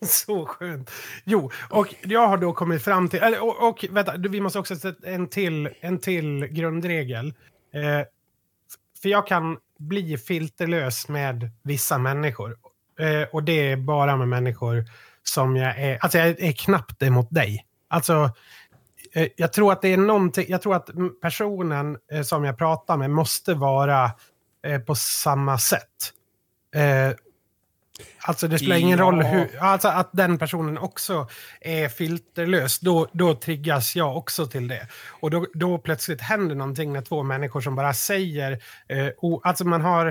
Så 0.06 0.46
skönt. 0.46 0.92
Jo, 1.24 1.52
och 1.70 1.96
jag 2.02 2.28
har 2.28 2.38
då 2.38 2.54
kommit 2.54 2.84
fram 2.84 3.10
till... 3.10 3.20
Eller, 3.20 3.44
och, 3.44 3.70
och 3.70 3.86
vänta, 3.90 4.18
vi 4.18 4.42
måste 4.42 4.60
också 4.60 4.76
sätta 4.76 5.08
en 5.08 5.28
till, 5.28 5.70
en 5.80 6.00
till 6.00 6.46
grundregel. 6.46 7.28
Eh, 7.74 8.08
för 9.02 9.10
jag 9.10 9.28
kan 9.28 9.58
bli 9.80 10.18
filterlös 10.18 11.08
med 11.08 11.50
vissa 11.64 11.98
människor. 11.98 12.58
Eh, 13.00 13.30
och 13.32 13.44
det 13.44 13.72
är 13.72 13.78
bara 13.78 14.18
med 14.18 14.28
människor 14.28 14.86
som 15.24 15.56
jag 15.56 15.80
är... 15.80 15.98
Alltså 15.98 16.18
jag 16.18 16.28
är 16.28 16.52
knappt 16.52 17.04
emot 17.04 17.28
dig. 17.32 17.66
Alltså, 17.88 18.32
eh, 19.14 19.28
jag 19.36 19.54
tror 19.54 19.72
att 19.72 19.82
det 19.82 19.94
är 19.94 19.98
någonting... 19.98 20.46
Jag 20.50 20.62
tror 20.62 20.76
att 20.76 20.90
personen 21.22 21.98
eh, 22.12 22.22
som 22.22 22.44
jag 22.44 22.58
pratar 22.58 22.98
med 22.98 23.12
måste 23.12 23.54
vara 23.54 24.12
eh, 24.66 24.80
på 24.80 24.96
samma 24.96 25.58
sätt. 25.58 26.14
Eh, 26.78 27.16
Alltså 28.22 28.48
det 28.48 28.60
spelar 28.60 28.78
ingen 28.78 28.98
Ja. 29.00 29.06
roll 29.06 29.22
hur... 29.24 29.58
Alltså 29.60 29.88
att 29.88 30.10
den 30.14 30.38
personen 30.38 30.78
också 30.78 31.28
är 31.62 31.90
filterlös. 31.90 32.80
Då, 32.80 33.08
då 33.12 33.36
triggas 33.36 33.96
jag 33.96 34.18
också 34.18 34.48
till 34.48 34.68
det. 34.68 34.88
Och 35.20 35.32
då, 35.32 35.48
då 35.54 35.78
plötsligt 35.78 36.22
händer 36.22 36.56
någonting 36.56 36.94
när 36.94 37.02
två 37.02 37.24
människor 37.24 37.62
som 37.62 37.76
bara 37.76 37.94
säger... 37.94 38.52
Eh, 38.88 39.10
o, 39.18 39.42
alltså 39.44 39.66
man 39.66 39.82
har 39.82 40.08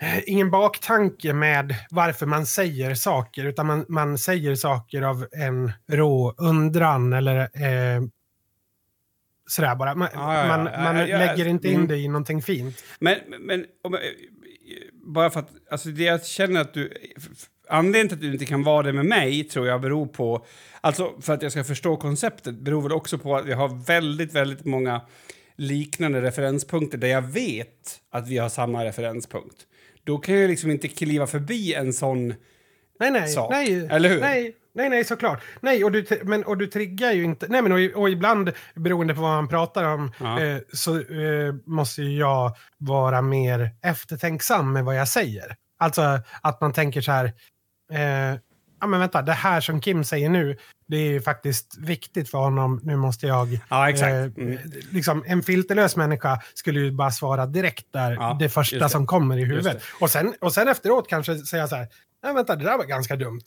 eh, 0.00 0.18
ingen 0.26 0.50
baktanke 0.50 1.32
med 1.32 1.74
varför 1.90 2.26
man 2.26 2.46
säger 2.46 2.94
saker. 2.94 3.44
Utan 3.44 3.66
man, 3.66 3.84
man 3.88 4.18
säger 4.18 4.54
saker 4.54 5.02
av 5.02 5.26
en 5.32 5.72
rå 5.88 6.34
undran 6.38 7.12
eller... 7.12 7.36
Eh, 7.36 8.02
sådär 9.46 9.74
bara. 9.74 9.94
Man, 9.94 10.08
Ja, 10.14 10.34
ja, 10.34 10.40
ja. 10.40 10.56
man, 10.56 10.64
man 10.84 10.96
lägger 10.96 11.46
inte 11.46 11.68
in 11.68 11.74
mm. 11.74 11.88
det 11.88 11.96
i 11.96 12.08
någonting 12.08 12.42
fint. 12.42 12.84
Men, 13.00 13.18
men 13.40 13.66
om, 13.82 13.98
bara 14.92 15.30
för 15.30 15.40
att, 15.40 15.50
alltså 15.70 15.88
det 15.88 16.04
jag 16.04 16.26
känner 16.26 16.60
att 16.60 16.74
du, 16.74 16.92
anledningen 17.68 18.08
till 18.08 18.16
att 18.16 18.20
du 18.20 18.32
inte 18.32 18.46
kan 18.46 18.62
vara 18.62 18.82
det 18.82 18.92
med 18.92 19.06
mig 19.06 19.44
tror 19.44 19.66
jag 19.66 19.80
beror 19.80 20.06
på, 20.06 20.46
alltså 20.80 21.20
för 21.20 21.32
att 21.32 21.42
jag 21.42 21.52
ska 21.52 21.64
förstå 21.64 21.96
konceptet, 21.96 22.54
beror 22.54 22.82
väl 22.82 22.92
också 22.92 23.18
på 23.18 23.36
att 23.36 23.46
vi 23.46 23.52
har 23.52 23.84
väldigt, 23.86 24.32
väldigt 24.34 24.64
många 24.64 25.00
liknande 25.56 26.22
referenspunkter 26.22 26.98
där 26.98 27.08
jag 27.08 27.22
vet 27.22 28.00
att 28.10 28.28
vi 28.28 28.38
har 28.38 28.48
samma 28.48 28.84
referenspunkt. 28.84 29.66
Då 30.04 30.18
kan 30.18 30.34
jag 30.34 30.50
liksom 30.50 30.70
inte 30.70 30.88
kliva 30.88 31.26
förbi 31.26 31.74
en 31.74 31.92
sån... 31.92 32.34
Nej, 33.00 33.10
nej. 33.10 33.28
sak. 33.28 33.50
nej 33.50 33.88
Eller 33.90 34.08
hur? 34.08 34.20
Nej, 34.20 34.56
nej, 34.74 34.88
nej 34.88 35.04
såklart. 35.04 35.40
Nej, 35.60 35.84
och 35.84 35.92
du, 35.92 36.06
men, 36.24 36.44
och 36.44 36.58
du 36.58 36.66
triggar 36.66 37.12
ju 37.12 37.24
inte... 37.24 37.46
Nej, 37.48 37.62
men 37.62 37.72
och, 37.72 38.00
och 38.02 38.10
ibland, 38.10 38.52
beroende 38.74 39.14
på 39.14 39.20
vad 39.20 39.30
man 39.30 39.48
pratar 39.48 39.84
om, 39.84 40.12
Ja. 40.20 40.40
eh, 40.40 40.58
så 40.72 40.96
eh, 40.98 41.54
måste 41.66 42.02
jag 42.02 42.56
vara 42.78 43.22
mer 43.22 43.70
eftertänksam 43.82 44.72
med 44.72 44.84
vad 44.84 44.96
jag 44.96 45.08
säger. 45.08 45.56
Alltså 45.78 46.20
att 46.42 46.60
man 46.60 46.72
tänker 46.72 47.00
så 47.00 47.12
här... 47.12 47.24
Eh, 47.92 48.38
ja, 48.80 48.86
men 48.86 49.00
vänta, 49.00 49.22
det 49.22 49.32
här 49.32 49.60
som 49.60 49.80
Kim 49.80 50.04
säger 50.04 50.28
nu, 50.28 50.56
det 50.88 50.96
är 50.96 51.10
ju 51.10 51.20
faktiskt 51.20 51.78
viktigt 51.78 52.30
för 52.30 52.38
honom. 52.38 52.80
Nu 52.82 52.96
måste 52.96 53.26
jag... 53.26 53.58
Ja, 53.68 53.90
exakt. 53.90 54.10
Eh, 54.12 54.22
Mm. 54.44 54.58
liksom, 54.90 55.24
en 55.26 55.42
filterlös 55.42 55.96
människa 55.96 56.40
skulle 56.54 56.80
ju 56.80 56.90
bara 56.92 57.10
svara 57.10 57.46
direkt 57.46 57.86
där, 57.92 58.12
Ja, 58.12 58.36
det 58.40 58.48
första 58.48 58.78
det. 58.78 58.88
som 58.88 59.06
kommer 59.06 59.36
i 59.36 59.44
huvudet. 59.44 59.72
det. 59.80 59.80
Och 60.04 60.10
sen, 60.10 60.34
och 60.40 60.52
sen 60.52 60.68
efteråt 60.68 61.08
kanske 61.08 61.38
säga 61.38 61.68
så 61.68 61.76
här, 61.76 61.88
nej 62.24 62.34
vänta, 62.34 62.56
det 62.56 62.64
där 62.64 62.78
var 62.78 62.84
ganska 62.84 63.16
dumt. 63.16 63.40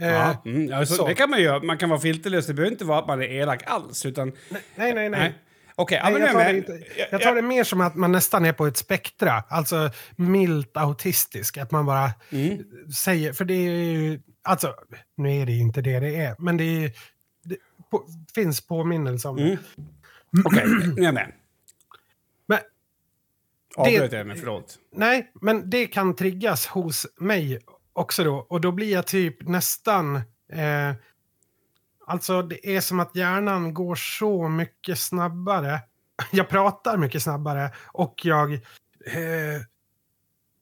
Eh, 0.00 0.08
Ja, 0.08 0.42
mm, 0.44 0.72
alltså, 0.72 0.94
så. 0.94 1.06
det 1.06 1.14
kan 1.14 1.30
man 1.30 1.42
göra. 1.42 1.62
Man 1.62 1.78
kan 1.78 1.88
vara 1.88 2.00
filterlös. 2.00 2.46
Det 2.46 2.54
behöver 2.54 2.72
inte 2.72 2.84
vara 2.84 2.98
att 2.98 3.06
man 3.06 3.22
är 3.22 3.26
elak 3.26 3.62
alls. 3.66 4.06
Utan, 4.06 4.28
Nej, 4.48 4.62
nej, 4.76 4.94
nej. 4.94 5.10
nej. 5.10 5.34
Okej, 5.74 6.00
men 6.04 6.20
jag, 6.22 6.32
tar 6.32 6.44
det 6.44 6.56
inte, 6.56 6.82
jag 7.10 7.20
tar 7.22 7.34
det 7.34 7.42
mer 7.42 7.64
som 7.64 7.80
att 7.80 7.94
man 7.94 8.12
nästan 8.12 8.44
är 8.44 8.52
på 8.52 8.66
ett 8.66 8.76
spektra. 8.76 9.44
Alltså 9.48 9.90
milt 10.16 10.76
autistisk. 10.76 11.56
Att 11.58 11.70
man 11.70 11.86
bara 11.86 12.10
Mm. 12.30 12.64
säger, 13.04 13.32
för 13.32 13.44
det 13.44 13.54
är 13.54 13.70
ju, 13.92 14.20
alltså 14.42 14.74
nu 15.16 15.40
är 15.42 15.46
det 15.46 15.52
inte 15.52 15.80
det 15.82 16.00
det 16.00 16.16
är, 16.16 16.34
men 16.38 16.56
det, 16.56 16.64
är, 16.84 16.92
det 17.44 17.56
på, 17.90 18.06
finns 18.34 18.60
påminnelse 18.66 19.28
om 19.28 19.36
det. 19.36 19.42
Mm. 19.42 19.58
Okej, 20.44 20.64
nu 20.96 21.02
är 21.02 21.04
jag 21.04 21.14
med. 21.14 21.32
Men 22.46 22.58
Avbröt 23.76 24.12
jag 24.12 24.26
mig, 24.26 24.36
förlåt. 24.36 24.78
Nej, 24.96 25.32
men 25.40 25.70
det 25.70 25.86
kan 25.86 26.16
triggas 26.16 26.66
hos 26.66 27.06
mig 27.20 27.60
också 27.92 28.24
då. 28.24 28.46
Och 28.48 28.60
då 28.60 28.72
blir 28.72 28.92
jag 28.92 29.06
typ 29.06 29.48
nästan... 29.48 30.16
Eh, 30.52 30.94
alltså 32.06 32.42
det 32.42 32.76
är 32.76 32.80
som 32.80 33.00
att 33.00 33.16
hjärnan 33.16 33.74
går 33.74 33.94
så 33.94 34.48
mycket 34.48 34.98
snabbare. 34.98 35.80
Jag 36.30 36.48
pratar 36.48 36.96
mycket 36.96 37.22
snabbare 37.22 37.70
och 37.86 38.20
jag 38.24 38.52
eh, 38.52 39.62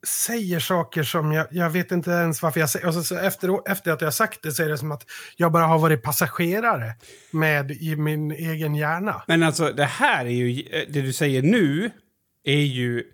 säger 0.07 0.61
saker 0.61 1.03
som 1.03 1.33
jag, 1.33 1.47
jag 1.51 1.71
vet 1.71 1.93
inte 1.93 2.11
ens 2.11 2.43
varför 2.43 2.61
jag 2.61 2.71
säger. 2.71 2.87
Och 2.87 2.95
så, 2.95 3.03
så 3.03 3.17
efter, 3.17 3.71
efter 3.71 3.93
att 3.93 4.01
jag 4.01 4.07
har 4.07 4.13
sagt 4.13 4.43
det 4.43 4.53
så 4.53 4.63
är 4.63 4.69
det 4.69 4.79
som 4.79 4.93
att 4.93 5.05
jag 5.37 5.53
bara 5.53 5.65
har 5.65 5.79
varit 5.79 6.03
passagerare 6.03 6.93
med 7.31 7.71
i 7.71 7.97
min 7.97 8.31
egen 8.31 8.75
hjärna. 8.75 9.23
Men 9.27 9.43
alltså, 9.43 9.73
det 9.73 9.85
här 9.85 10.25
är 10.25 10.31
ju... 10.31 10.61
Eh, 10.61 10.85
det 10.89 11.01
du 11.01 11.13
säger 11.13 11.43
nu 11.43 11.91
är 12.45 12.63
ju... 12.63 13.05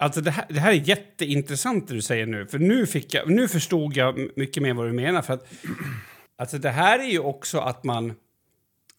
Alltså 0.00 0.20
det 0.20 0.30
här, 0.30 0.44
det 0.48 0.60
här 0.60 0.70
är 0.70 0.88
jätteintressant 0.88 1.88
det 1.88 1.94
du 1.94 2.02
säger 2.02 2.26
nu. 2.26 2.46
För 2.46 2.58
nu, 2.58 2.86
fick 2.86 3.14
jag, 3.14 3.30
nu 3.30 3.48
förstod 3.48 3.96
jag 3.96 4.28
mycket 4.36 4.62
mer 4.62 4.74
vad 4.74 4.86
du 4.86 4.92
menar. 4.92 5.22
För 5.22 5.34
att, 5.34 5.46
alltså 6.38 6.58
det 6.58 6.70
här 6.70 6.98
är 6.98 7.10
ju 7.10 7.18
också 7.18 7.58
att 7.58 7.84
man... 7.84 8.14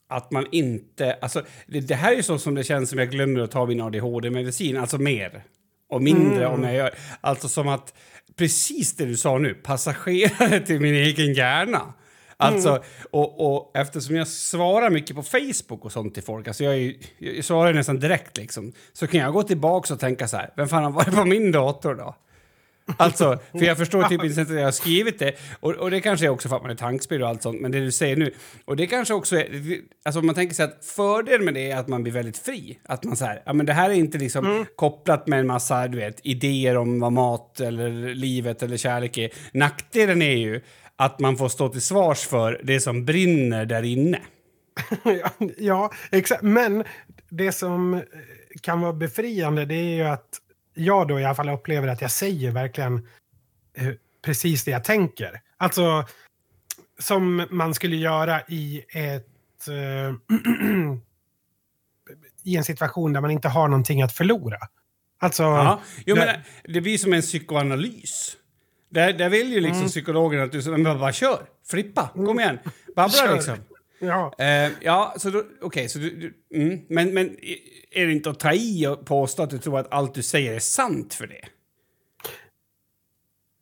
Att 0.07 0.31
man 0.31 0.45
inte... 0.51 1.13
Alltså, 1.13 1.45
det, 1.67 1.79
det 1.79 1.95
här 1.95 2.11
är 2.11 2.15
ju 2.15 2.23
så 2.23 2.37
som 2.37 2.55
det 2.55 2.63
känns 2.63 2.89
som 2.89 2.99
jag 2.99 3.11
glömmer 3.11 3.39
att 3.39 3.51
ta 3.51 3.65
min 3.65 3.81
ADHD-medicin. 3.81 4.77
Alltså 4.77 4.97
mer. 4.97 5.43
Och 5.89 6.01
mindre 6.01 6.47
om 6.47 6.63
jag 6.63 6.73
gör... 6.73 6.93
Alltså 7.21 7.49
som 7.49 7.67
att... 7.67 7.93
Precis 8.35 8.95
det 8.95 9.05
du 9.05 9.17
sa 9.17 9.37
nu. 9.37 9.53
Passagerare 9.53 10.59
till 10.65 10.79
min 10.79 10.93
egen 10.93 11.33
hjärna. 11.33 11.93
Alltså, 12.41 12.83
och, 13.11 13.55
och 13.55 13.71
eftersom 13.77 14.15
jag 14.15 14.27
svarar 14.27 14.89
mycket 14.89 15.15
på 15.15 15.23
Facebook 15.23 15.85
och 15.85 15.91
sånt 15.91 16.13
till 16.13 16.23
folk, 16.23 16.47
alltså 16.47 16.63
jag, 16.63 16.73
är, 16.73 16.77
ju- 16.77 16.97
jag 17.17 17.45
svarar 17.45 17.73
nästan 17.73 17.99
direkt 17.99 18.37
liksom, 18.37 18.71
så 18.93 19.07
kan 19.07 19.19
jag 19.19 19.33
gå 19.33 19.43
tillbaka 19.43 19.93
och 19.93 19.99
tänka 19.99 20.27
så 20.27 20.37
här, 20.37 20.49
vem 20.55 20.67
fan 20.67 20.83
har 20.83 20.91
varit 20.91 21.15
på 21.15 21.25
min 21.25 21.51
dator 21.51 21.95
då? 21.95 22.15
Alltså, 22.97 23.39
för 23.51 23.63
jag 23.63 23.77
förstår 23.77 24.03
typ 24.03 24.23
inte 24.23 24.41
att 24.41 24.49
jag 24.49 24.63
har 24.63 24.71
skrivit 24.71 25.19
det. 25.19 25.33
Och, 25.59 25.71
och 25.71 25.91
det 25.91 26.01
kanske 26.01 26.25
är 26.25 26.29
också 26.29 26.49
för 26.49 26.55
att 26.55 26.61
man 26.61 26.71
är 26.71 26.75
tankspel 26.75 27.23
och 27.23 27.29
allt 27.29 27.41
sånt, 27.41 27.61
men 27.61 27.71
det 27.71 27.79
du 27.79 27.91
säger 27.91 28.15
nu. 28.17 28.33
Och 28.65 28.75
det 28.75 28.87
kanske 28.87 29.13
också 29.13 29.35
är, 29.35 29.47
alltså 30.05 30.19
om 30.19 30.25
man 30.25 30.35
tänker 30.35 30.55
sig 30.55 30.65
att 30.65 30.85
fördelen 30.85 31.45
med 31.45 31.53
det 31.53 31.71
är 31.71 31.77
att 31.77 31.87
man 31.87 32.03
blir 32.03 32.13
väldigt 32.13 32.37
fri. 32.37 32.79
Att 32.85 33.03
man 33.03 33.15
så 33.15 33.25
här, 33.25 33.41
ja 33.45 33.53
men 33.53 33.65
det 33.65 33.73
här 33.73 33.89
är 33.89 33.93
inte 33.93 34.17
liksom 34.17 34.65
kopplat 34.75 35.27
med 35.27 35.39
en 35.39 35.47
massa, 35.47 35.87
du 35.87 35.97
vet, 35.97 36.19
idéer 36.23 36.77
om 36.77 36.99
vad 36.99 37.11
mat 37.11 37.59
eller 37.59 38.15
livet 38.15 38.63
eller 38.63 38.77
kärlek 38.77 39.17
är. 39.17 39.29
Nackdelen 39.51 40.21
är 40.21 40.35
ju 40.35 40.61
att 40.99 41.19
man 41.19 41.37
får 41.37 41.49
stå 41.49 41.69
till 41.69 41.81
svars 41.81 42.27
för 42.27 42.61
det 42.63 42.79
som 42.79 43.05
brinner 43.05 43.65
där 43.65 43.83
inne. 43.83 44.21
Ja, 45.57 45.91
exakt. 46.11 46.41
Men 46.41 46.83
det 47.29 47.51
som 47.51 47.93
eh, 47.93 48.01
kan 48.61 48.81
vara 48.81 48.93
befriande 48.93 49.65
det 49.65 49.75
är 49.75 49.95
ju 49.95 50.03
att 50.03 50.29
jag 50.73 51.07
då 51.07 51.19
i 51.19 51.25
alla 51.25 51.35
fall 51.35 51.49
upplever 51.49 51.87
att 51.87 52.01
jag 52.01 52.11
säger 52.11 52.51
verkligen 52.51 53.07
eh, 53.73 53.87
precis 54.25 54.63
det 54.63 54.71
jag 54.71 54.83
tänker. 54.83 55.41
Alltså 55.57 56.05
som 56.99 57.47
man 57.49 57.73
skulle 57.73 57.95
göra 57.95 58.41
i 58.47 58.85
ett... 58.89 59.67
Eh, 59.67 60.15
I 62.43 62.55
en 62.55 62.63
situation 62.63 63.13
där 63.13 63.21
man 63.21 63.31
inte 63.31 63.49
har 63.49 63.67
någonting 63.67 64.01
att 64.01 64.13
förlora. 64.13 64.59
Alltså... 65.19 65.43
Ja. 65.43 65.81
Jo, 66.05 66.15
men 66.15 66.39
det 66.63 66.81
blir 66.81 66.97
som 66.97 67.13
en 67.13 67.21
psykoanalys. 67.21 68.37
Där, 68.89 69.13
där 69.13 69.29
vill 69.29 69.53
ju 69.53 69.59
liksom 69.59 69.87
psykologen 69.87 70.41
att 70.41 70.51
du 70.51 70.61
så, 70.61 70.71
men 70.71 70.83
bara, 70.83 71.13
kör, 71.13 71.45
flippa, 71.67 72.09
kom 72.15 72.39
igen, 72.39 72.59
babbla 72.95 73.33
liksom. 73.33 73.57
ja. 73.99 74.35
Eh, 74.37 74.71
ja, 74.81 75.15
så 75.17 75.43
okej, 75.61 75.89
så 75.89 75.99
du, 75.99 76.09
du 76.09 76.57
mm, 76.59 76.79
men, 76.89 77.13
men 77.13 77.37
är 77.91 78.05
det 78.05 78.11
inte 78.11 78.29
att 78.29 78.39
ta 78.39 78.53
i 78.53 78.87
och 78.87 79.05
påstå 79.05 79.43
att 79.43 79.49
du 79.49 79.57
tror 79.57 79.79
att 79.79 79.91
allt 79.93 80.13
du 80.13 80.23
säger 80.23 80.53
är 80.53 80.59
sant 80.59 81.13
för 81.13 81.27
det? 81.27 81.45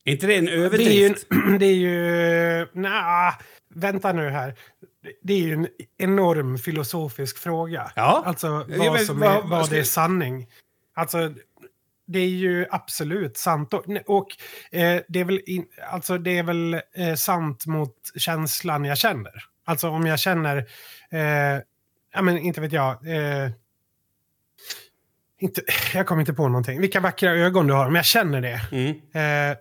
Är 0.03 0.11
inte 0.11 0.27
det 0.27 0.35
en 0.35 0.45
Det 0.45 0.51
är 0.51 0.55
ju, 0.57 0.65
överdrift? 0.65 1.27
det 1.59 1.65
är 1.65 1.73
ju... 1.73 2.67
Nja, 2.73 3.33
vänta 3.73 4.13
nu 4.13 4.29
här. 4.29 4.55
Det 5.21 5.33
är 5.33 5.37
ju 5.37 5.53
en 5.53 5.67
enorm 5.97 6.57
filosofisk 6.57 7.37
fråga. 7.37 7.91
Ja. 7.95 8.23
Alltså 8.25 8.65
vad, 8.67 9.01
som 9.01 9.19
vad- 9.19 9.35
är, 9.35 9.41
vad 9.41 9.69
det 9.69 9.79
är 9.79 9.83
sanning. 9.83 10.47
Alltså, 10.95 11.33
det 12.07 12.19
är 12.19 12.27
ju 12.27 12.65
absolut 12.69 13.37
sant. 13.37 13.73
Och, 13.73 13.85
och 14.05 14.27
eh, 14.71 15.01
det 15.07 15.19
är 15.19 15.23
väl, 15.25 15.41
in, 15.45 15.65
alltså, 15.91 16.17
det 16.17 16.37
är 16.37 16.43
väl 16.43 16.81
eh, 16.95 17.15
sant 17.15 17.65
mot 17.65 17.95
känslan 18.15 18.85
jag 18.85 18.97
känner. 18.97 19.43
Alltså 19.65 19.89
om 19.89 20.05
jag 20.05 20.19
känner... 20.19 20.57
Eh, 21.11 21.61
ja, 22.13 22.21
men 22.21 22.37
inte 22.37 22.61
vet 22.61 22.71
jag. 22.71 23.07
Eh, 23.07 23.49
inte, 25.39 25.61
jag 25.93 26.07
kommer 26.07 26.21
inte 26.21 26.33
på 26.33 26.47
någonting. 26.47 26.81
Vilka 26.81 26.99
vackra 26.99 27.31
ögon 27.31 27.67
du 27.67 27.73
har, 27.73 27.87
om 27.87 27.95
jag 27.95 28.05
känner 28.05 28.41
det. 28.41 28.61
Mm. 28.71 29.51
Eh, 29.51 29.57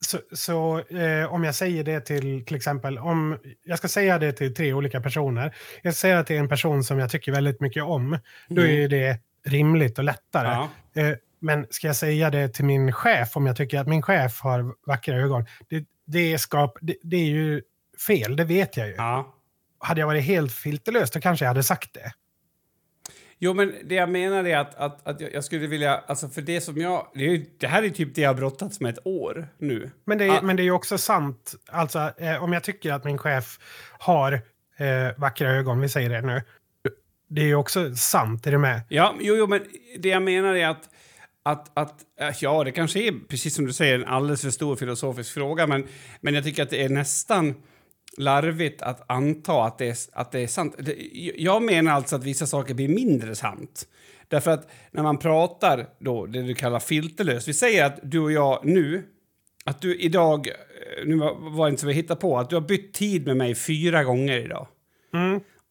så, 0.00 0.18
så 0.32 0.78
eh, 0.78 1.32
om 1.32 1.44
jag 1.44 1.54
säger 1.54 1.84
det 1.84 2.00
till, 2.00 2.44
till 2.44 2.56
exempel, 2.56 2.98
om 2.98 3.38
jag 3.64 3.78
ska 3.78 3.88
säga 3.88 4.18
det 4.18 4.32
till 4.32 4.54
tre 4.54 4.72
olika 4.72 5.00
personer. 5.00 5.56
Jag 5.82 5.94
säger 5.94 6.16
att 6.16 6.26
det 6.26 6.36
är 6.36 6.40
en 6.40 6.48
person 6.48 6.84
som 6.84 6.98
jag 6.98 7.10
tycker 7.10 7.32
väldigt 7.32 7.60
mycket 7.60 7.82
om. 7.84 8.18
Då 8.48 8.62
är 8.62 8.72
ju 8.72 8.88
det 8.88 9.20
rimligt 9.44 9.98
och 9.98 10.04
lättare. 10.04 10.48
Ja. 10.48 10.70
Eh, 10.94 11.14
men 11.40 11.66
ska 11.70 11.86
jag 11.86 11.96
säga 11.96 12.30
det 12.30 12.48
till 12.48 12.64
min 12.64 12.92
chef 12.92 13.36
om 13.36 13.46
jag 13.46 13.56
tycker 13.56 13.78
att 13.78 13.88
min 13.88 14.02
chef 14.02 14.40
har 14.40 14.74
vackra 14.86 15.16
ögon? 15.16 15.46
Det, 15.68 15.84
det, 16.06 16.32
är, 16.32 16.38
skap, 16.38 16.78
det, 16.80 16.96
det 17.02 17.16
är 17.16 17.30
ju 17.30 17.62
fel, 18.06 18.36
det 18.36 18.44
vet 18.44 18.76
jag 18.76 18.88
ju. 18.88 18.94
Ja. 18.94 19.34
Hade 19.78 20.00
jag 20.00 20.06
varit 20.06 20.24
helt 20.24 20.52
filterlös 20.52 21.10
då 21.10 21.20
kanske 21.20 21.44
jag 21.44 21.50
hade 21.50 21.62
sagt 21.62 21.94
det. 21.94 22.12
Jo, 23.38 23.54
men 23.54 23.74
det 23.84 23.94
jag 23.94 24.08
menar 24.08 24.44
är 24.44 24.56
att, 24.56 24.74
att, 24.74 25.06
att 25.06 25.20
jag 25.20 25.44
skulle 25.44 25.66
vilja... 25.66 26.02
Alltså 26.06 26.28
för 26.28 26.42
det 26.42 26.60
som 26.60 26.76
jag... 26.78 27.06
Det, 27.14 27.24
är, 27.24 27.44
det 27.58 27.66
här 27.66 27.82
är 27.82 27.90
typ 27.90 28.14
det 28.14 28.20
jag 28.20 28.28
har 28.28 28.34
brottats 28.34 28.80
med 28.80 28.92
ett 28.92 29.06
år 29.06 29.48
nu. 29.58 29.90
Men 30.04 30.18
det, 30.18 30.24
är, 30.24 30.38
Ah. 30.38 30.42
men 30.42 30.56
det 30.56 30.62
är 30.62 30.64
ju 30.64 30.70
också 30.70 30.98
sant, 30.98 31.54
alltså 31.68 32.12
eh, 32.18 32.44
om 32.44 32.52
jag 32.52 32.62
tycker 32.64 32.92
att 32.92 33.04
min 33.04 33.18
chef 33.18 33.58
har 33.98 34.32
eh, 34.76 35.18
vackra 35.18 35.50
ögon, 35.50 35.80
vi 35.80 35.88
säger 35.88 36.10
det 36.10 36.20
nu. 36.20 36.42
Det 37.28 37.40
är 37.40 37.46
ju 37.46 37.54
också 37.54 37.94
sant, 37.94 38.46
är 38.46 38.52
du 38.52 38.58
med? 38.58 38.80
Ja, 38.88 39.14
jo, 39.20 39.34
jo, 39.36 39.46
men 39.46 39.60
det 39.98 40.08
jag 40.08 40.22
menar 40.22 40.54
är 40.54 40.68
att, 40.68 40.88
att, 41.42 41.78
att 41.78 42.00
äh, 42.20 42.34
ja, 42.40 42.64
det 42.64 42.72
kanske 42.72 43.00
är 43.00 43.12
precis 43.28 43.54
som 43.54 43.66
du 43.66 43.72
säger 43.72 43.94
en 43.94 44.04
alldeles 44.04 44.42
för 44.42 44.50
stor 44.50 44.76
filosofisk 44.76 45.34
fråga, 45.34 45.66
men, 45.66 45.86
men 46.20 46.34
jag 46.34 46.44
tycker 46.44 46.62
att 46.62 46.70
det 46.70 46.82
är 46.82 46.88
nästan 46.88 47.54
larvigt 48.16 48.82
att 48.82 49.10
anta 49.10 49.64
att 49.64 49.78
det 49.78 49.86
är, 49.86 49.96
att 50.12 50.32
det 50.32 50.40
är 50.40 50.46
sant. 50.46 50.74
Det, 50.78 50.94
jag 51.36 51.62
menar 51.62 51.92
alltså 51.92 52.16
att 52.16 52.24
vissa 52.24 52.46
saker 52.46 52.74
blir 52.74 52.88
mindre 52.88 53.34
sant. 53.34 53.88
Därför 54.28 54.50
att 54.50 54.70
när 54.90 55.02
man 55.02 55.18
pratar 55.18 55.86
då, 55.98 56.26
det 56.26 56.42
du 56.42 56.54
kallar 56.54 56.80
filterlöst, 56.80 57.48
vi 57.48 57.54
säger 57.54 57.84
att 57.84 57.98
du 58.02 58.18
och 58.18 58.32
jag 58.32 58.64
nu, 58.64 59.02
att 59.64 59.80
du 59.80 59.96
idag, 59.96 60.48
eh, 60.48 61.06
nu 61.06 61.16
var 61.16 61.66
det 61.66 61.70
inte 61.70 61.80
så 61.80 61.86
vi 61.86 61.92
hittade 61.92 62.20
på, 62.20 62.38
att 62.38 62.50
du 62.50 62.56
har 62.56 62.60
bytt 62.60 62.94
tid 62.94 63.26
med 63.26 63.36
mig 63.36 63.54
fyra 63.54 64.04
gånger 64.04 64.38
idag. 64.38 64.66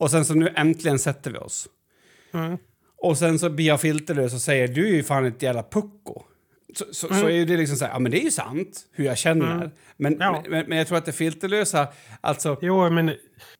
Och 0.04 0.12
sen 0.12 0.26
så 0.26 0.34
nu 0.34 0.54
äntligen 0.56 1.00
sätter 1.00 1.32
vi 1.32 1.38
oss. 1.38 1.68
Och 2.98 3.18
sen 3.18 3.40
så 3.40 3.50
blir 3.50 3.66
jag 3.68 3.82
filterlös 3.82 4.34
och 4.34 4.42
säger 4.42 4.68
du 4.68 4.88
är 4.88 4.92
ju 4.92 5.04
fan 5.04 5.26
ett 5.26 5.42
jävla 5.42 5.64
pucko. 5.64 6.24
Så, 6.76 6.86
så, 6.92 7.08
så 7.08 7.26
är 7.26 7.32
ju 7.32 7.46
det 7.46 7.58
liksom 7.58 7.78
så 7.78 7.86
här, 7.86 7.92
ja 7.92 8.00
men 8.00 8.12
det 8.12 8.22
är 8.22 8.24
ju 8.24 8.32
sant 8.32 8.82
hur 8.92 9.06
jag 9.06 9.18
känner. 9.18 9.72
Men, 9.98 10.18
Ja. 10.20 10.44
men, 10.50 10.66
men 10.68 10.78
jag 10.78 10.88
tror 10.88 10.98
att 10.98 11.06
det 11.06 11.12
filterlösa, 11.12 11.88
alltså... 12.22 12.58
Jo, 12.62 12.90
men 12.90 13.06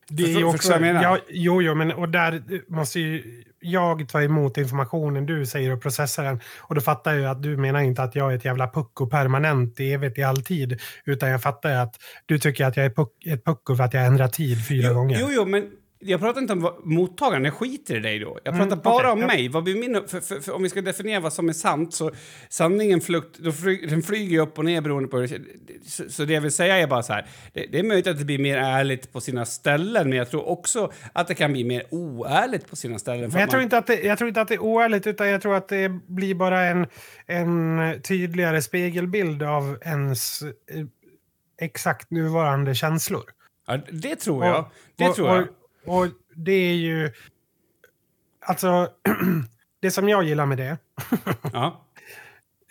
det 0.08 0.22
är 0.22 0.38
ju 0.38 0.44
också... 0.44 0.72
jag 0.72 0.80
menar? 0.80 1.02
Ja, 1.02 1.18
jo, 1.28 1.62
jo, 1.62 1.74
men 1.74 1.92
och 1.92 2.08
där 2.08 2.42
måste 2.68 3.00
ju 3.00 3.44
jag 3.60 4.08
ta 4.08 4.22
emot 4.22 4.58
informationen 4.58 5.26
du 5.26 5.46
säger 5.46 5.72
och 5.72 5.82
processa 5.82 6.22
den. 6.22 6.40
Och 6.60 6.74
då 6.74 6.80
fattar 6.80 7.12
jag 7.12 7.20
ju 7.20 7.26
att 7.26 7.42
du 7.42 7.56
menar 7.56 7.80
inte 7.80 8.02
att 8.02 8.14
jag 8.14 8.32
är 8.32 8.36
ett 8.36 8.44
jävla 8.44 8.68
pucko 8.68 9.06
permanent 9.06 9.80
i 9.80 9.92
evigt 9.92 10.18
i 10.18 10.22
all 10.22 10.42
tid. 10.42 10.80
Utan 11.04 11.28
jag 11.28 11.42
fattar 11.42 11.70
ju 11.70 11.76
att 11.76 11.96
du 12.26 12.38
tycker 12.38 12.64
att 12.64 12.76
jag 12.76 12.86
är 12.86 12.90
puck, 12.90 13.26
ett 13.26 13.44
pucko 13.44 13.76
för 13.76 13.84
att 13.84 13.94
jag 13.94 14.06
ändrar 14.06 14.28
tid 14.28 14.68
fyra 14.68 14.92
gånger. 14.92 15.18
Jo, 15.20 15.28
jo, 15.30 15.44
men 15.44 15.70
jag 16.06 16.20
pratar 16.20 16.40
inte 16.40 16.52
om 16.52 16.74
mottagaren, 16.84 17.44
jag 17.44 17.54
skiter 17.54 17.96
i 17.96 18.00
dig 18.00 18.18
då. 18.18 18.38
Jag 18.44 18.56
pratar 18.56 18.76
bara 18.76 19.12
okej, 19.12 19.22
om 19.22 19.26
mig. 19.26 19.48
Vad 19.48 19.64
blir 19.64 19.74
min, 19.74 20.08
för, 20.08 20.20
för, 20.20 20.40
för 20.40 20.52
om 20.52 20.62
vi 20.62 20.68
ska 20.68 20.82
definiera 20.82 21.20
vad 21.20 21.32
som 21.32 21.48
är 21.48 21.52
sant 21.52 21.94
så 21.94 22.10
sanningen 22.48 23.00
flukt, 23.00 23.38
då 23.38 23.52
fly, 23.52 23.86
den 23.86 24.02
flyger 24.02 24.40
upp 24.40 24.58
och 24.58 24.64
ner 24.64 24.80
beroende 24.80 25.08
på 25.08 25.18
hur 25.18 25.28
det 25.28 25.90
så, 25.90 26.10
så 26.10 26.24
det 26.24 26.32
jag 26.34 26.40
vill 26.40 26.52
säga 26.52 26.76
är 26.76 26.86
bara 26.86 27.02
så 27.02 27.12
här, 27.12 27.26
det, 27.52 27.66
det 27.72 27.78
är 27.78 27.82
möjligt 27.82 28.06
att 28.06 28.18
det 28.18 28.24
blir 28.24 28.38
mer 28.38 28.58
ärligt 28.58 29.12
på 29.12 29.20
sina 29.20 29.44
ställen 29.44 30.08
men 30.08 30.18
jag 30.18 30.30
tror 30.30 30.48
också 30.48 30.92
att 31.12 31.28
det 31.28 31.34
kan 31.34 31.52
bli 31.52 31.64
mer 31.64 31.82
oärligt 31.90 32.70
på 32.70 32.76
sina 32.76 32.98
ställen. 32.98 33.20
Men 33.30 33.32
jag 33.32 33.42
att 33.42 33.50
tror, 33.50 33.58
man- 33.58 33.64
inte 33.64 33.78
att 33.78 33.86
det, 33.86 34.02
jag 34.02 34.18
tror 34.18 34.28
inte 34.28 34.40
att 34.40 34.48
det 34.48 34.54
är 34.54 34.62
oärligt, 34.62 35.06
utan 35.06 35.28
jag 35.28 35.42
tror 35.42 35.54
att 35.54 35.68
det 35.68 35.88
blir 35.88 36.34
bara 36.34 36.60
en, 36.64 36.86
en 37.26 37.80
tydligare 38.02 38.62
spegelbild 38.62 39.42
av 39.42 39.78
ens 39.84 40.42
eh, 40.42 40.48
exakt 41.60 42.10
nuvarande 42.10 42.74
känslor. 42.74 43.24
Ja, 43.66 43.78
det 43.90 44.16
tror 44.16 44.44
jag. 44.44 44.70
det 44.96 45.08
och, 45.08 45.14
tror 45.14 45.28
jag. 45.28 45.42
Och, 45.42 45.48
och 45.86 46.06
det 46.34 46.52
är 46.52 46.74
ju... 46.74 47.10
Alltså, 48.46 48.90
det 49.80 49.90
som 49.90 50.08
jag 50.08 50.24
gillar 50.24 50.46
med 50.46 50.58
det, 50.58 50.78
Ja. 51.52 51.86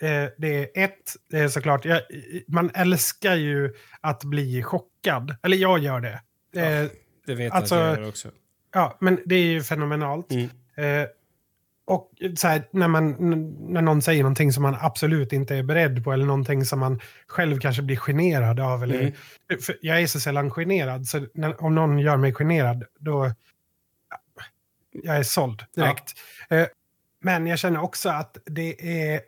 eh, 0.02 0.30
det 0.38 0.48
är 0.78 0.84
ett, 0.84 1.16
det 1.30 1.38
är 1.38 1.48
såklart, 1.48 1.84
jag, 1.84 2.00
man 2.48 2.70
älskar 2.74 3.34
ju 3.34 3.74
att 4.00 4.24
bli 4.24 4.62
chockad. 4.62 5.36
Eller 5.42 5.56
jag 5.56 5.78
gör 5.78 6.00
det. 6.00 6.20
Eh, 6.62 6.90
Det 7.26 7.34
vet 7.34 7.52
Alltså- 7.52 7.74
jag 7.74 7.98
gör 8.00 8.08
också. 8.08 8.30
Ja, 8.72 8.96
men 9.00 9.20
det 9.26 9.34
är 9.34 9.44
ju 9.46 9.62
fenomenalt. 9.62 10.32
Mm. 10.32 10.44
Eh, 10.76 11.08
och 11.86 12.10
så 12.36 12.48
här, 12.48 12.68
när, 12.70 12.88
man, 12.88 13.10
när 13.72 13.82
någon 13.82 14.02
säger 14.02 14.22
någonting 14.22 14.52
som 14.52 14.62
man 14.62 14.76
absolut 14.80 15.32
inte 15.32 15.56
är 15.56 15.62
beredd 15.62 16.04
på 16.04 16.12
eller 16.12 16.24
någonting 16.24 16.64
som 16.64 16.78
man 16.80 17.00
själv 17.26 17.58
kanske 17.60 17.82
blir 17.82 17.96
generad 17.96 18.60
av. 18.60 18.82
Eller, 18.82 19.00
Mm. 19.00 19.12
jag 19.80 20.00
är 20.02 20.06
så 20.06 20.20
sällan 20.20 20.50
generad, 20.50 21.06
så 21.06 21.26
när, 21.34 21.64
om 21.64 21.74
någon 21.74 21.98
gör 21.98 22.16
mig 22.16 22.32
generad, 22.34 22.84
då... 22.98 23.32
Jag 25.02 25.16
är 25.16 25.22
såld 25.22 25.62
direkt. 25.74 26.12
Eh, 26.50 26.66
men 27.22 27.46
jag 27.46 27.58
känner 27.58 27.80
också 27.82 28.08
att 28.08 28.36
det 28.46 29.02
är... 29.06 29.20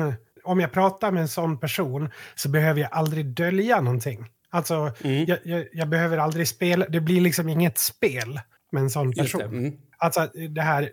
om 0.44 0.60
jag 0.60 0.72
pratar 0.72 1.10
med 1.10 1.20
en 1.20 1.28
sån 1.28 1.58
person 1.58 2.10
så 2.34 2.48
behöver 2.48 2.80
jag 2.80 2.92
aldrig 2.92 3.26
dölja 3.26 3.80
någonting. 3.80 4.26
Alltså, 4.50 4.92
Mm. 5.04 5.24
jag, 5.24 5.38
jag, 5.44 5.66
jag 5.72 5.88
behöver 5.88 6.18
aldrig 6.18 6.48
spela. 6.48 6.86
Det 6.88 7.00
blir 7.00 7.20
liksom 7.20 7.48
inget 7.48 7.78
spel 7.78 8.40
med 8.72 8.82
en 8.82 8.90
sån 8.90 9.12
person. 9.12 9.38
det. 9.40 9.46
Mm. 9.46 9.72
Alltså 9.98 10.26
det 10.48 10.62
här... 10.62 10.90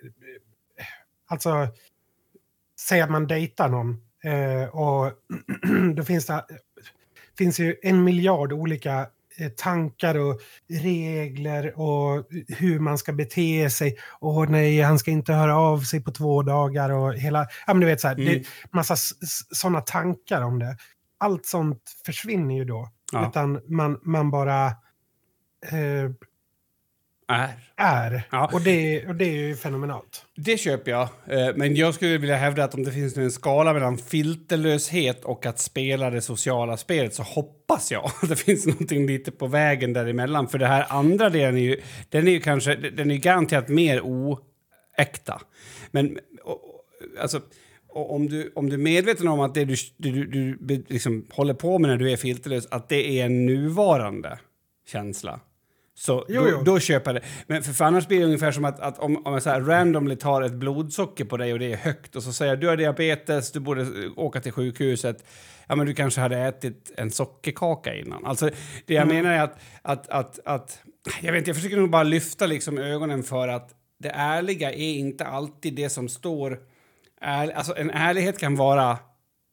Alltså, 1.32 1.67
säg 2.80 3.02
att 3.02 3.12
man 3.12 3.28
dejtar 3.28 3.70
någon 3.70 3.98
eh, 4.24 4.70
och 4.76 5.13
då 5.96 6.04
finns 6.04 6.26
det 6.26 6.46
finns 7.38 7.60
ju 7.60 7.76
en 7.82 8.04
miljard 8.04 8.54
olika 8.54 9.08
eh, 9.38 9.50
tankar 9.50 10.17
och 10.17 10.41
regler 10.70 11.80
och 11.80 12.28
hur 12.48 12.80
man 12.80 12.98
ska 12.98 13.13
bete 13.13 13.70
sig. 13.70 13.98
Och 14.20 14.50
nej, 14.50 14.82
han 14.82 15.00
ska 15.00 15.12
inte 15.12 15.34
höra 15.34 15.58
av 15.58 15.80
sig 15.82 16.04
på 16.04 16.12
två 16.12 16.44
dagar 16.44 16.89
och 16.89 17.13
hela... 17.13 17.48
Ja, 17.67 17.74
men 17.74 17.80
du 17.80 17.86
vet 17.88 18.02
så 18.02 18.08
här, 18.08 18.15
det 18.15 18.22
Mm. 18.22 18.36
är 18.39 18.46
massa 18.76 18.96
sådana 19.52 19.82
tankar 19.82 20.41
om 20.41 20.60
det. 20.60 20.78
Allt 21.17 21.46
sånt 21.46 21.84
försvinner 22.06 22.56
ju 22.56 22.65
då. 22.65 22.89
Ja. 23.12 23.28
Utan 23.30 23.62
man, 23.67 24.00
man 24.04 24.32
bara 24.32 24.65
eh, 25.72 26.12
Är. 27.32 27.50
är. 27.76 28.24
Ja. 28.32 28.50
Och, 28.54 28.62
det, 28.62 29.08
och 29.08 29.15
det 29.15 29.26
är 29.26 29.48
ju 29.48 29.56
fenomenalt. 29.56 30.26
Det 30.36 30.58
köper 30.58 30.91
jag. 30.91 31.10
Eh, 31.28 31.56
Men 31.56 31.76
jag 31.76 31.94
skulle 31.94 32.17
vilja 32.17 32.36
hävda 32.36 32.63
att 32.63 32.74
om 32.74 32.84
det 32.84 32.91
finns 32.91 33.17
en 33.17 33.32
skala 33.32 33.74
mellan 33.74 33.98
filterlöshet 33.98 35.26
och 35.26 35.46
att 35.46 35.60
spela 35.60 36.10
det 36.10 36.22
sociala 36.22 36.78
spelet 36.78 37.13
så 37.13 37.24
hoppas 37.24 37.91
jag 37.91 38.06
att 38.22 38.30
det 38.30 38.36
finns 38.36 38.65
någonting 38.65 39.08
lite 39.08 39.32
på 39.32 39.48
vägen 39.48 39.94
däremellan. 39.94 40.48
För 40.48 40.58
det 40.58 40.67
här 40.67 40.86
andra 40.89 41.30
delen 41.30 41.58
är 41.58 41.62
ju, 41.62 41.82
den 42.10 42.28
är 42.28 42.32
ju 42.32 42.39
kanske, 42.39 42.76
den 42.76 43.12
är 43.12 43.17
garanterat 43.17 43.67
mer 43.67 44.02
oäkta. 44.02 45.41
Men 45.91 46.20
alltså, 47.22 47.41
och 47.94 48.15
om, 48.15 48.28
du, 48.28 48.52
om 48.56 48.70
du 48.70 48.74
är 48.74 48.78
medveten 48.78 49.28
om 49.28 49.39
att 49.39 49.54
det 49.54 49.65
du, 49.65 49.76
du, 49.98 50.26
du, 50.26 50.58
du 50.60 50.86
liksom 50.88 51.26
håller 51.30 51.54
på 51.54 51.80
med 51.80 51.89
när 51.89 51.98
du 51.98 52.12
är 52.12 52.17
filterlös, 52.17 52.67
att 52.72 52.89
det 52.89 53.20
är 53.20 53.26
en 53.26 53.46
nuvarande 53.46 54.39
känsla. 54.88 55.39
Så 55.93 56.25
Jo, 56.30 56.41
då, 56.41 56.49
jo. 56.49 56.62
då 56.63 56.80
köper 56.80 57.13
jag 57.13 57.21
det. 57.21 57.27
Men 57.47 57.63
för, 57.63 57.73
för 57.73 57.86
annars 57.86 58.08
blir 58.08 58.19
det 58.19 58.25
ungefär 58.25 58.51
som 58.51 58.65
att, 58.65 58.80
att 58.80 58.99
om, 58.99 59.25
om 59.25 59.34
jag 59.34 59.43
så 59.43 59.49
här 59.49 59.62
randomly 59.62 60.15
tar 60.15 60.41
ett 60.41 60.54
blodsocker 60.54 61.25
på 61.25 61.38
dig 61.38 61.54
och 61.54 61.60
det 61.60 61.73
är 61.73 61.77
högt 61.77 62.15
och 62.15 62.23
så 62.23 62.34
säger 62.34 62.51
jag 62.51 62.60
du 62.60 62.67
har 62.67 62.77
diabetes, 62.77 63.51
du 63.51 63.60
borde 63.60 63.86
åka 64.15 64.41
till 64.41 64.51
sjukhuset. 64.51 65.25
Ja, 65.67 65.75
men 65.75 65.86
du 65.86 65.93
kanske 65.93 66.21
hade 66.21 66.38
ätit 66.38 66.91
en 66.97 67.12
sockerkaka 67.12 67.95
innan. 67.95 68.25
Alltså, 68.25 68.49
det 68.86 68.93
jag 68.93 69.08
menar 69.08 69.32
är 69.32 69.41
att, 69.41 69.60
att, 69.82 70.10
att, 70.10 70.39
att... 70.45 70.80
Jag 71.21 71.32
vet 71.32 71.39
inte, 71.39 71.49
jag 71.49 71.56
försöker 71.56 71.77
nog 71.77 71.89
bara 71.89 72.04
lyfta 72.04 72.45
liksom 72.45 72.77
ögonen 72.77 73.23
för 73.23 73.47
att 73.47 73.69
det 73.99 74.10
ärliga 74.10 74.71
är 74.71 74.93
inte 74.93 75.25
alltid 75.25 75.73
det 75.75 75.89
som 75.89 76.10
står... 76.10 76.60
Är, 77.21 77.49
alltså, 77.49 77.77
en 77.77 77.89
ärlighet 77.89 78.39
kan 78.39 78.56
vara 78.56 78.97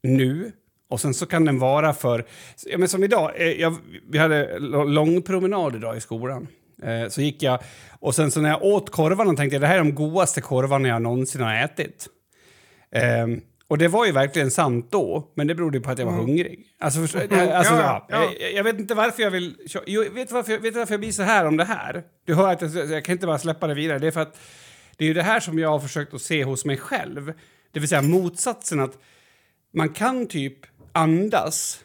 nu 0.02 0.52
och 0.88 1.00
sen 1.00 1.14
så 1.14 1.26
kan 1.26 1.44
den 1.44 1.58
vara 1.58 1.92
för... 1.92 2.24
Ja, 2.66 2.78
men 2.78 2.88
som 2.88 3.04
idag, 3.04 3.32
eh, 3.36 3.48
jag, 3.48 3.76
vi 4.10 4.18
hade 4.18 4.58
lång 4.86 5.22
promenad 5.22 5.76
idag 5.76 5.96
i 5.96 6.00
skolan. 6.00 6.46
Eh, 6.82 7.08
så 7.08 7.20
gick 7.20 7.42
jag 7.42 7.58
och 8.00 8.14
sen 8.14 8.30
så 8.30 8.40
när 8.40 8.48
jag 8.48 8.62
åt 8.62 8.90
korvarna 8.90 9.34
tänkte 9.34 9.54
jag 9.54 9.62
det 9.62 9.66
här 9.66 9.74
är 9.74 9.78
de 9.78 9.94
godaste 9.94 10.40
korvarna 10.40 10.88
jag 10.88 11.02
någonsin 11.02 11.40
har 11.40 11.54
ätit. 11.54 12.08
Ehm, 12.92 13.40
och 13.68 13.78
det 13.78 13.88
var 13.88 14.06
ju 14.06 14.12
verkligen 14.12 14.50
sant 14.50 14.88
då, 14.90 15.32
men 15.34 15.46
det 15.46 15.54
berodde 15.54 15.80
på 15.80 15.90
att 15.90 15.98
jag 15.98 16.06
var 16.06 16.12
hungrig. 16.12 16.66
Alltså, 16.80 17.00
förstå, 17.00 17.18
alltså, 17.18 17.74
Ja, 17.74 17.80
ja, 17.80 18.06
ja. 18.08 18.30
Jag, 18.40 18.52
jag 18.52 18.64
vet 18.64 18.78
inte 18.78 18.94
varför 18.94 19.22
jag 19.22 19.30
vill... 19.30 19.56
Jo, 19.86 20.04
vet, 20.12 20.28
du 20.28 20.34
varför, 20.34 20.58
vet 20.58 20.74
du 20.74 20.78
varför 20.78 20.92
jag 20.92 21.00
blir 21.00 21.12
så 21.12 21.22
här 21.22 21.46
om 21.46 21.56
det 21.56 21.64
här? 21.64 22.02
Du 22.26 22.34
hör 22.34 22.52
att 22.52 22.62
jag, 22.62 22.90
jag 22.90 23.04
kan 23.04 23.12
inte 23.12 23.26
bara 23.26 23.38
släppa 23.38 23.66
det 23.66 23.74
vidare. 23.74 23.98
Det 23.98 24.06
är 24.06 24.10
för 24.10 24.20
att 24.20 24.40
det 24.96 25.04
är 25.04 25.08
ju 25.08 25.14
det 25.14 25.22
här 25.22 25.40
som 25.40 25.58
jag 25.58 25.68
har 25.68 25.80
försökt 25.80 26.14
att 26.14 26.22
se 26.22 26.44
hos 26.44 26.64
mig 26.64 26.76
själv. 26.76 27.32
Det 27.72 27.80
vill 27.80 27.88
säga 27.88 28.02
motsatsen 28.02 28.80
att 28.80 28.98
man 29.74 29.88
kan 29.88 30.26
typ 30.26 30.58
andas 31.02 31.80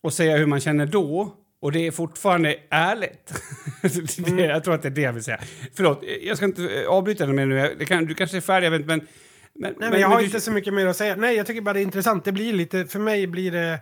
och 0.00 0.12
säga 0.12 0.36
hur 0.36 0.46
man 0.46 0.60
känner 0.60 0.86
då 0.86 1.34
och 1.62 1.72
det 1.72 1.86
är 1.86 1.90
fortfarande 1.90 2.56
ärligt. 2.70 3.42
det, 4.36 4.42
jag 4.44 4.64
tror 4.64 4.74
att 4.74 4.82
det 4.82 4.88
är 4.88 4.90
det 4.90 5.00
jag 5.00 5.12
vill 5.12 5.24
säga. 5.24 5.40
Förlåt, 5.74 6.02
jag 6.22 6.36
ska 6.36 6.46
inte 6.46 6.82
eh, 6.82 6.88
avbryta 6.88 7.26
dig 7.26 7.34
mer 7.34 7.46
nu. 7.46 7.84
Kan, 7.86 8.04
du 8.06 8.14
kanske 8.14 8.36
är 8.36 8.40
färdig, 8.40 8.66
jag 8.66 8.70
vet 8.70 8.86
men... 8.86 9.06
Men, 9.54 9.74
Nej, 9.78 9.90
men 9.90 10.00
jag 10.00 10.08
har 10.08 10.18
du- 10.18 10.24
inte 10.24 10.40
så 10.40 10.52
mycket 10.52 10.74
mer 10.74 10.86
att 10.86 10.96
säga. 10.96 11.16
Nej, 11.16 11.36
jag 11.36 11.46
tycker 11.46 11.60
bara 11.60 11.72
det 11.72 11.80
är 11.80 11.82
intressant. 11.82 12.24
Det 12.24 12.32
blir 12.32 12.52
lite, 12.52 12.86
för 12.86 12.98
mig 12.98 13.26
blir 13.26 13.50
det... 13.52 13.80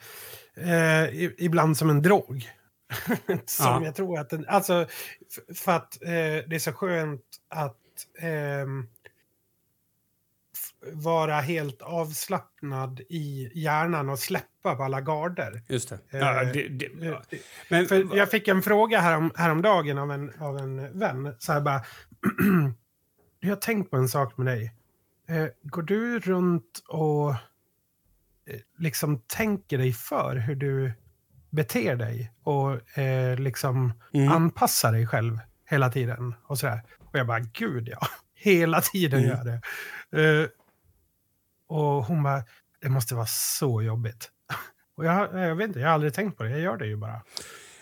eh, 0.57 1.31
ibland 1.45 1.77
som 1.77 1.91
en 1.91 2.03
drog. 2.03 2.51
som 3.47 3.67
Ja. 3.67 3.83
jag 3.85 3.95
tror 3.95 4.19
att 4.19 4.31
den, 4.31 4.45
alltså 4.49 4.87
för 5.55 5.73
att 5.73 6.03
eh, 6.03 6.09
det 6.49 6.55
är 6.55 6.59
så 6.59 6.73
skönt 6.73 7.23
att 7.49 7.77
f- 8.23 8.25
vara 10.93 11.41
helt 11.41 11.83
avslappnad 11.83 13.01
i 13.09 13.51
hjärnan 13.55 14.09
och 14.09 14.19
släppa 14.19 14.75
på 14.77 14.83
alla 14.83 15.01
garder. 15.01 15.63
Just 15.69 15.89
det. 15.89 15.95
Eh, 16.11 16.19
Ja, 16.21 16.45
det, 16.45 16.69
det 16.69 16.89
ja. 17.01 17.23
Eh, 17.31 17.39
Men, 17.71 17.87
För 17.87 18.17
jag 18.17 18.31
fick 18.31 18.49
en 18.49 18.63
fråga 18.63 19.01
härom, 19.01 19.33
häromdagen 19.37 19.99
av 19.99 20.13
en, 20.13 20.33
av 20.41 20.59
en 20.59 20.99
vän. 20.99 21.35
Så 21.39 21.53
här 21.53 21.61
bara, 21.61 21.83
jag 23.41 23.49
har 23.49 23.57
tänkt 23.57 23.91
på 23.91 23.97
en 23.97 24.09
sak 24.09 24.37
med 24.37 24.47
dig. 24.47 24.75
Eh, 25.29 25.47
går 25.63 25.83
du 25.83 26.19
runt 26.19 26.83
och 26.89 27.35
liksom 28.79 29.19
tänker 29.27 29.79
dig 29.79 29.93
för 29.93 30.37
hur 30.37 30.55
du 30.55 30.93
beter 31.51 31.97
dig 31.97 32.33
och 32.43 32.99
eh, 32.99 33.39
liksom 33.39 33.93
Mm. 34.15 34.29
anpassar 34.33 34.93
dig 34.93 35.07
själv 35.07 35.39
hela 35.71 35.91
tiden? 35.91 36.35
Och, 36.47 36.59
så 36.59 36.67
där. 36.67 36.81
och 36.99 37.19
jag 37.19 37.27
bara, 37.27 37.41
gud 37.41 37.89
ja, 37.89 37.99
hela 38.35 38.81
tiden 38.81 39.25
Mm. 39.25 39.31
gör 39.37 39.45
det. 39.45 39.61
Eh, 40.43 40.49
och 41.69 42.05
hon 42.05 42.23
bara, 42.23 42.43
det 42.83 42.89
måste 42.89 43.15
vara 43.15 43.27
så 43.27 43.83
jobbigt. 43.83 44.31
Och 44.97 45.05
jag, 45.05 45.35
jag 45.35 45.57
vet 45.57 45.69
inte, 45.69 45.81
jag 45.81 45.87
har 45.87 45.95
aldrig 45.95 46.15
tänkt 46.15 46.37
på 46.37 46.43
det. 46.43 46.51
Jag 46.51 46.61
gör 46.61 46.77
det 46.77 46.87
ju 46.87 46.97
bara. 46.97 47.23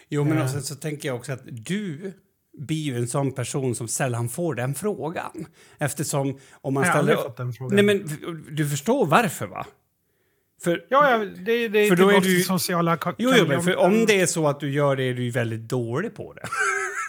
Jo, 0.09 0.25
men 0.25 0.49
sen 0.49 0.63
så 0.63 0.75
tänker 0.75 1.09
jag 1.09 1.17
också 1.17 1.33
att 1.33 1.43
du 1.45 2.13
blir 2.59 2.83
ju 2.83 2.97
en 2.97 3.09
sån 3.09 3.33
person 3.33 3.75
som 3.75 3.89
sällan 3.89 4.29
får 4.29 4.55
den 4.55 4.75
frågan. 4.75 5.47
Eftersom 5.79 6.39
om 6.61 6.75
man 6.75 6.85
Jag 6.85 6.93
har 6.93 6.99
ställer... 6.99 7.13
aldrig 7.13 7.27
fått 7.27 7.37
den 7.37 7.53
frågan. 7.53 7.77
Nej, 7.77 7.85
men 7.85 8.09
du 8.57 8.69
förstår 8.69 9.07
varför, 9.07 9.47
va? 9.47 9.67
För, 10.63 10.87
Ja, 10.89 11.11
ja 11.11 11.19
det, 11.19 11.69
det 11.69 11.89
För 11.89 11.97
då 11.97 12.11
är 12.11 12.21
du 12.21 12.41
sociala 12.43 12.99
Jo, 13.19 13.33
jo 13.37 13.47
men 13.47 13.63
för 13.63 13.77
om 13.77 14.07
det 14.07 14.21
är 14.21 14.27
så 14.27 14.49
att 14.49 14.61
du 14.61 14.71
gör 14.71 14.97
det 14.97 15.03
är 15.03 15.15
du 15.15 15.25
ju 15.25 15.31
väldigt 15.31 15.69
dålig 15.69 16.15
på 16.15 16.33
det. 16.33 16.43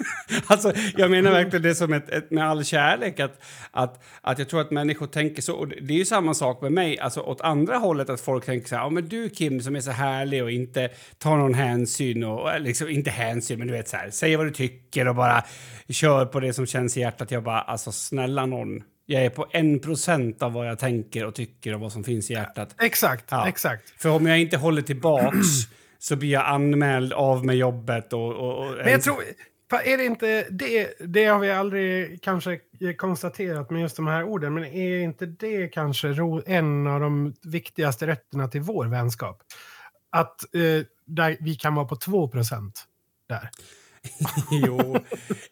alltså, 0.47 0.73
jag 0.97 1.11
menar 1.11 1.31
verkligen 1.31 1.63
det 1.63 1.75
som 1.75 1.93
ett, 1.93 2.09
ett, 2.09 2.31
med 2.31 2.49
all 2.49 2.65
kärlek. 2.65 3.19
Att, 3.19 3.43
att, 3.71 4.03
att 4.21 4.39
jag 4.39 4.49
tror 4.49 4.61
att 4.61 4.71
människor 4.71 5.07
tänker 5.07 5.41
så. 5.41 5.55
Och 5.55 5.67
det 5.67 5.93
är 5.93 5.97
ju 5.97 6.05
samma 6.05 6.33
sak 6.33 6.61
med 6.61 6.71
mig. 6.71 6.99
Alltså 6.99 7.21
åt 7.21 7.41
andra 7.41 7.77
hållet 7.77 8.09
att 8.09 8.21
folk 8.21 8.45
tänker 8.45 8.67
så 8.67 8.75
här. 8.75 8.83
Ja, 8.83 8.89
men 8.89 9.07
du 9.09 9.29
Kim 9.29 9.61
som 9.61 9.75
är 9.75 9.81
så 9.81 9.91
härlig 9.91 10.43
och 10.43 10.51
inte 10.51 10.89
tar 11.17 11.37
någon 11.37 11.53
hänsyn. 11.53 12.23
Och, 12.23 12.61
liksom, 12.61 12.89
inte 12.89 13.09
hänsyn, 13.09 13.57
men 13.59 13.67
du 13.67 13.73
vet 13.73 13.87
så 13.87 13.97
här. 13.97 14.09
Säger 14.09 14.37
vad 14.37 14.45
du 14.45 14.51
tycker 14.51 15.07
och 15.07 15.15
bara 15.15 15.43
kör 15.89 16.25
på 16.25 16.39
det 16.39 16.53
som 16.53 16.65
känns 16.65 16.97
i 16.97 16.99
hjärtat. 16.99 17.31
Jag 17.31 17.43
bara, 17.43 17.61
alltså 17.61 17.91
snälla 17.91 18.45
någon. 18.45 18.83
Jag 19.05 19.25
är 19.25 19.29
på 19.29 19.47
en 19.51 19.79
procent 19.79 20.43
av 20.43 20.53
vad 20.53 20.67
jag 20.67 20.79
tänker 20.79 21.25
och 21.25 21.35
tycker 21.35 21.73
och 21.73 21.79
vad 21.79 21.91
som 21.91 22.03
finns 22.03 22.29
i 22.31 22.33
hjärtat. 22.33 22.75
Exakt, 22.81 23.25
Ja. 23.29 23.47
exakt. 23.47 24.01
För 24.01 24.09
om 24.09 24.25
jag 24.25 24.39
inte 24.39 24.57
håller 24.57 24.81
tillbaks 24.81 25.47
så 25.99 26.15
blir 26.15 26.29
jag 26.31 26.45
anmäld 26.45 27.13
av 27.13 27.45
med 27.45 27.57
jobbet 27.57 28.13
och... 28.13 28.33
och, 28.33 28.67
och 28.67 28.75
Men 28.83 28.91
jag 28.91 29.01
tror, 29.01 29.15
är 29.75 29.97
det 29.97 30.05
inte 30.05 30.47
det, 30.49 30.93
det 30.99 31.25
har 31.25 31.39
vi 31.39 31.51
aldrig 31.51 32.21
kanske 32.21 32.59
konstaterat 32.97 33.69
med 33.69 33.81
just 33.81 33.95
de 33.95 34.07
här 34.07 34.23
orden, 34.23 34.53
men 34.53 34.65
är 34.65 34.99
inte 34.99 35.25
det 35.25 35.67
kanske 35.67 36.07
ro, 36.07 36.41
en 36.45 36.87
av 36.87 36.99
de 36.99 37.33
viktigaste 37.43 38.07
rätterna 38.07 38.47
till 38.47 38.61
vår 38.61 38.85
vänskap? 38.85 39.43
Att 40.09 40.55
eh, 40.55 40.85
där 41.05 41.37
vi 41.39 41.55
kan 41.55 41.75
vara 41.75 41.85
på 41.85 41.95
2 41.95 42.27
procent 42.27 42.85
där. 43.27 43.49
jo, 44.65 44.97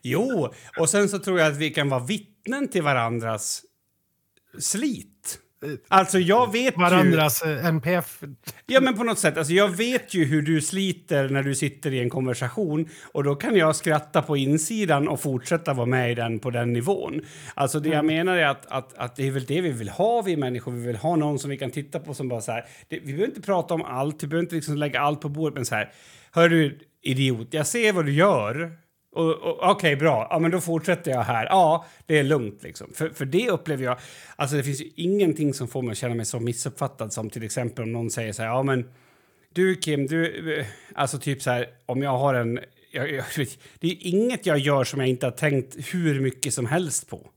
jo, 0.01 0.53
och 0.77 0.89
sen 0.89 1.09
så 1.09 1.19
tror 1.19 1.39
jag 1.39 1.51
att 1.51 1.57
vi 1.57 1.69
kan 1.69 1.89
vara 1.89 2.03
vittnen 2.03 2.67
till 2.67 2.83
varandras 2.83 3.61
slit. 4.59 5.39
Alltså 5.87 6.19
jag 6.19 6.51
vet 6.51 6.73
ju... 6.73 6.81
Varandras 6.81 7.41
eh, 7.41 7.65
NPF. 7.65 8.23
Ja, 8.65 8.81
men 8.81 8.97
på 8.97 9.03
något 9.03 9.19
sätt. 9.19 9.37
Alltså, 9.37 9.53
jag 9.53 9.67
vet 9.67 10.13
ju 10.13 10.25
hur 10.25 10.41
du 10.41 10.61
sliter 10.61 11.29
när 11.29 11.43
du 11.43 11.55
sitter 11.55 11.93
i 11.93 11.99
en 11.99 12.09
konversation 12.09 12.89
och 13.11 13.23
då 13.23 13.35
kan 13.35 13.55
jag 13.55 13.75
skratta 13.75 14.21
på 14.21 14.37
insidan 14.37 15.07
och 15.07 15.21
fortsätta 15.21 15.73
vara 15.73 15.85
med 15.85 16.11
i 16.11 16.15
den 16.15 16.39
på 16.39 16.49
den 16.49 16.73
nivån. 16.73 17.21
Alltså 17.53 17.79
det 17.79 17.89
jag 17.89 18.05
menar 18.05 18.37
är 18.37 18.45
att, 18.45 18.65
att, 18.65 18.97
att 18.97 19.15
det 19.15 19.27
är 19.27 19.31
väl 19.31 19.45
det 19.45 19.61
vi 19.61 19.71
vill 19.71 19.89
ha, 19.89 20.21
vi 20.21 20.37
människor. 20.37 20.71
Vi 20.71 20.87
vill 20.87 20.95
ha 20.95 21.15
någon 21.15 21.39
som 21.39 21.49
vi 21.49 21.57
kan 21.57 21.71
titta 21.71 21.99
på 21.99 22.13
som 22.13 22.29
bara 22.29 22.41
så 22.41 22.51
här. 22.51 22.65
Det, 22.89 22.99
vi 22.99 23.05
behöver 23.05 23.25
inte 23.25 23.41
prata 23.41 23.73
om 23.73 23.81
allt, 23.81 24.23
vi 24.23 24.27
behöver 24.27 24.43
inte 24.43 24.55
liksom 24.55 24.77
lägga 24.77 24.99
allt 24.99 25.21
på 25.21 25.29
bordet, 25.29 25.55
men 25.55 25.65
så 25.65 25.75
här. 25.75 25.91
Hör 26.31 26.49
du, 26.49 26.79
idiot, 27.01 27.47
jag 27.51 27.67
ser 27.67 27.93
vad 27.93 28.05
du 28.05 28.13
gör. 28.13 28.71
Och, 29.15 29.31
och, 29.31 29.71
Okej, 29.71 29.95
bra. 29.95 30.27
Ja, 30.29 30.39
men 30.39 30.51
då 30.51 30.61
fortsätter 30.61 31.11
jag 31.11 31.21
här. 31.21 31.45
Ja, 31.45 31.85
det 32.05 32.19
är 32.19 32.23
lugnt. 32.23 32.63
Liksom. 32.63 32.87
För, 32.93 33.09
för 33.09 33.25
det 33.25 33.49
upplever 33.49 33.83
jag... 33.83 33.97
Alltså 34.35 34.55
det 34.55 34.63
finns 34.63 34.81
ju 34.81 34.89
ingenting 34.95 35.53
som 35.53 35.67
får 35.67 35.81
mig 35.81 35.91
att 35.91 35.97
känna 35.97 36.15
mig 36.15 36.25
så 36.25 36.39
missuppfattad 36.39 37.13
som 37.13 37.29
till 37.29 37.43
exempel 37.43 37.83
om 37.83 37.91
någon 37.91 38.11
säger 38.11 38.33
så 38.33 38.41
här, 38.41 38.49
ja 38.49 38.63
men 38.63 38.89
du 39.53 39.75
Kim, 39.75 40.07
du... 40.07 40.53
Eh, 40.59 40.65
alltså 40.95 41.19
typ 41.19 41.41
så 41.41 41.51
här, 41.51 41.67
om 41.85 42.01
jag 42.01 42.17
har 42.17 42.33
en... 42.33 42.59
Jag, 42.91 43.11
jag, 43.11 43.25
det 43.79 43.87
är 43.87 43.97
inget 43.99 44.45
jag 44.45 44.57
gör 44.57 44.83
som 44.83 44.99
jag 44.99 45.09
inte 45.09 45.25
har 45.25 45.31
tänkt 45.31 45.93
hur 45.93 46.19
mycket 46.19 46.53
som 46.53 46.65
helst 46.65 47.09
på. 47.09 47.29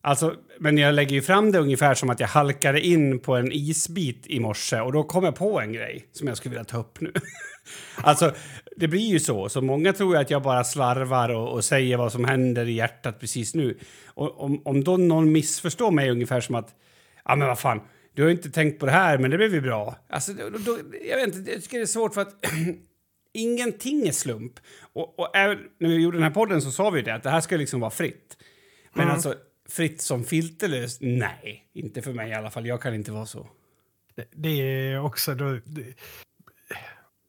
Alltså, 0.00 0.34
men 0.58 0.78
jag 0.78 0.94
lägger 0.94 1.12
ju 1.12 1.22
fram 1.22 1.52
det 1.52 1.58
ungefär 1.58 1.94
som 1.94 2.10
att 2.10 2.20
jag 2.20 2.28
halkade 2.28 2.80
in 2.80 3.18
på 3.18 3.36
en 3.36 3.52
isbit 3.52 4.26
i 4.26 4.40
morse 4.40 4.80
och 4.80 4.92
då 4.92 5.04
kom 5.04 5.24
jag 5.24 5.34
på 5.34 5.60
en 5.60 5.72
grej 5.72 6.06
som 6.12 6.28
jag 6.28 6.36
skulle 6.36 6.50
vilja 6.50 6.64
ta 6.64 6.78
upp 6.78 7.00
nu. 7.00 7.12
alltså, 7.96 8.34
det 8.76 8.88
blir 8.88 9.08
ju 9.08 9.20
så. 9.20 9.48
Så 9.48 9.60
många 9.60 9.92
tror 9.92 10.16
att 10.16 10.30
jag 10.30 10.42
bara 10.42 10.64
slarvar 10.64 11.28
och, 11.28 11.52
och 11.52 11.64
säger 11.64 11.96
vad 11.96 12.12
som 12.12 12.24
händer 12.24 12.68
i 12.68 12.72
hjärtat 12.72 13.20
precis 13.20 13.54
nu. 13.54 13.78
Och 14.06 14.40
om, 14.40 14.62
om 14.64 14.84
då 14.84 14.96
någon 14.96 15.32
missförstår 15.32 15.90
mig 15.90 16.10
ungefär 16.10 16.40
som 16.40 16.54
att, 16.54 16.74
ja 17.24 17.36
men 17.36 17.48
vad 17.48 17.58
fan, 17.58 17.80
du 18.14 18.22
har 18.22 18.28
ju 18.28 18.36
inte 18.36 18.50
tänkt 18.50 18.80
på 18.80 18.86
det 18.86 18.92
här, 18.92 19.18
men 19.18 19.30
det 19.30 19.36
blev 19.36 19.54
ju 19.54 19.60
bra. 19.60 19.96
Alltså, 20.08 20.32
då, 20.32 20.58
då, 20.58 20.78
jag 21.08 21.16
vet 21.16 21.36
inte, 21.36 21.52
jag 21.52 21.62
tycker 21.62 21.78
det 21.78 21.84
är 21.84 21.86
svårt 21.86 22.14
för 22.14 22.20
att 22.20 22.34
ingenting 23.32 24.08
är 24.08 24.12
slump. 24.12 24.52
Och, 24.92 25.18
och 25.18 25.36
även 25.36 25.58
när 25.78 25.88
vi 25.88 26.02
gjorde 26.02 26.16
den 26.16 26.24
här 26.24 26.30
podden 26.30 26.62
så 26.62 26.70
sa 26.70 26.90
vi 26.90 27.02
det, 27.02 27.14
att 27.14 27.22
det 27.22 27.30
här 27.30 27.40
ska 27.40 27.56
liksom 27.56 27.80
vara 27.80 27.90
fritt. 27.90 28.36
Men 28.94 29.10
alltså, 29.10 29.34
fritt 29.68 30.00
som 30.00 30.24
filterlöst? 30.24 30.98
Nej, 31.00 31.70
inte 31.72 32.02
för 32.02 32.12
mig 32.12 32.30
i 32.30 32.34
alla 32.34 32.50
fall. 32.50 32.66
Jag 32.66 32.82
kan 32.82 32.94
inte 32.94 33.12
vara 33.12 33.26
så. 33.26 33.48
Det, 34.14 34.28
det 34.30 34.48
är 34.48 35.04
också... 35.04 35.34
Då, 35.34 35.58
det, 35.64 35.94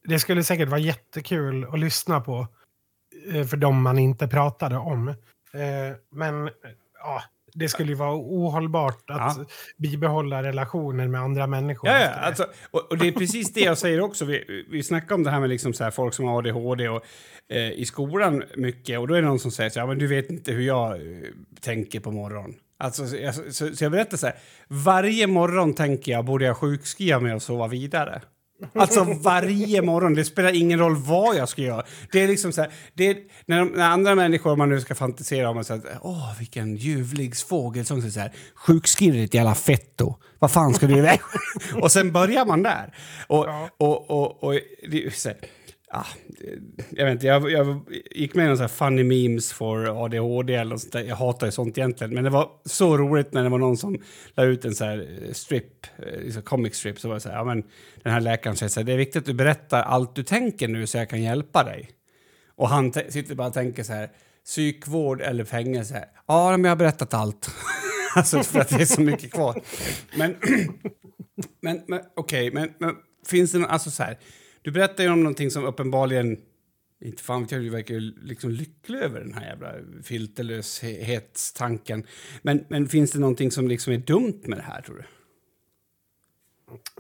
det 0.04 0.20
skulle 0.20 0.44
säkert 0.44 0.70
vara 0.70 0.80
jättekul 0.80 1.66
att 1.74 1.80
lyssna 1.80 2.22
på 2.22 2.48
eh, 3.34 3.46
för 3.46 3.58
de 3.58 3.82
man 3.82 4.00
inte 4.00 4.28
pratade 4.28 4.78
om. 4.78 5.08
Eh, 5.08 5.16
Men 6.12 6.50
ja, 7.00 7.24
det 7.54 7.70
skulle 7.70 7.90
ju 7.90 7.96
vara 7.96 8.16
ohållbart 8.16 9.10
att 9.10 9.38
Ja. 9.38 9.46
bibehålla 9.78 10.44
relationer 10.44 11.08
med 11.08 11.22
andra 11.22 11.48
människor. 11.48 11.90
Ja, 11.90 12.00
ja, 12.00 12.10
alltså, 12.10 12.46
och, 12.72 12.92
och 12.92 12.98
det 12.98 13.08
är 13.08 13.12
precis 13.12 13.54
det 13.54 13.62
jag 13.62 13.78
säger 13.78 14.02
också. 14.02 14.26
Vi, 14.26 14.66
vi 14.72 14.84
snackar 14.84 15.16
om 15.16 15.24
det 15.24 15.30
här 15.32 15.40
med 15.40 15.50
liksom 15.50 15.74
så 15.74 15.84
här, 15.84 15.92
folk 15.92 16.14
som 16.14 16.26
har 16.26 16.38
ADHD 16.38 16.90
och, 16.90 17.04
eh, 17.50 17.72
i 17.72 17.86
skolan 17.86 18.44
mycket. 18.58 19.00
Och 19.00 19.08
då 19.08 19.14
är 19.14 19.22
det 19.22 19.28
någon 19.28 19.40
som 19.40 19.52
säger 19.52 19.70
så 19.70 19.80
här, 19.80 19.88
men 19.88 19.98
du 20.00 20.08
vet 20.08 20.30
inte 20.30 20.52
hur 20.52 20.62
jag 20.62 20.92
eh, 20.96 21.02
tänker 21.62 22.00
på 22.00 22.12
morgonen. 22.12 22.56
Alltså, 22.78 23.08
så, 23.08 23.16
jag- 23.16 23.36
så, 23.36 23.76
så 23.76 23.84
jag 23.84 23.92
berättar 23.92 24.18
så 24.18 24.26
här, 24.28 24.36
varje 24.68 25.28
morgon 25.28 25.74
tänker 25.74 26.12
jag, 26.12 26.26
borde 26.26 26.46
jag 26.46 26.58
sjukskriva 26.58 27.20
mig 27.20 27.34
och 27.34 27.42
sova 27.42 27.68
vidare? 27.68 28.22
Alltså 28.74 29.04
varje 29.04 29.82
morgon, 29.82 30.14
det 30.14 30.26
spelar 30.26 30.56
ingen 30.56 30.80
roll 30.80 30.96
vad 30.96 31.36
jag 31.36 31.50
ska 31.50 31.62
göra. 31.62 31.84
Det 32.12 32.24
är 32.24 32.28
liksom 32.28 32.52
så 32.52 32.62
här, 32.62 32.72
det 32.94 33.08
är, 33.08 33.18
när, 33.46 33.60
de, 33.60 33.66
när 33.66 33.90
andra 33.90 34.16
människor, 34.16 34.56
man 34.56 34.70
nu 34.70 34.82
ska 34.82 34.96
fantisera 34.96 35.50
om 35.50 35.58
och 35.58 35.66
säga 35.66 35.82
åh 36.02 36.40
vilken 36.40 36.76
ljuvlig 36.76 37.38
fågelsång, 37.38 38.02
så 38.02 38.08
det 38.08 38.12
så 38.14 38.20
här, 38.20 38.32
sjukskriv 38.56 39.14
dig 39.14 39.22
ditt 39.22 39.34
jävla 39.34 39.56
fetto. 39.56 40.16
Vad 40.40 40.52
fan 40.52 40.74
ska 40.74 40.88
du 40.88 40.98
iväg? 40.98 41.20
och 41.82 41.92
sen 41.92 42.12
börjar 42.12 42.46
man 42.46 42.64
där. 42.64 42.94
Och, 43.28 43.48
och, 43.78 44.12
och, 44.12 44.44
och, 44.44 44.60
det, 44.92 45.06
är 45.06 45.10
så 45.10 45.30
här, 45.30 45.38
ah, 45.94 46.08
jag 46.90 47.06
vet 47.06 47.12
inte, 47.12 47.28
jag, 47.28 47.52
jag 47.52 47.82
gick 48.12 48.36
med 48.36 48.46
i 48.46 48.48
någon 48.48 48.58
sån 48.58 48.64
här 48.64 48.68
funny 48.68 49.04
memes 49.04 49.54
for 49.54 50.06
ADHD 50.06 50.56
eller 50.56 50.72
något 50.72 50.82
sånt 50.82 50.94
där. 50.94 51.04
Jag 51.04 51.16
hatar 51.16 51.48
ju 51.48 51.52
sånt 51.52 51.78
egentligen, 51.78 52.14
men 52.14 52.24
det 52.24 52.30
var 52.30 52.50
så 52.66 52.98
roligt 52.98 53.34
när 53.34 53.44
det 53.44 53.50
var 53.50 53.58
någon 53.58 53.78
som 53.78 54.02
la 54.34 54.44
ut 54.44 54.66
en 54.66 54.76
så 54.76 54.86
här 54.86 55.08
eh, 55.28 55.34
strip, 55.34 55.86
eh, 55.98 56.22
liksom 56.22 56.42
comic 56.42 56.76
strip, 56.76 57.00
så 57.00 57.08
var 57.08 57.16
det 57.16 57.22
så 57.22 57.30
här, 57.30 57.36
ja 57.36 57.44
men 57.44 57.64
den 58.04 58.14
här 58.14 58.22
läkaren 58.22 58.56
säger 58.56 58.70
så 58.70 58.80
här, 58.80 58.86
det 58.86 58.94
är 58.94 58.98
viktigt 58.98 59.20
att 59.20 59.26
du 59.26 59.34
berättar 59.34 59.84
allt 59.84 60.16
du 60.16 60.24
tänker 60.24 60.68
nu 60.68 60.88
så 60.88 60.98
jag 60.98 61.10
kan 61.10 61.22
hjälpa 61.22 61.64
dig. 61.64 61.90
Och 62.56 62.70
han 62.70 62.94
sitter 62.94 63.36
bara 63.36 63.48
och 63.48 63.54
tänker 63.54 63.84
så 63.84 63.94
här, 63.94 64.10
psykvård 64.46 65.22
eller 65.22 65.46
fängelse? 65.46 66.06
Ja, 66.28 66.52
men 66.52 66.64
jag 66.64 66.72
har 66.72 66.76
berättat 66.76 67.14
allt. 67.14 67.50
alltså 68.16 68.44
för 68.44 68.60
att 68.60 68.70
det 68.70 68.82
är 68.82 68.86
så 68.86 69.02
mycket 69.02 69.34
kvar. 69.34 69.62
Men, 70.16 70.36
men, 71.62 71.82
men 71.88 72.02
okej, 72.16 72.52
men, 72.52 72.70
men 72.78 72.96
finns 73.28 73.52
det 73.52 73.60
någon, 73.60 73.70
alltså 73.70 73.92
så 73.92 74.04
här, 74.04 74.18
du 74.64 74.72
berättar 74.72 75.04
ju 75.04 75.10
om 75.10 75.24
någonting 75.24 75.52
som 75.52 75.66
uppenbarligen, 75.66 76.38
inte 77.02 77.24
fan 77.24 77.42
vet 77.42 77.52
jag, 77.52 77.62
du 77.62 77.70
verkar 77.70 78.26
liksom 78.26 78.52
lycklig 78.52 79.00
över 79.00 79.20
den 79.20 79.34
här 79.34 79.46
jävla 79.46 79.74
filterlöshetstanken. 80.04 82.06
Men, 82.42 82.66
men 82.68 82.88
finns 82.88 83.12
det 83.12 83.20
någonting 83.20 83.52
som 83.52 83.68
liksom 83.68 83.94
är 83.94 83.98
dumt 83.98 84.42
med 84.44 84.58
det 84.58 84.64
här 84.64 84.82
tror 84.82 84.96
du? 84.96 85.04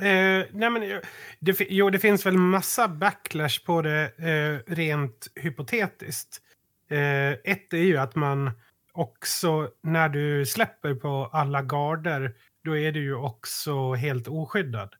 Eh, 0.07 0.45
nej 0.51 0.69
men, 0.69 0.83
eh, 0.83 0.97
det, 1.39 1.59
jo, 1.69 1.89
det 1.89 1.99
finns 1.99 2.25
väl 2.25 2.37
massa 2.37 2.87
backlash 2.87 3.65
på 3.65 3.81
det 3.81 4.11
eh, 4.17 4.73
rent 4.73 5.27
hypotetiskt. 5.35 6.41
Eh, 6.89 7.31
ett 7.31 7.73
är 7.73 7.77
ju 7.77 7.97
att 7.97 8.15
man 8.15 8.51
också, 8.91 9.69
när 9.81 10.09
du 10.09 10.45
släpper 10.45 10.95
på 10.95 11.29
alla 11.33 11.61
garder, 11.61 12.35
då 12.63 12.77
är 12.77 12.91
du 12.91 13.03
ju 13.03 13.15
också 13.15 13.93
helt 13.93 14.27
oskyddad. 14.27 14.95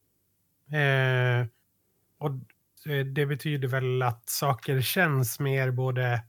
Eh, 0.72 1.48
och 2.18 2.32
det 3.14 3.26
betyder 3.26 3.68
väl 3.68 4.02
att 4.02 4.30
saker 4.30 4.82
känns 4.82 5.40
mer 5.40 5.72
både 5.72 6.22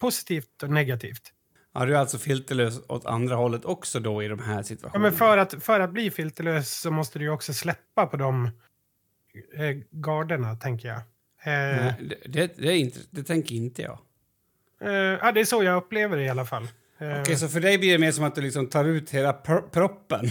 positivt 0.00 0.62
och 0.62 0.70
negativt. 0.70 1.32
Ja, 1.74 1.84
du 1.84 1.94
är 1.94 1.98
alltså 1.98 2.18
filterlös 2.18 2.80
åt 2.88 3.06
andra 3.06 3.34
hållet 3.36 3.64
också 3.64 4.00
då 4.00 4.22
i 4.22 4.28
de 4.28 4.38
här 4.38 4.56
Ja, 4.56 4.62
situationerna? 4.62 5.02
men 5.10 5.18
för, 5.18 5.38
att, 5.38 5.62
för 5.64 5.80
att 5.80 5.90
bli 5.92 6.10
filterlös 6.10 6.80
så 6.80 6.90
måste 6.90 7.18
du 7.18 7.24
ju 7.24 7.30
också 7.30 7.52
släppa 7.54 8.06
på 8.06 8.16
de 8.16 8.44
eh, 9.56 9.76
garderna, 9.90 10.56
tänker 10.56 10.88
jag. 10.88 10.98
Eh, 10.98 11.02
Nej, 11.84 12.18
det, 12.26 12.56
det, 12.56 12.76
inte, 12.78 12.98
det 13.10 13.22
tänker 13.22 13.54
inte 13.54 13.82
jag. 13.82 13.98
eh, 14.80 14.90
ja, 14.92 15.32
det 15.32 15.40
är 15.40 15.44
så 15.44 15.62
jag 15.62 15.76
upplever 15.76 16.16
det 16.16 16.22
i 16.22 16.28
alla 16.28 16.44
fall. 16.46 16.68
Eh, 16.98 17.20
Okej, 17.20 17.36
så 17.36 17.48
för 17.48 17.60
dig 17.60 17.78
blir 17.78 17.92
det 17.92 17.98
mer 17.98 18.12
som 18.12 18.24
att 18.24 18.34
du 18.34 18.40
liksom 18.40 18.66
tar 18.66 18.84
ut 18.84 19.10
hela 19.10 19.32
pro- 19.32 19.68
proppen? 19.70 20.30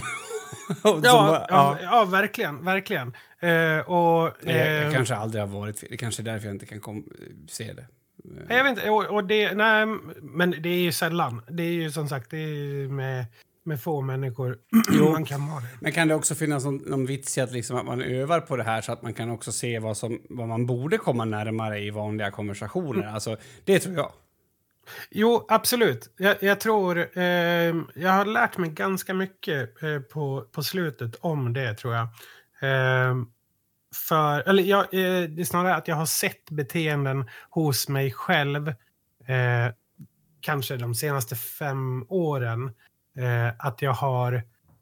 Ja, 0.84 1.00
bara- 1.02 1.46
ja. 1.48 1.78
Ja, 1.82 2.04
verkligen. 2.04 2.64
verkligen. 2.64 3.08
Eh, 3.40 3.78
och, 3.90 4.32
Men 4.42 4.56
jag, 4.56 4.68
jag 4.72 4.86
eh, 4.86 4.92
kanske 4.92 5.14
aldrig 5.16 5.42
har 5.42 5.48
varit. 5.60 5.84
Det 5.90 5.96
kanske 5.96 6.22
är 6.22 6.24
därför 6.24 6.46
jag 6.46 6.54
inte 6.54 6.66
kan 6.66 6.80
kom, 6.80 7.04
se 7.48 7.72
det. 7.72 7.86
Jag 8.48 8.64
vet 8.64 8.70
inte, 8.78 8.90
och, 8.90 9.04
och 9.06 9.24
det, 9.24 9.54
nej, 9.54 9.86
men 10.22 10.50
det 10.62 10.68
är 10.68 10.80
ju 10.82 10.92
sällan. 10.92 11.42
Det 11.50 11.62
är 11.62 11.72
ju 11.72 11.90
som 11.90 12.08
sagt, 12.08 12.30
det 12.30 12.36
är 12.36 12.88
med, 12.88 13.24
med 13.64 13.82
få 13.82 14.00
människor 14.00 14.58
man 15.12 15.24
kan 15.24 15.40
ha 15.40 15.60
det. 15.60 15.66
Men 15.80 15.92
kan 15.92 16.08
det 16.08 16.14
också 16.14 16.34
finnas 16.34 16.64
någon, 16.64 16.76
någon 16.76 17.06
vits 17.06 17.38
i 17.38 17.40
att, 17.40 17.52
liksom 17.52 17.76
att 17.76 17.86
man 17.86 18.02
övar 18.02 18.40
på 18.40 18.56
det 18.56 18.62
här 18.62 18.80
så 18.80 18.92
att 18.92 19.02
man 19.02 19.14
kan 19.14 19.30
också 19.30 19.52
se 19.52 19.78
vad, 19.78 19.96
som, 19.96 20.20
vad 20.30 20.48
man 20.48 20.66
borde 20.66 20.98
komma 20.98 21.24
närmare 21.24 21.80
i 21.80 21.90
vanliga 21.90 22.30
konversationer? 22.30 23.06
Alltså, 23.06 23.36
det 23.64 23.78
tror 23.78 23.94
jag. 23.96 24.12
Jo, 25.10 25.46
absolut. 25.48 26.14
Jag, 26.16 26.42
jag 26.42 26.60
tror... 26.60 27.18
Eh, 27.18 27.74
jag 27.94 28.10
har 28.10 28.24
lärt 28.24 28.58
mig 28.58 28.70
ganska 28.70 29.14
mycket 29.14 29.82
eh, 29.82 29.98
på, 29.98 30.44
på 30.52 30.62
slutet 30.62 31.16
om 31.20 31.52
det, 31.52 31.74
tror 31.74 31.94
jag. 31.94 32.08
Eh, 32.60 33.16
för, 34.08 34.48
eller 34.48 34.62
jag, 34.62 34.80
eh, 34.84 35.28
det 35.28 35.42
är 35.42 35.44
snarare 35.44 35.74
att 35.74 35.88
jag 35.88 35.96
har 35.96 36.06
sett 36.06 36.50
beteenden 36.50 37.28
hos 37.50 37.88
mig 37.88 38.12
själv 38.12 38.68
eh, 39.26 39.74
kanske 40.40 40.76
de 40.76 40.94
senaste 40.94 41.36
fem 41.36 42.06
åren. 42.08 42.72
Eh, 43.16 43.48
att 43.58 43.82
jag 43.82 43.92
har 43.92 44.32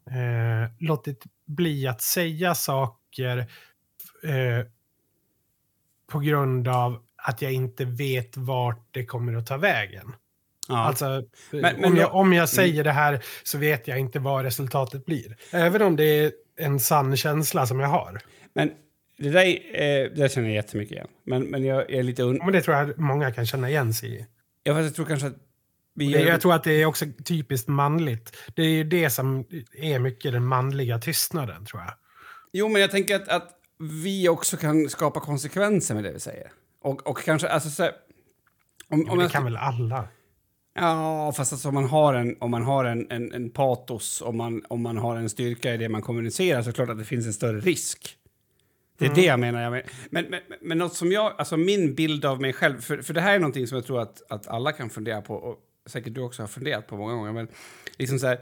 eh, 0.05 0.71
låtit 0.79 1.23
bli 1.45 1.87
att 1.87 2.01
säga 2.01 2.55
saker 2.55 3.37
eh, 4.23 4.65
på 6.07 6.19
grund 6.19 6.67
av 6.67 7.03
att 7.23 7.41
jag 7.41 7.51
inte 7.53 7.85
vet 7.85 8.37
vart 8.37 8.87
det 8.91 9.05
kommer 9.05 9.35
att 9.35 9.47
ta 9.47 9.57
vägen. 9.57 10.13
Ja. 10.67 10.77
Alltså, 10.77 11.05
Men- 11.51 11.61
men 11.61 11.85
om, 11.85 11.97
jag, 11.97 12.15
om 12.15 12.33
jag 12.33 12.49
säger 12.49 12.83
det 12.83 12.91
här 12.91 13.23
så 13.43 13.57
vet 13.57 13.87
jag 13.87 13.99
inte 13.99 14.19
vad 14.19 14.43
resultatet 14.43 15.05
blir. 15.05 15.37
Även 15.51 15.81
om 15.81 15.95
det 15.95 16.03
är 16.03 16.31
en 16.57 16.79
sann 16.79 17.17
känsla 17.17 17.67
som 17.67 17.79
jag 17.79 17.87
har. 17.87 18.19
Men 18.55 18.71
det 19.17 19.29
där, 19.29 19.45
eh, 19.45 19.51
det 19.81 20.15
där 20.15 20.27
känner 20.29 20.47
jag 20.47 20.55
jättemycket 20.55 20.91
igen. 20.91 21.07
Men, 21.25 21.43
men 21.43 21.63
jag 21.65 21.91
är 21.91 22.03
lite... 22.03 22.23
Un- 22.23 22.37
Men 22.43 22.53
det 22.53 22.61
tror 22.61 22.77
jag 22.77 22.97
många 22.99 23.31
kan 23.31 23.45
känna 23.45 23.69
igen 23.69 23.93
sig 23.93 24.13
i. 24.15 24.25
jag, 24.63 24.75
fast 24.75 24.85
jag 24.85 24.95
tror 24.95 25.05
kanske 25.05 25.27
att 25.27 25.35
vi... 25.95 26.13
Det, 26.13 26.19
jag 26.21 26.41
tror 26.41 26.53
att 26.53 26.63
det 26.63 26.71
är 26.81 26.85
också 26.85 27.05
typiskt 27.25 27.67
manligt. 27.67 28.37
Det 28.55 28.61
är 28.61 28.69
ju 28.69 28.83
det 28.83 29.09
som 29.09 29.45
är 29.73 29.99
mycket 29.99 30.31
den 30.33 30.45
manliga 30.45 30.99
tystnaden, 30.99 31.65
tror 31.65 31.81
jag. 31.81 31.93
Jo, 32.53 32.69
men 32.69 32.81
jag 32.81 32.91
tänker 32.91 33.15
att, 33.15 33.27
att 33.27 33.49
vi 34.03 34.29
också 34.29 34.57
kan 34.57 34.89
skapa 34.89 35.19
konsekvenser 35.19 35.95
med 35.95 36.03
det 36.03 36.11
vi 36.11 36.19
säger. 36.19 36.51
Och, 36.81 37.07
och 37.07 37.17
kanske, 37.23 37.47
alltså 37.47 37.69
så 37.69 37.83
här, 37.83 37.91
om, 38.89 38.99
Men 38.99 39.09
om 39.09 39.17
det 39.17 39.23
jag, 39.23 39.31
kan 39.31 39.43
väl 39.43 39.57
alla? 39.57 40.07
Ja, 40.73 41.33
fast 41.37 41.53
alltså 41.53 41.67
om 41.67 41.73
man 41.73 41.85
har 41.89 42.13
en, 42.13 42.35
om 42.39 42.51
man 42.51 42.63
har 42.63 42.85
en, 42.85 43.11
en, 43.11 43.33
en 43.33 43.49
patos, 43.49 44.21
om 44.21 44.37
man, 44.37 44.63
om 44.69 44.81
man 44.81 44.97
har 44.97 45.15
en 45.17 45.29
styrka 45.29 45.73
i 45.73 45.77
det 45.77 45.89
man 45.89 46.01
kommunicerar 46.01 46.61
så 46.61 46.69
är 46.69 46.71
det 46.71 46.75
klart 46.75 46.89
att 46.89 46.97
det 46.97 47.05
finns 47.05 47.25
en 47.25 47.33
större 47.33 47.59
risk. 47.59 48.17
Det 48.97 49.05
är 49.05 49.09
Mm. 49.09 49.21
det 49.21 49.25
jag 49.25 49.39
menar. 49.39 49.61
Jag 49.61 49.71
men, 49.71 49.83
men, 50.09 50.25
men, 50.29 50.41
men 50.61 50.77
något 50.77 50.93
som 50.93 51.11
jag, 51.11 51.33
alltså 51.37 51.57
min 51.57 51.95
bild 51.95 52.25
av 52.25 52.41
mig 52.41 52.53
själv, 52.53 52.81
för, 52.81 53.01
för 53.01 53.13
det 53.13 53.21
här 53.21 53.35
är 53.35 53.39
någonting 53.39 53.67
som 53.67 53.75
jag 53.75 53.85
tror 53.85 54.01
att, 54.01 54.21
att 54.31 54.47
alla 54.47 54.71
kan 54.71 54.89
fundera 54.89 55.21
på 55.21 55.35
och 55.35 55.59
säkert 55.85 56.13
du 56.13 56.21
också 56.21 56.43
har 56.43 56.47
funderat 56.47 56.87
på 56.87 56.97
många 56.97 57.13
gånger, 57.15 57.31
men 57.31 57.47
liksom 57.97 58.19
så 58.19 58.27
här, 58.27 58.39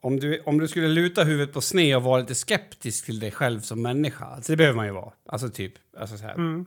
om 0.00 0.20
du, 0.20 0.40
om 0.40 0.58
du 0.58 0.68
skulle 0.68 0.88
luta 0.88 1.24
huvudet 1.24 1.54
på 1.54 1.60
sned 1.60 1.96
och 1.96 2.02
vara 2.02 2.20
lite 2.20 2.34
skeptisk 2.34 3.04
till 3.06 3.20
dig 3.20 3.30
själv 3.30 3.60
som 3.60 3.82
människa, 3.82 4.24
alltså 4.24 4.52
det 4.52 4.56
behöver 4.56 4.76
man 4.76 4.86
ju 4.86 4.92
vara, 4.92 5.12
alltså 5.26 5.48
typ, 5.48 5.72
alltså 5.98 6.16
så 6.16 6.24
här, 6.24 6.34
Mm 6.34 6.66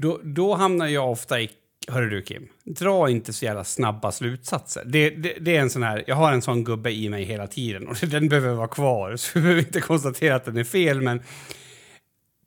då, 0.00 0.20
då 0.24 0.54
hamnar 0.54 0.86
jag 0.86 1.10
ofta 1.10 1.40
i 1.40 1.50
Hörru 1.88 2.10
du 2.10 2.22
Kim, 2.22 2.48
dra 2.64 3.10
inte 3.10 3.32
så 3.32 3.44
jävla 3.44 3.64
snabba 3.64 4.12
slutsatser. 4.12 4.84
Det, 4.86 5.10
det, 5.10 5.36
det 5.40 5.56
är 5.56 5.60
en 5.60 5.70
sån 5.70 5.82
här, 5.82 6.04
jag 6.06 6.16
har 6.16 6.32
en 6.32 6.42
sån 6.42 6.64
gubbe 6.64 6.90
i 6.90 7.08
mig 7.08 7.24
hela 7.24 7.46
tiden 7.46 7.88
och 7.88 7.96
den 8.10 8.28
behöver 8.28 8.54
vara 8.54 8.68
kvar. 8.68 9.16
Så 9.16 9.30
vi 9.34 9.40
behöver 9.42 9.62
inte 9.62 9.80
konstatera 9.80 10.34
att 10.34 10.44
den 10.44 10.56
är 10.56 10.64
fel, 10.64 11.00
men 11.00 11.22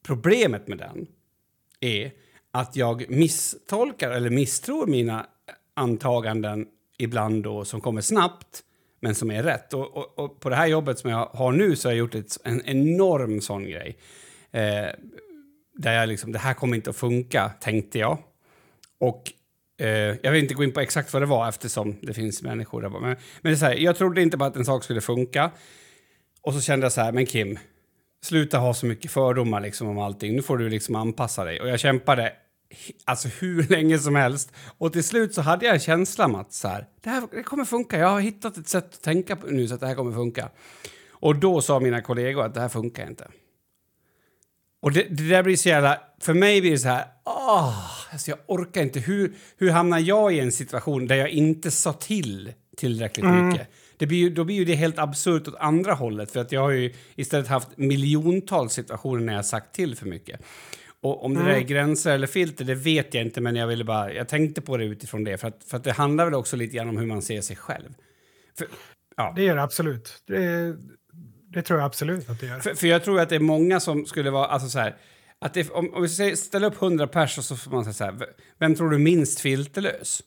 problemet 0.06 0.68
med 0.68 0.78
den 0.78 1.08
är 1.80 2.12
att 2.52 2.76
jag 2.76 3.10
misstolkar 3.10 4.12
eller 4.12 4.30
misstror 4.30 4.88
mina 4.88 5.26
antaganden 5.74 6.68
ibland 6.98 7.44
då 7.44 7.66
som 7.66 7.82
kommer 7.82 8.02
snabbt 8.02 8.64
men 9.00 9.16
som 9.16 9.32
är 9.32 9.44
rätt. 9.44 9.74
Och, 9.74 9.98
och, 9.98 10.20
och 10.20 10.40
på 10.40 10.50
det 10.50 10.56
här 10.56 10.68
jobbet 10.68 11.00
som 11.00 11.10
jag 11.10 11.26
har 11.26 11.52
nu 11.52 11.76
så 11.76 11.88
har 11.88 11.94
jag 11.94 12.00
gjort 12.00 12.16
ett, 12.16 12.38
en 12.44 12.62
enorm 12.66 13.42
sån 13.42 13.64
grej. 13.64 13.98
Eh, 14.52 14.90
där 15.74 15.94
jag 15.94 16.10
liksom, 16.10 16.32
det 16.32 16.40
här 16.40 16.54
kommer 16.54 16.76
inte 16.76 16.90
att 16.90 16.96
funka, 16.96 17.52
tänkte 17.60 18.00
jag. 18.00 18.18
Och 19.00 19.32
eh, 19.80 19.90
jag 20.22 20.32
vill 20.32 20.44
inte 20.44 20.54
gå 20.54 20.64
in 20.64 20.72
på 20.72 20.80
exakt 20.80 21.14
vad 21.14 21.22
det 21.22 21.26
var 21.26 21.50
eftersom 21.50 21.96
det 22.02 22.14
finns 22.14 22.42
människor 22.42 22.82
där. 22.82 22.90
Men, 22.90 23.02
men 23.02 23.18
det 23.42 23.50
är 23.50 23.56
så 23.56 23.66
här, 23.66 23.76
jag 23.76 23.96
trodde 23.96 24.22
inte 24.22 24.38
på 24.38 24.46
att 24.46 24.56
en 24.56 24.66
sak 24.66 24.84
skulle 24.84 25.02
funka. 25.02 25.52
Och 26.42 26.54
så 26.54 26.62
kände 26.62 26.86
jag 26.86 26.92
så 26.92 27.02
här, 27.02 27.12
men 27.12 27.26
Kim, 27.26 27.60
sluta 28.24 28.58
ha 28.58 28.74
så 28.74 28.86
mycket 28.86 29.12
fördomar 29.12 29.62
liksom 29.62 29.88
om 29.88 30.00
allting. 30.00 30.36
Nu 30.36 30.42
får 30.42 30.58
du 30.58 30.70
liksom 30.70 30.96
anpassa 30.96 31.44
dig. 31.44 31.62
Och 31.62 31.70
jag 31.70 31.80
kämpade 31.80 32.34
alltså 33.06 33.28
hur 33.28 33.64
länge 33.70 34.00
som 34.00 34.16
helst. 34.16 34.52
Och 34.78 34.94
till 34.94 35.04
slut 35.04 35.34
så 35.34 35.42
hade 35.42 35.66
jag 35.66 35.74
en 35.74 35.80
känsla 35.80 36.26
om 36.26 36.36
att 36.36 36.54
så 36.54 36.68
här, 36.68 36.88
det 37.02 37.10
här 37.10 37.28
det 37.32 37.44
kommer 37.44 37.66
funka. 37.66 37.98
Jag 37.98 38.10
har 38.10 38.20
hittat 38.20 38.58
ett 38.58 38.68
sätt 38.68 38.94
att 38.94 39.02
tänka 39.02 39.36
på 39.36 39.48
nu 39.48 39.68
så 39.68 39.74
att 39.74 39.80
det 39.80 39.88
här 39.88 39.96
kommer 39.96 40.12
funka. 40.12 40.50
Och 41.10 41.36
då 41.36 41.62
sa 41.62 41.80
mina 41.80 42.02
kollegor 42.02 42.46
att 42.46 42.54
det 42.54 42.62
här 42.62 42.70
funkar 42.70 43.08
inte. 43.08 43.28
Och 44.84 44.92
det, 44.92 45.04
det 45.10 45.30
där 45.30 45.44
blir 45.44 45.56
så 45.56 45.70
jävla... 45.70 46.02
För 46.20 46.34
mig 46.34 46.62
blir 46.62 46.72
det 46.72 46.78
så 46.78 46.88
här... 46.88 47.06
Åh, 47.26 48.12
alltså 48.12 48.32
jag 48.32 48.40
orkar 48.48 48.82
inte. 48.82 49.00
Hur, 49.00 49.34
hur 49.58 49.70
hamnar 49.70 50.00
jag 50.00 50.34
i 50.34 50.40
en 50.40 50.52
situation 50.52 51.08
där 51.08 51.16
jag 51.16 51.30
inte 51.30 51.72
sa 51.72 51.94
till 51.94 52.54
tillräckligt 52.78 53.26
mycket? 53.26 53.68
Det 53.98 54.06
blir 54.06 54.18
ju, 54.18 54.30
då 54.30 54.44
blir 54.44 54.56
ju 54.56 54.66
det 54.66 54.76
helt 54.76 55.00
absurt 55.00 55.48
åt 55.48 55.56
andra 55.56 55.94
hållet. 55.94 56.32
För 56.32 56.40
att 56.40 56.52
jag 56.52 56.62
har 56.62 56.72
ju 56.72 56.94
istället 57.16 57.48
haft 57.48 57.78
miljontals 57.78 58.74
situationer 58.74 59.22
när 59.22 59.34
jag 59.34 59.38
har 59.38 59.44
sagt 59.44 59.76
till 59.76 59.96
för 59.96 60.06
mycket. 60.06 60.42
Och 61.02 61.26
om 61.26 61.34
det 61.34 61.44
där 61.44 61.52
är 61.52 61.62
gränser 61.62 62.12
eller 62.12 62.28
filter, 62.28 62.66
det 62.66 62.76
vet 62.76 63.14
jag 63.14 63.24
inte. 63.24 63.42
Men 63.42 63.56
jag 63.56 63.68
ville 63.68 63.84
bara... 63.84 64.14
Jag 64.14 64.28
tänkte 64.28 64.62
på 64.62 64.78
det 64.78 64.86
utifrån 64.86 65.24
det. 65.24 65.38
För 65.38 65.48
att, 65.48 65.64
för 65.64 65.78
att 65.78 65.84
det 65.84 65.92
handlar 65.92 66.26
väl 66.26 66.34
också 66.34 66.56
lite 66.56 66.76
grann 66.76 66.90
om 66.90 66.98
hur 66.98 67.08
man 67.08 67.22
ser 67.22 67.42
sig 67.42 67.56
själv. 67.56 67.94
För, 68.58 68.68
ja. 69.18 69.34
Det 69.36 69.44
gör 69.44 69.56
det 69.56 69.64
absolut. 69.64 70.24
Det, 70.28 70.76
det 71.54 71.62
tror 71.62 71.80
jag 71.80 71.86
absolut 71.86 72.30
att 72.30 72.40
det 72.40 72.46
gör. 72.46 72.60
För, 72.60 72.76
för 72.76 72.88
jag 72.88 73.04
tror 73.04 73.20
att 73.20 73.30
det 73.30 73.36
är 73.36 73.40
många 73.40 73.80
som 73.80 74.06
skulle 74.06 74.32
vara, 74.32 74.46
alltså 74.46 74.70
så 74.70 74.80
här, 74.80 74.96
att 75.40 75.54
det, 75.54 75.70
om, 75.72 75.94
om 75.94 76.02
vi 76.02 76.10
säger, 76.10 76.36
ställer 76.36 76.68
upp 76.68 76.82
100 76.82 77.08
pers 77.08 77.38
och 77.38 77.44
så 77.44 77.56
får 77.56 77.72
man 77.72 77.84
säga 77.84 77.94
så 77.94 78.04
här, 78.04 78.28
vem 78.60 78.76
tror 78.76 78.90
du 78.90 78.96
är 78.96 79.00
minst 79.00 79.40
filterlös? 79.40 80.22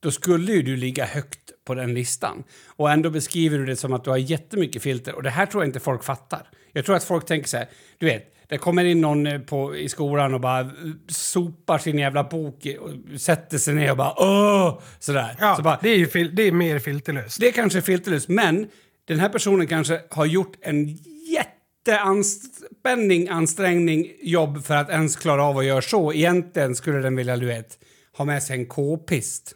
Då 0.00 0.10
skulle 0.10 0.52
ju 0.52 0.62
du 0.62 0.76
ligga 0.76 1.04
högt 1.04 1.64
på 1.64 1.74
den 1.74 1.94
listan. 1.94 2.44
Och 2.66 2.90
ändå 2.90 3.10
beskriver 3.10 3.58
du 3.58 3.66
det 3.66 3.76
som 3.76 3.92
att 3.92 4.04
du 4.04 4.10
har 4.10 4.16
jättemycket 4.16 4.82
filter. 4.82 5.14
Och 5.14 5.22
det 5.22 5.30
här 5.30 5.46
tror 5.46 5.62
jag 5.62 5.68
inte 5.68 5.80
folk 5.80 6.04
fattar. 6.04 6.50
Jag 6.72 6.84
tror 6.84 6.96
att 6.96 7.04
folk 7.04 7.26
tänker 7.26 7.48
så 7.48 7.56
här, 7.56 7.68
du 7.98 8.06
vet, 8.06 8.32
det 8.48 8.58
kommer 8.58 8.84
in 8.84 9.00
någon 9.00 9.26
eh, 9.26 9.38
på, 9.38 9.76
i 9.76 9.88
skolan 9.88 10.34
och 10.34 10.40
bara 10.40 10.60
eh, 10.60 10.66
sopar 11.08 11.78
sin 11.78 11.98
jävla 11.98 12.24
bok 12.24 12.66
och 12.80 13.20
sätter 13.20 13.58
sig 13.58 13.74
ner 13.74 13.90
och 13.90 13.96
bara 13.96 14.14
åh! 14.16 14.80
Sådär. 14.98 15.36
Ja, 15.40 15.56
så 15.56 15.62
bara, 15.62 15.78
det, 15.82 15.88
är 15.88 15.96
ju 15.96 16.06
fil, 16.06 16.34
det 16.34 16.42
är 16.42 16.52
mer 16.52 16.78
filterlöst. 16.78 17.40
det 17.40 17.52
kanske 17.52 17.78
är 17.78 17.82
filterlöst, 17.82 18.28
men 18.28 18.68
den 19.06 19.20
här 19.20 19.28
personen 19.28 19.66
kanske 19.66 20.02
har 20.10 20.26
gjort 20.26 20.56
en 20.60 20.98
jätteanspänning, 21.32 23.28
ansträngning, 23.28 24.12
jobb 24.22 24.64
för 24.64 24.76
att 24.76 24.90
ens 24.90 25.16
klara 25.16 25.44
av 25.44 25.58
att 25.58 25.64
göra 25.64 25.82
så. 25.82 26.12
Egentligen 26.12 26.74
skulle 26.74 26.98
den 26.98 27.16
vilja, 27.16 27.36
du 27.36 27.46
vet, 27.46 27.78
ha 28.12 28.24
med 28.24 28.42
sig 28.42 28.58
en 28.58 28.66
k-pist. 28.66 29.54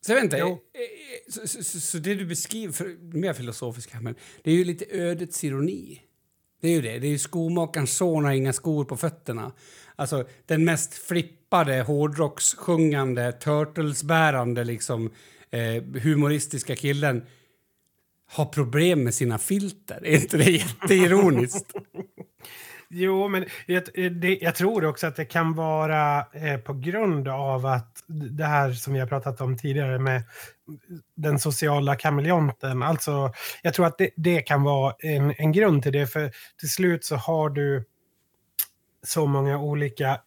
Så 0.00 0.12
jag 0.12 0.16
vet 0.16 0.24
inte. 0.24 0.38
Eh, 0.38 0.46
eh, 0.46 0.56
Så, 1.28 1.48
så, 1.48 1.64
så, 1.64 1.80
så 1.80 1.98
det 1.98 2.14
du 2.14 2.24
beskriver, 2.26 2.72
för, 2.72 3.14
mer 3.16 3.32
filosofiskt 3.32 3.92
här, 3.92 4.00
men 4.00 4.14
det 4.42 4.50
är 4.50 4.54
ju 4.54 4.64
lite 4.64 4.84
ödets 4.90 5.44
ironi. 5.44 6.00
Det 6.60 6.68
är 6.68 6.72
ju 6.72 6.82
det. 6.82 6.98
Det 6.98 7.06
är 7.06 7.10
ju 7.10 7.18
skomakarens 7.18 7.96
son 7.96 8.24
har 8.24 8.32
inga 8.32 8.52
skor 8.52 8.84
på 8.84 8.96
fötterna. 8.96 9.52
Alltså 9.96 10.24
den 10.46 10.64
mest 10.64 10.94
flippade, 10.94 11.82
hårdrockssjungande, 11.82 13.32
turtlesbärande, 13.32 14.64
liksom 14.64 15.10
eh, 15.50 15.82
humoristiska 16.02 16.76
killen 16.76 17.22
har 18.32 18.44
problem 18.44 19.04
med 19.04 19.14
sina 19.14 19.38
filter. 19.38 20.06
Är 20.06 20.20
inte 20.20 20.36
det 20.36 20.50
jätteironiskt? 20.50 21.72
Jo, 22.94 23.28
men 23.28 23.44
jag, 23.66 23.82
det, 23.94 24.38
jag 24.40 24.54
tror 24.54 24.84
också 24.84 25.06
att 25.06 25.16
det 25.16 25.24
kan 25.24 25.54
vara 25.54 26.18
eh, 26.32 26.56
på 26.60 26.74
grund 26.74 27.28
av 27.28 27.66
att 27.66 28.04
det 28.06 28.44
här 28.44 28.72
som 28.72 28.92
vi 28.92 29.00
har 29.00 29.06
pratat 29.06 29.40
om 29.40 29.58
tidigare 29.58 29.98
med 29.98 30.22
den 31.14 31.38
sociala 31.38 31.96
kameleonten. 31.96 32.82
Alltså, 32.82 33.32
jag 33.62 33.74
tror 33.74 33.86
att 33.86 33.98
det, 33.98 34.10
det 34.16 34.42
kan 34.42 34.62
vara 34.62 34.94
en, 34.98 35.34
en 35.38 35.52
grund 35.52 35.82
till 35.82 35.92
det. 35.92 36.06
För 36.06 36.32
till 36.60 36.70
slut 36.70 37.04
så 37.04 37.16
har 37.16 37.50
du 37.50 37.84
så 39.06 39.26
många 39.26 39.58
olika, 39.58 40.20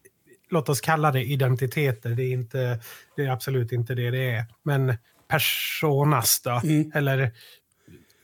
låt 0.50 0.70
oss 0.70 0.82
kalla 0.82 1.12
det 1.12 1.24
identiteter. 1.24 2.10
Det 2.10 2.24
är, 2.24 2.32
inte, 2.32 2.80
det 3.16 3.26
är 3.26 3.30
absolut 3.30 3.72
inte 3.72 3.96
det 3.96 4.12
det 4.12 4.32
är. 4.32 4.46
Men 4.64 4.98
personas 5.28 6.42
då, 6.42 6.62
Mm. 6.64 6.92
eller 6.96 7.32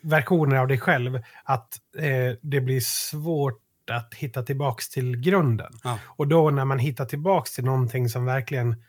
versioner 0.04 0.56
av 0.58 0.68
dig 0.68 0.80
själv, 0.80 1.20
att 1.44 1.74
eh, 1.98 2.36
det 2.42 2.62
blir 2.62 2.80
svårt 2.80 3.62
att 3.92 4.14
hitta 4.14 4.44
tillbaks 4.44 4.90
till 4.90 5.18
grunden. 5.18 5.74
Ja. 5.84 6.00
Och 6.06 6.28
då 6.28 6.50
när 6.50 6.66
man 6.66 6.80
hittar 6.80 7.06
tillbaks 7.06 7.56
till 7.56 7.64
någonting 7.66 8.10
som 8.10 8.26
verkligen, 8.26 8.84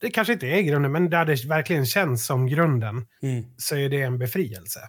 det 0.00 0.10
kanske 0.10 0.32
inte 0.32 0.46
är 0.46 0.60
grunden, 0.62 0.92
men 0.92 1.10
där 1.10 1.24
det 1.24 1.44
verkligen 1.44 1.86
känns 1.86 2.26
som 2.26 2.46
grunden, 2.46 3.06
Mm. 3.22 3.44
så 3.56 3.76
är 3.76 3.88
det 3.88 4.02
en 4.02 4.18
befrielse. 4.18 4.80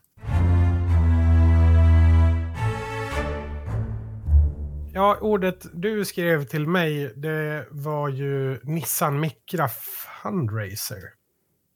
Ja, 4.94 5.18
ordet 5.22 5.66
du 5.74 6.06
skrev 6.06 6.44
till 6.46 6.68
mig, 6.68 7.14
det 7.16 7.66
var 7.72 8.10
ju 8.10 8.60
Nissan 8.64 9.20
Micra 9.20 9.68
Fundraiser. 10.24 11.00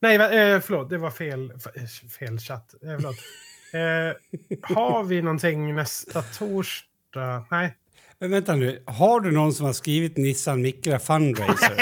Nej, 0.01 0.15
eh, 0.15 0.59
förlåt, 0.59 0.89
det 0.89 0.97
var 0.97 1.11
fel, 1.11 1.53
f- 1.55 2.11
fel 2.19 2.39
chatt. 2.39 2.73
Eh, 2.83 2.95
förlåt. 2.95 3.15
Eh, 3.73 4.75
har 4.75 5.03
vi 5.03 5.21
någonting 5.21 5.75
nästa 5.75 6.21
torsdag? 6.21 7.45
Nej. 7.51 7.75
Men 8.19 8.31
vänta 8.31 8.55
nu, 8.55 8.83
har 8.85 9.19
du 9.19 9.31
någon 9.31 9.53
som 9.53 9.65
har 9.65 9.73
skrivit 9.73 10.17
Nissan 10.17 10.61
Micra 10.61 10.99
Fundraiser? 10.99 11.75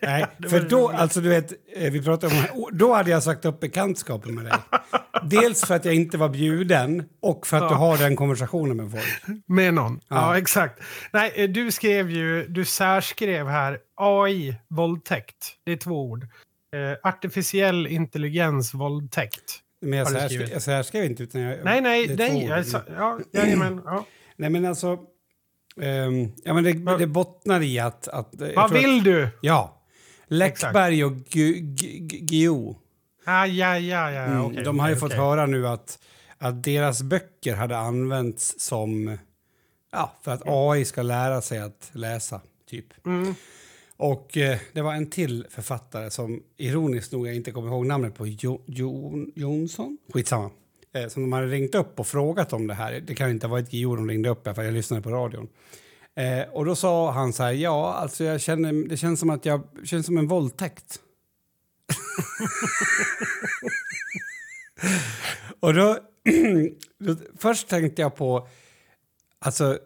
Nej, 0.06 0.26
för 0.50 0.60
då, 0.60 0.88
alltså 0.88 1.20
du 1.20 1.28
vet, 1.28 1.52
eh, 1.76 1.92
vi 1.92 2.02
pratade 2.02 2.34
om, 2.54 2.68
då 2.72 2.94
hade 2.94 3.10
jag 3.10 3.22
sagt 3.22 3.44
upp 3.44 3.60
bekantskapen 3.60 4.34
med 4.34 4.44
dig. 4.44 4.52
Dels 5.22 5.64
för 5.64 5.74
att 5.74 5.84
jag 5.84 5.94
inte 5.94 6.18
var 6.18 6.28
bjuden 6.28 7.08
och 7.22 7.46
för 7.46 7.56
att 7.56 7.68
du 7.68 7.74
Ja. 7.74 7.78
har 7.78 7.98
den 7.98 8.16
konversationen 8.16 8.76
med 8.76 8.90
folk. 8.90 9.38
Med 9.46 9.74
någon. 9.74 10.00
Ja. 10.08 10.16
Ja. 10.16 10.38
exakt. 10.38 10.80
Nej, 11.12 11.32
eh, 11.34 11.50
du 11.50 11.70
skrev 11.70 12.10
ju, 12.10 12.46
du 12.48 12.64
särskrev 12.64 13.46
här 13.48 13.78
AI, 13.96 14.56
våldtäkt. 14.68 15.54
Det 15.64 15.72
är 15.72 15.76
två 15.76 16.10
ord. 16.10 16.22
Eh, 16.22 17.08
artificiell 17.08 17.86
intelligens, 17.86 18.74
våldtäkt. 18.74 19.60
Men 19.84 19.98
jag, 19.98 20.06
du 20.08 20.12
särskrev, 20.12 20.28
skrivit? 20.28 20.52
jag 20.52 20.62
särskrev 20.62 21.04
inte 21.04 21.22
utan 21.22 21.40
jag... 21.40 21.64
Nej, 21.64 21.80
nej, 21.80 22.16
nej. 22.16 22.44
Jag 22.44 22.66
sa, 22.66 22.82
ja, 22.96 23.18
jajamän, 23.32 23.82
ja. 23.84 24.06
Nej 24.36 24.50
men 24.50 24.64
alltså... 24.64 24.98
ehm, 25.80 26.32
ja 26.44 26.54
men 26.54 26.64
det, 26.64 26.96
det 26.98 27.06
bottnar 27.06 27.60
i 27.62 27.78
att... 27.78 28.08
att 28.08 28.28
jag 28.38 28.54
Vad 28.54 28.68
tror 28.68 28.78
att- 28.78 28.84
vill 28.84 29.04
du? 29.04 29.28
Ja. 29.40 29.80
Läckberg 30.26 31.04
och 31.04 31.12
Gu- 31.12 31.60
Gu- 31.60 32.08
Gu- 32.08 32.18
Guillou. 32.26 32.76
Ah, 33.24 33.46
ja, 33.46 33.78
ja, 33.78 34.10
ja. 34.10 34.22
Mm, 34.24 34.44
okej, 34.44 34.64
de 34.64 34.78
har 34.78 34.88
ju 34.88 34.94
okej, 34.94 35.00
fått 35.00 35.12
höra 35.12 35.46
nu 35.46 35.68
att, 35.68 35.98
att 36.38 36.62
deras 36.64 37.02
böcker 37.02 37.54
hade 37.54 37.76
använts 37.78 38.54
som... 38.60 39.18
Ja, 39.92 40.12
för 40.22 40.32
att 40.32 40.42
AI 40.44 40.84
ska 40.84 41.02
lära 41.02 41.40
sig 41.40 41.58
att 41.58 41.90
läsa, 41.92 42.40
typ. 42.70 43.06
Mm. 43.06 43.34
Och 43.96 44.36
eh, 44.36 44.58
det 44.72 44.82
var 44.82 44.94
en 44.94 45.10
till 45.10 45.46
författare 45.50 46.10
som 46.10 46.42
ironiskt 46.56 47.12
nog 47.12 47.26
jag 47.26 47.34
inte 47.34 47.50
kommer 47.50 47.68
ihåg 47.68 47.86
namnet 47.86 48.14
på, 48.14 48.26
jo, 48.26 48.62
jo, 48.66 49.26
Jonsson? 49.34 49.98
Skitsamma. 50.12 50.50
Eh, 50.92 51.08
som 51.08 51.22
de 51.22 51.32
hade 51.32 51.46
ringt 51.46 51.74
upp 51.74 52.00
och 52.00 52.06
frågat 52.06 52.52
om 52.52 52.66
det 52.66 52.74
här. 52.74 53.00
Det 53.00 53.14
kan 53.14 53.26
ju 53.26 53.34
inte 53.34 53.46
ha 53.46 53.52
varit 53.52 53.70
Guillou 53.70 53.96
de 53.96 54.08
ringde 54.08 54.28
upp, 54.28 54.44
för 54.54 54.62
jag 54.62 54.74
lyssnade 54.74 55.02
på 55.02 55.10
radion. 55.10 55.48
Eh, 56.16 56.48
och 56.52 56.64
då 56.64 56.76
sa 56.76 57.10
han 57.10 57.32
så 57.32 57.42
här, 57.42 57.52
ja, 57.52 57.94
alltså 57.94 58.24
jag 58.24 58.40
känner, 58.40 58.88
det 58.88 58.96
känns 58.96 59.20
som 59.20 59.30
att 59.30 59.44
jag, 59.44 59.62
känns 59.84 60.06
som 60.06 60.18
en 60.18 60.28
våldtäkt. 60.28 61.00
och 65.60 65.74
då, 65.74 65.98
då, 66.98 67.16
först 67.38 67.68
tänkte 67.68 68.02
jag 68.02 68.16
på, 68.16 68.48
alltså, 69.38 69.72
eh, 69.72 69.78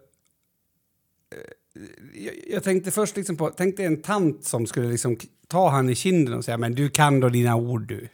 jag, 2.13 2.33
jag 2.47 2.63
tänkte 2.63 2.91
först 2.91 3.17
liksom 3.17 3.37
på, 3.37 3.49
tänkte 3.49 3.83
en 3.83 4.01
tant 4.01 4.43
som 4.43 4.67
skulle 4.67 4.87
liksom 4.87 5.17
ta 5.47 5.69
han 5.69 5.89
i 5.89 5.95
kinden 5.95 6.33
och 6.33 6.45
säga, 6.45 6.57
men 6.57 6.75
du 6.75 6.89
kan 6.89 7.19
då 7.19 7.29
dina 7.29 7.55
ord 7.55 7.87
du. 7.87 8.09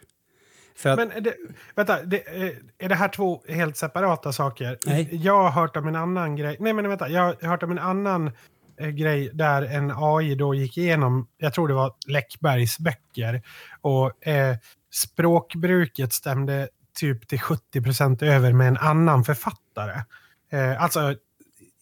Att, 0.84 0.98
Men 0.98 1.24
det, 1.24 1.36
vänta, 1.76 2.04
det, 2.04 2.18
eh, 2.18 2.52
är 2.78 2.90
det 2.90 2.96
här 2.96 3.08
två 3.08 3.44
helt 3.48 3.78
separata 3.78 4.34
saker? 4.34 4.78
Nej. 4.86 5.10
Jag 5.12 5.44
har 5.44 5.50
hört 5.62 5.76
om 5.76 5.88
en 5.88 5.96
annan 5.96 6.36
grej. 6.36 6.58
Nej, 6.60 6.74
men 6.74 6.90
vänta. 6.90 7.10
Jag 7.10 7.22
har 7.22 7.50
hört 7.50 7.64
om 7.64 7.72
en 7.72 7.80
annan 7.80 8.32
eh, 8.80 8.90
grej 8.90 9.30
där 9.34 9.62
en 9.62 9.92
AI 9.96 10.36
då 10.36 10.56
gick 10.56 10.78
igenom, 10.78 11.28
jag 11.38 11.54
tror 11.54 11.68
det 11.68 11.74
var 11.74 11.94
Läckbergs 12.08 12.80
böcker, 12.80 13.42
och 13.82 14.28
eh, 14.28 14.56
språkbruket 14.94 16.14
stämde 16.14 16.70
typ 17.00 17.28
till 17.28 17.40
70 17.40 17.82
procent 17.82 18.22
över 18.22 18.54
med 18.54 18.68
en 18.68 18.78
annan 18.78 19.24
författare. 19.24 20.02
Eh, 20.52 20.84
alltså 20.84 21.16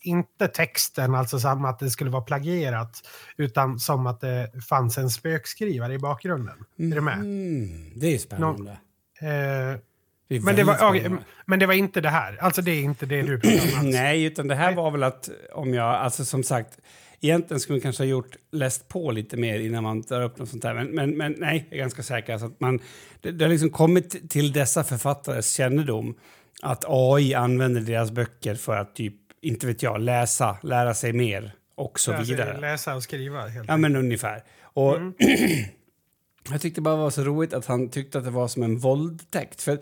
inte 0.03 0.47
texten, 0.47 1.15
alltså 1.15 1.39
som 1.39 1.65
att 1.65 1.79
det 1.79 1.89
skulle 1.89 2.09
vara 2.09 2.21
plagierat, 2.23 3.01
utan 3.37 3.79
som 3.79 4.07
att 4.07 4.21
det 4.21 4.51
fanns 4.69 4.97
en 4.97 5.09
spökskrivare 5.09 5.93
i 5.93 5.99
bakgrunden. 5.99 6.55
Är 6.77 6.95
du 6.95 7.01
med? 7.01 7.13
mm, 7.17 7.91
det 7.95 8.07
är 8.13 8.17
spännande. 8.17 8.71
Eh, 8.71 9.79
Det 10.27 10.35
är 10.35 10.41
men, 10.41 10.55
det 10.55 10.63
var, 10.63 10.75
spännande. 10.75 11.17
men 11.45 11.59
det 11.59 11.65
var 11.65 11.73
inte 11.73 12.01
det 12.01 12.09
här. 12.09 12.37
Alltså 12.41 12.61
det 12.61 12.71
är 12.71 12.81
inte 12.81 13.05
det 13.05 13.21
du 13.21 13.39
pratar 13.39 13.73
om 13.73 13.79
alls. 13.85 13.93
Nej, 13.93 14.23
utan 14.23 14.47
det 14.47 14.55
här 14.55 14.67
Nej. 14.67 14.75
var 14.75 14.91
väl 14.91 15.03
att 15.03 15.29
om 15.53 15.73
jag, 15.73 15.95
alltså 15.95 16.25
som 16.25 16.43
sagt, 16.43 16.77
egentligen 17.21 17.59
skulle 17.59 17.75
man 17.77 17.81
kanske 17.81 18.03
ha 18.03 18.07
gjort, 18.07 18.35
läst 18.51 18.87
på 18.87 19.11
lite 19.11 19.37
mer 19.37 19.59
innan 19.59 19.83
man 19.83 20.01
drar 20.01 20.21
upp 20.21 20.37
något 20.37 20.49
sånt 20.49 20.63
här. 20.63 20.73
Men, 20.73 20.87
men, 20.87 21.17
men 21.17 21.35
nej, 21.37 21.67
jag 21.69 21.77
är 21.77 21.81
ganska 21.81 22.03
säker. 22.03 22.33
Alltså 22.33 22.47
att 22.47 22.59
man, 22.59 22.79
det, 23.21 23.31
det 23.31 23.45
har 23.45 23.49
liksom 23.49 23.69
kommit 23.69 24.29
till 24.29 24.51
dessa 24.51 24.83
författares 24.83 25.51
kännedom 25.51 26.15
att 26.61 26.83
AI 26.87 27.33
använder 27.33 27.81
deras 27.81 28.11
böcker 28.11 28.55
för 28.55 28.77
att 28.77 28.95
typ, 28.95 29.15
inte 29.43 29.67
vet 29.67 29.83
jag, 29.83 30.01
läsa, 30.01 30.57
lära 30.63 30.93
sig 30.93 31.13
mer 31.13 31.55
och 31.75 31.99
så 31.99 32.17
vidare. 32.17 32.59
Läsa 32.59 32.95
och 32.95 33.03
skriva 33.03 33.47
helt 33.47 33.67
Ja, 33.67 33.77
men 33.77 33.95
ungefär. 33.95 34.43
Och 34.61 34.95
Mm. 34.97 35.13
jag 36.51 36.61
tyckte 36.61 36.81
bara 36.81 36.95
det 36.95 37.01
var 37.01 37.09
så 37.09 37.23
roligt 37.23 37.53
att 37.53 37.65
han 37.65 37.89
tyckte 37.89 38.17
att 38.17 38.23
det 38.23 38.31
var 38.31 38.47
som 38.47 38.63
en 38.63 38.77
våldtäkt. 38.77 39.61
För 39.61 39.79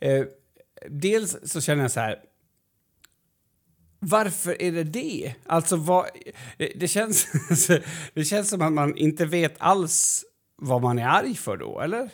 eh, 0.00 0.24
dels 0.88 1.36
så 1.44 1.60
känner 1.60 1.82
jag 1.82 1.90
så 1.90 2.00
här. 2.00 2.18
Varför 3.98 4.62
är 4.62 4.72
det 4.72 4.84
det? 4.84 5.34
Alltså, 5.46 5.76
vad, 5.76 6.06
det, 6.58 6.72
det, 6.76 6.88
känns, 6.88 7.26
det 8.14 8.24
känns 8.24 8.50
som 8.50 8.62
att 8.62 8.72
man 8.72 8.96
inte 8.96 9.24
vet 9.24 9.54
alls 9.58 10.24
vad 10.56 10.82
man 10.82 10.98
är 10.98 11.06
arg 11.06 11.34
för 11.34 11.56
då, 11.56 11.80
eller? 11.80 12.10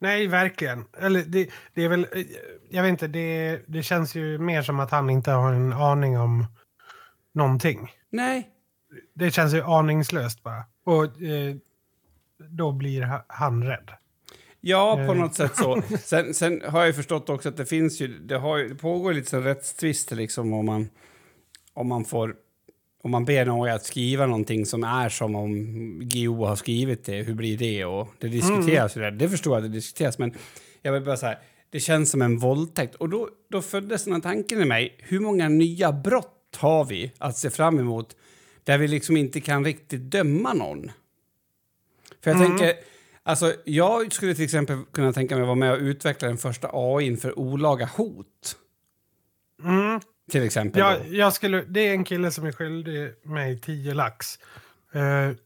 Nej, 0.00 0.26
verkligen. 0.26 0.84
Eller 0.98 1.22
det, 1.22 1.50
det 1.74 1.84
är 1.84 1.88
väl, 1.88 2.06
eh, 2.12 2.22
jag 2.70 2.82
vet 2.82 2.90
inte, 2.90 3.06
det, 3.06 3.60
det 3.66 3.82
känns 3.82 4.14
ju 4.14 4.38
mer 4.38 4.62
som 4.62 4.80
att 4.80 4.90
han 4.90 5.10
inte 5.10 5.30
har 5.30 5.52
en 5.52 5.72
aning 5.72 6.18
om 6.18 6.46
någonting. 7.34 7.90
Nej. 8.10 8.48
Det 9.14 9.30
känns 9.30 9.54
ju 9.54 9.62
aningslöst 9.62 10.42
bara. 10.42 10.64
Och 10.84 11.04
eh, 11.04 11.56
då 12.48 12.72
blir 12.72 13.02
ha- 13.02 13.24
han 13.28 13.64
rädd. 13.64 13.90
Ja, 14.60 14.94
på 15.06 15.12
Eh. 15.12 15.18
något 15.18 15.34
sätt 15.34 15.56
så. 15.56 15.82
Sen, 16.02 16.34
sen 16.34 16.62
har 16.68 16.84
jag 16.84 16.96
förstått 16.96 17.28
också 17.28 17.48
att 17.48 17.56
det 17.56 17.66
finns 17.66 18.00
ju, 18.00 18.18
det, 18.18 18.36
har, 18.38 18.58
det 18.58 18.74
pågår 18.74 19.12
lite 19.12 19.30
sån 19.30 19.42
rättstvister 19.44 20.16
liksom 20.16 20.52
om 20.52 20.66
man, 20.66 20.88
om 21.74 21.88
man 21.88 22.04
får, 22.04 22.34
om 23.02 23.10
man 23.10 23.24
ber 23.24 23.46
någon 23.46 23.68
att 23.68 23.84
skriva 23.84 24.26
någonting 24.26 24.66
som 24.66 24.84
är 24.84 25.08
som 25.08 25.34
om 25.34 25.54
Guillou 26.02 26.44
har 26.44 26.56
skrivit 26.56 27.04
det, 27.04 27.22
hur 27.22 27.34
blir 27.34 27.58
det? 27.58 27.84
Och 27.84 28.08
det 28.18 28.28
diskuteras 28.28 28.96
ju 28.96 29.00
där. 29.00 29.10
Det 29.10 29.28
förstår 29.28 29.52
jag 29.52 29.64
att 29.64 29.70
det 29.70 29.76
diskuteras, 29.76 30.18
men 30.18 30.34
jag 30.82 30.92
vill 30.92 31.02
bara 31.04 31.16
säga, 31.16 31.38
det 31.70 31.80
känns 31.80 32.10
som 32.10 32.22
en 32.22 32.38
våldtäkt. 32.38 32.94
Och 32.94 33.08
då, 33.08 33.28
då 33.50 33.62
föddes 33.62 34.04
den 34.04 34.12
här 34.12 34.20
tanken 34.20 34.62
i 34.62 34.64
mig, 34.64 34.96
hur 34.98 35.20
många 35.20 35.48
nya 35.48 35.92
brott 35.92 36.56
har 36.56 36.84
vi 36.84 37.12
att 37.18 37.36
se 37.36 37.50
fram 37.50 37.78
emot 37.78 38.16
där 38.64 38.78
vi 38.78 38.88
liksom 38.88 39.16
inte 39.16 39.40
kan 39.40 39.64
riktigt 39.64 40.00
döma 40.00 40.52
någon? 40.52 40.90
För 42.24 42.30
jag 42.30 42.40
tänker, 42.40 42.74
alltså 43.22 43.54
jag 43.64 44.12
skulle 44.12 44.34
till 44.34 44.44
exempel 44.44 44.84
kunna 44.92 45.12
tänka 45.12 45.34
mig 45.34 45.42
att 45.42 45.46
vara 45.46 45.56
med 45.56 45.72
och 45.72 45.78
utveckla 45.78 46.28
den 46.28 46.38
första 46.38 46.70
AI 46.72 47.16
för 47.16 47.38
olaga 47.38 47.86
hot. 47.96 48.56
Mm. 49.64 50.00
Till 50.30 50.42
exempel. 50.42 50.80
Jag, 50.80 51.08
jag 51.08 51.32
skulle, 51.32 51.62
det 51.62 51.80
är 51.80 51.92
en 51.92 52.04
kille 52.04 52.30
som 52.30 52.46
är 52.46 52.52
skyldig 52.52 53.12
mig 53.24 53.60
10 53.60 53.94
lax. 53.94 54.38
Eh, 54.92 55.36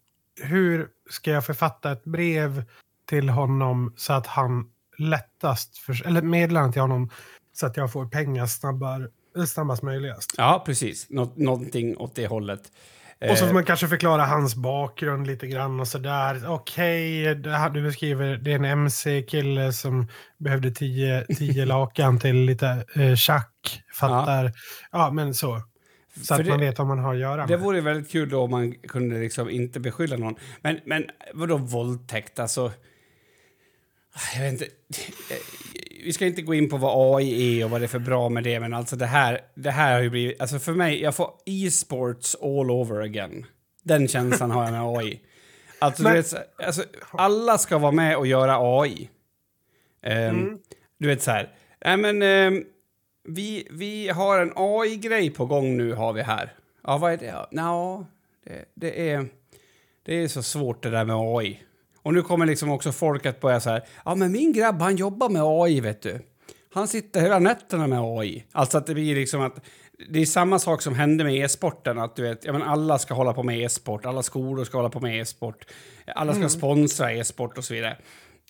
hur 0.40 0.88
ska 1.10 1.30
jag 1.30 1.46
författa 1.46 1.92
ett 1.92 2.04
brev 2.04 2.64
till 3.08 3.28
honom 3.28 3.94
så 3.96 4.12
att 4.12 4.26
han 4.26 4.70
lättast, 4.98 5.78
för, 5.78 6.06
eller 6.06 6.22
meddelande 6.22 6.72
till 6.72 6.82
honom 6.82 7.10
så 7.52 7.66
att 7.66 7.76
jag 7.76 7.92
får 7.92 8.06
pengar 8.06 8.46
snabbar, 8.46 9.10
eh, 9.36 9.44
snabbast 9.44 9.82
möjligast. 9.82 10.34
Ja, 10.36 10.62
precis. 10.66 11.06
Nå 11.10 11.32
någonting 11.36 11.96
åt 11.96 12.14
det 12.14 12.26
hållet. 12.26 12.72
Och 13.30 13.38
så 13.38 13.44
Eh, 13.44 13.48
får 13.48 13.54
man 13.54 13.64
kanske 13.64 13.88
förklara 13.88 14.24
hans 14.24 14.54
bakgrund 14.54 15.26
lite 15.26 15.46
grann 15.46 15.80
och 15.80 15.88
sådär. 15.88 16.50
Okej, 16.50 17.34
det 17.34 17.50
här 17.50 17.70
du 17.70 17.82
beskriver, 17.82 18.36
det 18.36 18.50
är 18.52 18.56
en 18.56 18.64
MC-kille 18.64 19.72
som 19.72 20.06
behövde 20.38 20.70
tio, 20.70 21.24
tio 21.38 21.64
lakan 21.66 22.18
till 22.18 22.36
lite 22.36 22.84
eh, 22.96 23.14
tjack. 23.14 23.82
Fattar. 23.94 24.52
Ja. 24.92 25.10
men 25.10 25.34
så. 25.34 25.62
Så 26.16 26.24
För 26.24 26.34
att 26.34 26.44
det- 26.44 26.50
man 26.50 26.60
vet 26.60 26.78
vad 26.78 26.86
man 26.86 26.98
har 26.98 27.14
att 27.14 27.20
göra 27.20 27.46
Det 27.46 27.56
med. 27.56 27.60
vore 27.64 27.80
väldigt 27.80 28.10
kul 28.12 28.28
då 28.28 28.42
om 28.42 28.50
man 28.50 28.72
kunde 28.72 29.18
liksom 29.20 29.50
inte 29.50 29.80
beskylla 29.80 30.16
någon. 30.16 30.34
Men, 30.62 30.80
men 30.84 31.04
vadå 31.34 31.56
våldtäkt? 31.56 32.38
Alltså... 32.38 32.72
Jag 34.34 34.42
vet 34.42 34.52
inte. 34.52 34.66
Vi 36.02 36.12
ska 36.12 36.26
inte 36.26 36.42
gå 36.42 36.54
in 36.54 36.68
på 36.68 36.76
vad 36.76 37.16
AI 37.16 37.60
är 37.60 37.64
och 37.64 37.70
vad 37.70 37.80
det 37.80 37.84
är 37.84 37.88
för 37.88 37.98
bra 37.98 38.28
med 38.28 38.44
det, 38.44 38.60
men 38.60 38.74
alltså 38.74 38.96
det 38.96 39.06
här, 39.06 39.40
det 39.54 39.70
här 39.70 39.94
har 39.94 40.00
ju 40.02 40.10
blivit... 40.10 40.40
Alltså 40.40 40.58
för 40.58 40.72
mig, 40.72 41.02
jag 41.02 41.14
får 41.14 41.30
e-sports 41.46 42.36
all 42.42 42.70
over 42.70 43.00
again. 43.00 43.46
Den 43.82 44.08
känslan 44.08 44.50
har 44.50 44.62
jag 44.64 44.72
med 44.72 44.82
AI. 44.98 45.20
Alltså, 45.78 46.02
Men- 46.02 46.12
du 46.12 46.16
vet, 46.18 46.26
så- 46.26 46.38
alltså, 46.66 46.84
alla 47.10 47.58
ska 47.58 47.78
vara 47.78 47.92
med 47.92 48.16
och 48.16 48.26
göra 48.26 48.56
AI. 48.80 49.08
Ehm, 50.02 50.58
Du 50.98 51.08
vet 51.08 51.22
så 51.22 51.30
här, 51.30 51.52
nej 51.84 51.96
men 51.96 52.22
ehm, 52.22 52.64
vi, 53.28 53.68
vi 53.70 54.08
har 54.08 54.38
en 54.40 54.52
AI-grej 54.56 55.30
på 55.30 55.46
gång 55.46 55.76
nu 55.76 55.92
har 55.92 56.12
vi 56.12 56.22
här. 56.22 56.52
Ja, 56.84 56.98
vad 56.98 57.12
är 57.12 57.16
det? 57.16 57.46
Nå, 57.50 58.06
det, 58.44 58.64
det 58.74 59.10
är... 59.10 59.26
Det 60.04 60.14
är 60.14 60.28
så 60.28 60.42
svårt 60.42 60.82
det 60.82 60.90
där 60.90 61.04
med 61.04 61.16
AI. 61.16 61.62
Och 62.02 62.14
nu 62.14 62.22
kommer 62.22 62.46
liksom 62.46 62.70
också 62.70 62.92
folk 62.92 63.26
att 63.26 63.40
börja 63.40 63.60
så 63.60 63.70
här, 63.70 63.82
ja 64.04 64.14
men 64.14 64.32
min 64.32 64.52
grabb 64.52 64.80
han 64.82 64.96
jobbar 64.96 65.28
med 65.28 65.42
AI 65.42 65.80
vet 65.80 66.02
du. 66.02 66.20
Han 66.74 66.88
sitter 66.88 67.20
hela 67.20 67.38
nätterna 67.38 67.86
med 67.86 67.98
AI. 68.02 68.44
Alltså 68.52 68.78
att 68.78 68.86
det 68.86 68.94
blir 68.94 69.14
liksom 69.14 69.40
att, 69.40 69.64
det 70.10 70.18
är 70.20 70.26
samma 70.26 70.58
sak 70.58 70.82
som 70.82 70.94
hände 70.94 71.24
med 71.24 71.34
e-sporten, 71.34 71.98
att 71.98 72.16
du 72.16 72.22
vet, 72.22 72.44
ja 72.44 72.52
men 72.52 72.62
alla 72.62 72.98
ska 72.98 73.14
hålla 73.14 73.32
på 73.32 73.42
med 73.42 73.58
e-sport, 73.58 74.06
alla 74.06 74.22
skolor 74.22 74.64
ska 74.64 74.78
hålla 74.78 74.90
på 74.90 75.00
med 75.00 75.20
e-sport, 75.20 75.66
alla 76.06 76.34
ska 76.34 76.48
sponsra 76.48 77.12
e-sport 77.12 77.58
och 77.58 77.64
så 77.64 77.74
vidare. 77.74 77.98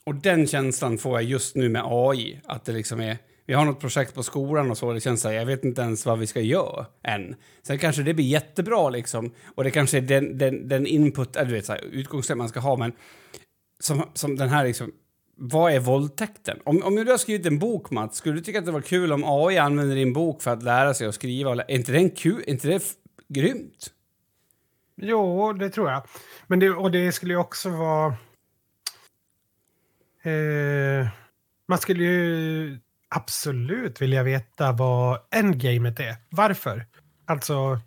Och 0.05 0.15
den 0.15 0.47
känslan 0.47 0.99
får 0.99 1.21
jag 1.21 1.31
just 1.31 1.57
nu 1.57 1.69
med 1.69 1.83
AI, 1.85 2.41
att 2.45 2.65
det 2.65 2.73
liksom 2.73 3.01
är, 3.01 3.19
vi 3.47 3.55
har 3.55 3.65
något 3.65 3.81
projekt 3.81 4.15
på 4.15 4.23
skolan 4.23 4.71
och 4.71 4.79
så, 4.79 4.93
det 4.93 5.01
känns 5.01 5.21
så 5.21 5.29
här, 5.29 5.35
jag 5.35 5.47
vet 5.47 5.65
inte 5.65 5.83
ens 5.83 6.07
vad 6.07 6.19
vi 6.19 6.27
ska 6.27 6.41
göra 6.41 6.87
än. 7.03 7.35
Sen 7.63 7.79
kanske 7.79 8.03
det 8.03 8.15
blir 8.15 8.27
jättebra 8.27 8.91
liksom, 8.91 9.35
och 9.55 9.65
det 9.65 9.71
kanske 9.71 9.97
är 9.97 10.03
den, 10.03 10.39
den, 10.39 10.69
den 10.69 10.87
input, 10.87 11.37
eller 11.37 11.51
du 11.51 11.55
vet, 11.55 11.67
så 11.67 11.73
här, 11.73 12.35
man 12.35 12.49
ska 12.49 12.61
ha, 12.61 12.77
men 12.77 12.93
som, 13.85 14.11
som 14.15 14.37
den 14.37 14.49
här 14.49 14.65
liksom, 14.65 14.93
vad 15.37 15.73
är 15.73 15.81
våldtäkten? 15.81 16.61
Om, 16.65 16.83
om 16.83 16.95
du 16.95 17.11
har 17.11 17.19
skrivit 17.19 17.47
en 17.47 17.59
bok, 17.59 17.91
Mats, 17.91 18.17
skulle 18.17 18.35
du 18.35 18.41
tycka 18.41 18.59
att 18.59 18.67
det 18.67 18.73
var 18.73 18.81
kul 18.81 19.13
om 19.13 19.25
AI 19.25 19.59
använder 19.59 19.97
din 19.97 20.13
bok 20.13 20.43
för 20.43 20.51
att 20.51 20.63
lära 20.63 20.95
sig 20.95 21.07
att 21.07 21.15
skriva? 21.15 21.53
Är 21.53 21.71
inte 21.71 21.93
det 21.93 21.99
en 21.99 22.11
kul, 22.11 22.45
är 22.47 22.51
inte 22.51 22.69
det 22.69 22.83
grymt? 23.29 23.91
Jo, 24.97 25.53
det 25.53 25.71
tror 25.71 25.91
jag. 25.91 26.07
Men 26.47 26.59
det, 26.59 26.71
och 26.71 26.91
det 26.91 27.13
skulle 27.13 27.33
ju 27.33 27.39
också 27.39 27.71
vara... 27.71 28.17
Eh, 30.23 31.09
man 31.69 31.79
skulle 31.79 32.05
ju 32.05 32.79
absolut 33.09 34.03
vilja 34.03 34.23
veta 34.23 34.73
vad 34.73 35.19
endgamet 35.31 36.01
är. 36.01 36.17
Varför? 36.31 36.87
Alltså, 37.25 37.81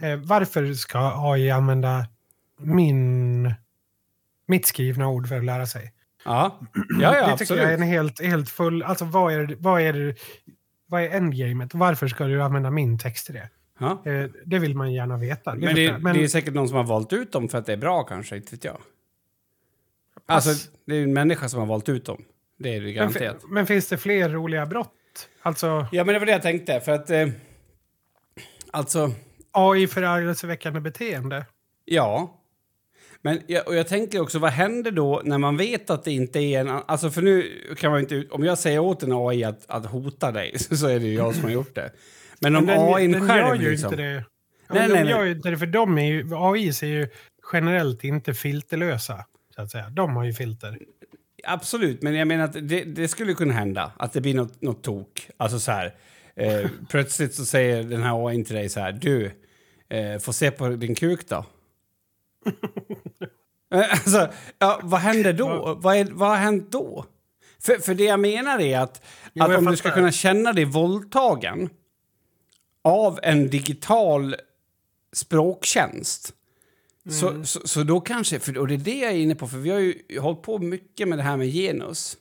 eh, 0.00 0.16
varför 0.16 0.74
ska 0.74 1.12
AI 1.32 1.50
använda 1.50 2.06
min, 2.58 3.54
mitt 4.46 4.66
skrivna 4.66 5.08
ord 5.08 5.28
för 5.28 5.36
att 5.36 5.44
lära 5.44 5.66
sig? 5.66 5.92
Ja, 6.24 6.60
ja, 7.00 7.16
ja 7.16 7.26
det 7.26 7.38
tycker 7.38 7.54
jag 7.56 7.64
är 7.64 7.72
absolut. 7.72 7.80
en 7.80 7.88
helt, 7.88 8.22
helt 8.24 8.50
full... 8.50 8.82
Alltså 8.82 9.04
vad 9.04 9.32
är, 9.32 9.56
vad 9.58 9.80
är, 9.80 10.16
vad 10.86 11.02
är 11.02 11.10
endgamet? 11.10 11.74
Varför 11.74 12.08
ska 12.08 12.24
du 12.24 12.42
använda 12.42 12.70
min 12.70 12.98
text 12.98 13.26
till 13.26 13.34
det? 13.34 13.50
Ja. 13.78 14.02
Eh, 14.06 14.30
det 14.44 14.58
vill 14.58 14.76
man 14.76 14.92
gärna 14.92 15.16
veta. 15.16 15.54
Men, 15.54 15.74
det, 15.74 15.82
jag. 15.82 16.14
det 16.14 16.24
är 16.24 16.28
säkert 16.28 16.54
någon 16.54 16.68
som 16.68 16.76
har 16.76 16.84
valt 16.84 17.12
ut 17.12 17.32
dem 17.32 17.48
för 17.48 17.58
att 17.58 17.66
det 17.66 17.72
är 17.72 17.76
bra 17.76 18.02
kanske, 18.04 18.36
inte 18.36 18.54
vet 18.54 18.64
jag. 18.64 18.78
Alltså, 20.26 20.70
det 20.86 20.92
är 20.92 20.96
ju 20.98 21.04
en 21.04 21.12
människa 21.12 21.48
som 21.48 21.60
har 21.60 21.66
valt 21.66 21.88
ut 21.88 22.04
dem. 22.04 22.24
Det 22.58 22.68
är 22.68 22.80
det 22.80 22.86
Men, 22.86 22.94
garanterat. 22.94 23.42
fi- 23.42 23.46
men 23.48 23.66
finns 23.66 23.88
det 23.88 23.98
fler 23.98 24.28
roliga 24.28 24.66
brott? 24.66 24.92
Alltså 25.42 25.86
Ja, 25.92 26.04
men 26.04 26.12
det 26.12 26.18
var 26.18 26.26
det 26.26 26.32
jag 26.32 26.42
tänkte, 26.42 26.80
för 26.80 26.92
att... 26.92 27.10
Eh, 27.10 27.28
alltså, 28.70 29.12
AI 29.50 29.86
förargelseväckande 29.86 30.80
beteende? 30.80 31.46
ja. 31.84 32.40
Men 33.26 33.40
jag, 33.46 33.68
och 33.68 33.76
jag 33.76 33.88
tänker 33.88 34.20
också, 34.20 34.38
vad 34.38 34.50
händer 34.50 34.90
då 34.90 35.22
när 35.24 35.38
man 35.38 35.56
vet 35.56 35.90
att 35.90 36.04
det 36.04 36.12
inte 36.12 36.38
är 36.38 36.60
en... 36.60 36.68
Alltså, 36.68 37.10
för 37.10 37.22
nu 37.22 37.60
kan 37.78 37.90
man 37.90 38.00
inte... 38.00 38.26
Om 38.30 38.44
jag 38.44 38.58
säger 38.58 38.78
åt 38.78 39.02
en 39.02 39.12
AI 39.12 39.44
att, 39.44 39.64
att 39.68 39.86
hota 39.86 40.32
dig, 40.32 40.58
så 40.58 40.86
är 40.88 41.00
det 41.00 41.06
ju 41.06 41.14
jag 41.14 41.34
som 41.34 41.44
har 41.44 41.50
gjort 41.50 41.74
det. 41.74 41.92
Men 42.40 42.56
om 42.56 42.66
den, 42.66 42.94
AI 42.94 43.08
den 43.08 43.28
själv 43.28 43.40
gör 43.40 43.54
ju 43.54 43.70
liksom... 43.70 43.92
inte 43.92 44.02
det. 44.02 44.24
Ja, 44.68 44.74
Nej, 44.74 44.88
de 44.88 45.10
gör 45.10 45.18
nej. 45.18 45.28
ju 45.28 45.32
inte 45.32 45.50
det, 45.50 45.58
för 45.58 45.66
de 45.66 45.98
är 45.98 46.06
ju, 46.06 46.28
AI 46.34 46.68
är 46.68 46.84
ju 46.84 47.08
generellt 47.52 48.04
inte 48.04 48.34
filterlösa. 48.34 49.24
Så 49.54 49.62
att 49.62 49.70
säga. 49.70 49.88
De 49.90 50.16
har 50.16 50.24
ju 50.24 50.32
filter. 50.32 50.78
Absolut, 51.44 52.02
men 52.02 52.14
jag 52.14 52.28
menar 52.28 52.44
att 52.44 52.68
det, 52.68 52.84
det 52.84 53.08
skulle 53.08 53.34
kunna 53.34 53.54
hända. 53.54 53.92
Att 53.96 54.12
det 54.12 54.20
blir 54.20 54.34
något, 54.34 54.62
något 54.62 54.82
tok. 54.82 55.30
Alltså 55.36 55.58
så 55.58 55.72
här. 55.72 55.94
Eh, 56.36 56.70
plötsligt 56.88 57.34
så 57.34 57.44
säger 57.44 57.82
den 57.82 58.02
här 58.02 58.28
AI 58.28 58.44
till 58.44 58.56
dig 58.56 58.68
så 58.68 58.80
här. 58.80 58.92
Du, 58.92 59.30
eh, 59.88 60.18
får 60.18 60.32
se 60.32 60.50
på 60.50 60.68
din 60.68 60.94
kuk 60.94 61.28
då. 61.28 61.44
Eh, 63.74 63.92
alltså, 63.92 64.28
ja, 64.58 64.80
vad 64.82 65.00
händer 65.00 65.32
då? 65.32 65.78
Vad, 65.80 65.96
är, 65.96 66.04
vad 66.04 66.28
har 66.28 66.36
hänt 66.36 66.72
då? 66.72 67.04
För, 67.60 67.78
för 67.78 67.94
det 67.94 68.04
jag 68.04 68.20
menar 68.20 68.60
är 68.60 68.78
att, 68.78 69.04
Jo, 69.32 69.44
att 69.44 69.58
om 69.58 69.64
du 69.64 69.76
ska 69.76 69.88
fattar. 69.88 70.00
kunna 70.00 70.12
känna 70.12 70.52
dig 70.52 70.64
våldtagen 70.64 71.70
av 72.84 73.20
en 73.22 73.50
digital 73.50 74.36
språktjänst 75.12 76.32
så, 77.10 77.44
så, 77.44 77.68
så 77.68 77.82
då 77.82 78.00
kanske, 78.00 78.38
för, 78.38 78.58
och 78.58 78.68
det 78.68 78.74
är 78.74 78.78
det 78.78 78.98
jag 78.98 79.12
är 79.12 79.16
inne 79.16 79.34
på, 79.34 79.48
för 79.48 79.58
vi 79.58 79.70
har 79.70 79.78
ju 79.78 80.18
hållit 80.20 80.42
på 80.42 80.58
mycket 80.58 81.08
med 81.08 81.18
det 81.18 81.22
här 81.22 81.36
med 81.36 81.48
genus. 81.48 82.16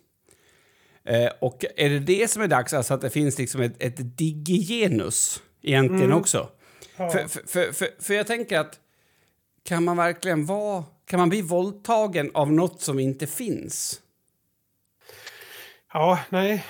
Eh, 1.04 1.30
och 1.42 1.66
är 1.76 1.90
det 1.90 2.00
det 2.00 2.32
som 2.32 2.42
är 2.42 2.48
dags, 2.48 2.74
alltså 2.74 2.94
att 2.94 3.02
det 3.02 3.10
finns 3.10 3.38
liksom 3.38 3.62
ett, 3.62 3.84
ett 3.84 4.18
digigenus 4.18 5.42
egentligen 5.62 6.14
också? 6.14 6.50
För, 6.98 7.28
för, 7.28 7.48
för, 7.48 7.72
för, 7.72 7.90
för 8.00 8.14
jag 8.14 8.28
tänker 8.28 8.60
att 8.60 8.80
kan 9.64 9.84
man 9.84 9.98
verkligen 9.98 10.46
vara, 10.46 10.84
kan 11.06 11.20
man 11.20 11.30
bli 11.30 11.42
våldtagen 11.42 12.32
av 12.34 12.52
något 12.52 12.82
som 12.82 13.00
inte 13.00 13.28
finns? 13.28 14.02
Ja, 15.94 16.20
nej. 16.30 16.66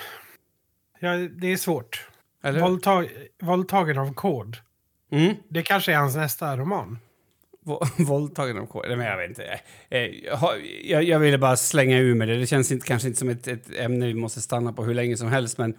Ja, 1.00 1.10
det 1.16 1.52
är 1.52 1.56
svårt. 1.56 2.08
Eller? 2.42 2.60
Våldtag, 2.60 3.08
våldtagen 3.42 3.98
av 3.98 4.14
kod. 4.14 4.56
Mm. 5.10 5.34
Det 5.48 5.62
kanske 5.62 5.92
är 5.92 5.96
hans 5.96 6.16
nästa 6.16 6.56
roman. 6.56 6.98
Vå- 7.64 7.86
Våldtagen 8.04 8.58
av 8.58 8.66
kod? 8.66 8.84
Nej, 8.98 9.06
jag 9.08 9.16
vet 9.16 9.28
inte. 9.28 9.60
Eh, 9.88 10.00
Jag, 10.84 11.02
jag, 11.04 11.18
ville 11.18 11.38
bara 11.38 11.56
slänga 11.56 11.98
ur 11.98 12.14
med 12.14 12.28
det. 12.28 12.36
Det 12.36 12.46
känns 12.46 12.72
inte, 12.72 12.86
kanske 12.86 13.08
inte 13.08 13.18
som 13.18 13.28
ett, 13.28 13.48
ett 13.48 13.70
ämne 13.76 14.06
vi 14.06 14.14
måste 14.14 14.40
stanna 14.40 14.72
på 14.72 14.84
hur 14.84 14.94
länge 14.94 15.16
som 15.16 15.28
helst. 15.28 15.58
Men, 15.58 15.74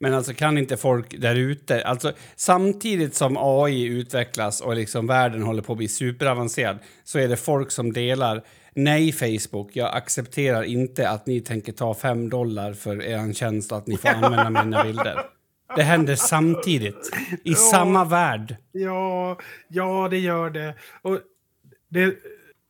men 0.00 0.14
alltså 0.14 0.34
kan 0.34 0.58
inte 0.58 0.76
folk 0.76 1.20
där 1.20 1.34
ute... 1.34 1.82
Alltså, 1.84 2.12
samtidigt 2.36 3.14
som 3.14 3.36
AI 3.40 3.84
utvecklas 3.84 4.60
och 4.60 4.76
liksom 4.76 5.06
världen 5.06 5.42
håller 5.42 5.62
på 5.62 5.72
att 5.72 5.78
bli 5.78 5.88
superavancerad 5.88 6.78
så 7.04 7.18
är 7.18 7.28
det 7.28 7.36
folk 7.36 7.70
som 7.70 7.92
delar 7.92 8.42
Nej, 8.74 9.12
Facebook, 9.12 9.76
jag 9.76 9.96
accepterar 9.96 10.62
inte 10.62 11.08
att 11.08 11.26
ni 11.26 11.40
tänker 11.40 11.72
ta 11.72 11.94
fem 11.94 12.30
dollar 12.30 12.72
för 12.72 13.02
er 13.02 13.32
tjänst 13.32 13.72
och 13.72 13.78
att 13.78 13.86
ni 13.86 13.96
får 13.96 14.08
använda 14.08 14.64
mina 14.64 14.84
bilder. 14.84 15.20
Det 15.76 15.82
händer 15.82 16.16
samtidigt, 16.16 17.10
i 17.44 17.54
samma 17.54 18.04
värld. 18.04 18.56
Ja, 18.72 19.38
ja 19.68 20.08
det 20.10 20.18
gör 20.18 20.50
det. 20.50 20.74
Och 21.02 21.20
det 21.88 22.14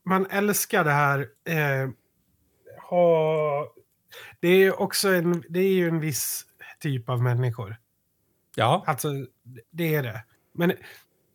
man 0.05 0.25
älskar 0.25 0.83
det 0.83 0.91
här. 0.91 1.19
Eh, 1.19 1.89
ha, 2.89 3.73
det 4.39 4.47
är 4.47 4.81
också 4.81 5.09
en, 5.09 5.43
det 5.49 5.59
är 5.59 5.73
ju 5.73 5.87
en 5.87 5.99
viss 5.99 6.45
typ 6.79 7.09
av 7.09 7.21
människor. 7.23 7.77
Ja. 8.55 8.83
Alltså, 8.87 9.07
det 9.71 9.95
är 9.95 10.03
det. 10.03 10.23
Men 10.53 10.73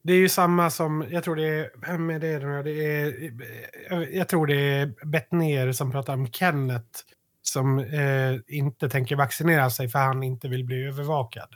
det 0.02 0.12
är 0.12 0.16
ju 0.18 0.28
samma 0.28 0.70
som, 0.70 1.06
jag 1.10 1.24
tror 1.24 1.36
det 1.36 1.48
är, 1.48 1.70
vem 1.86 2.10
är 2.10 2.18
det 2.18 2.38
nu? 2.38 2.62
Det 2.62 2.84
är, 2.86 4.16
jag- 4.16 4.28
tror 4.28 4.46
det 4.46 4.56
är 4.56 5.06
Bettner 5.06 5.72
som 5.72 5.90
pratar 5.90 6.14
om 6.14 6.26
Kenneth 6.32 7.00
som 7.42 7.78
eh, 7.78 8.36
inte 8.46 8.88
tänker 8.88 9.16
vaccinera 9.16 9.70
sig 9.70 9.88
för 9.88 9.98
han 9.98 10.22
inte 10.22 10.48
vill 10.48 10.64
bli 10.64 10.84
övervakad. 10.84 11.48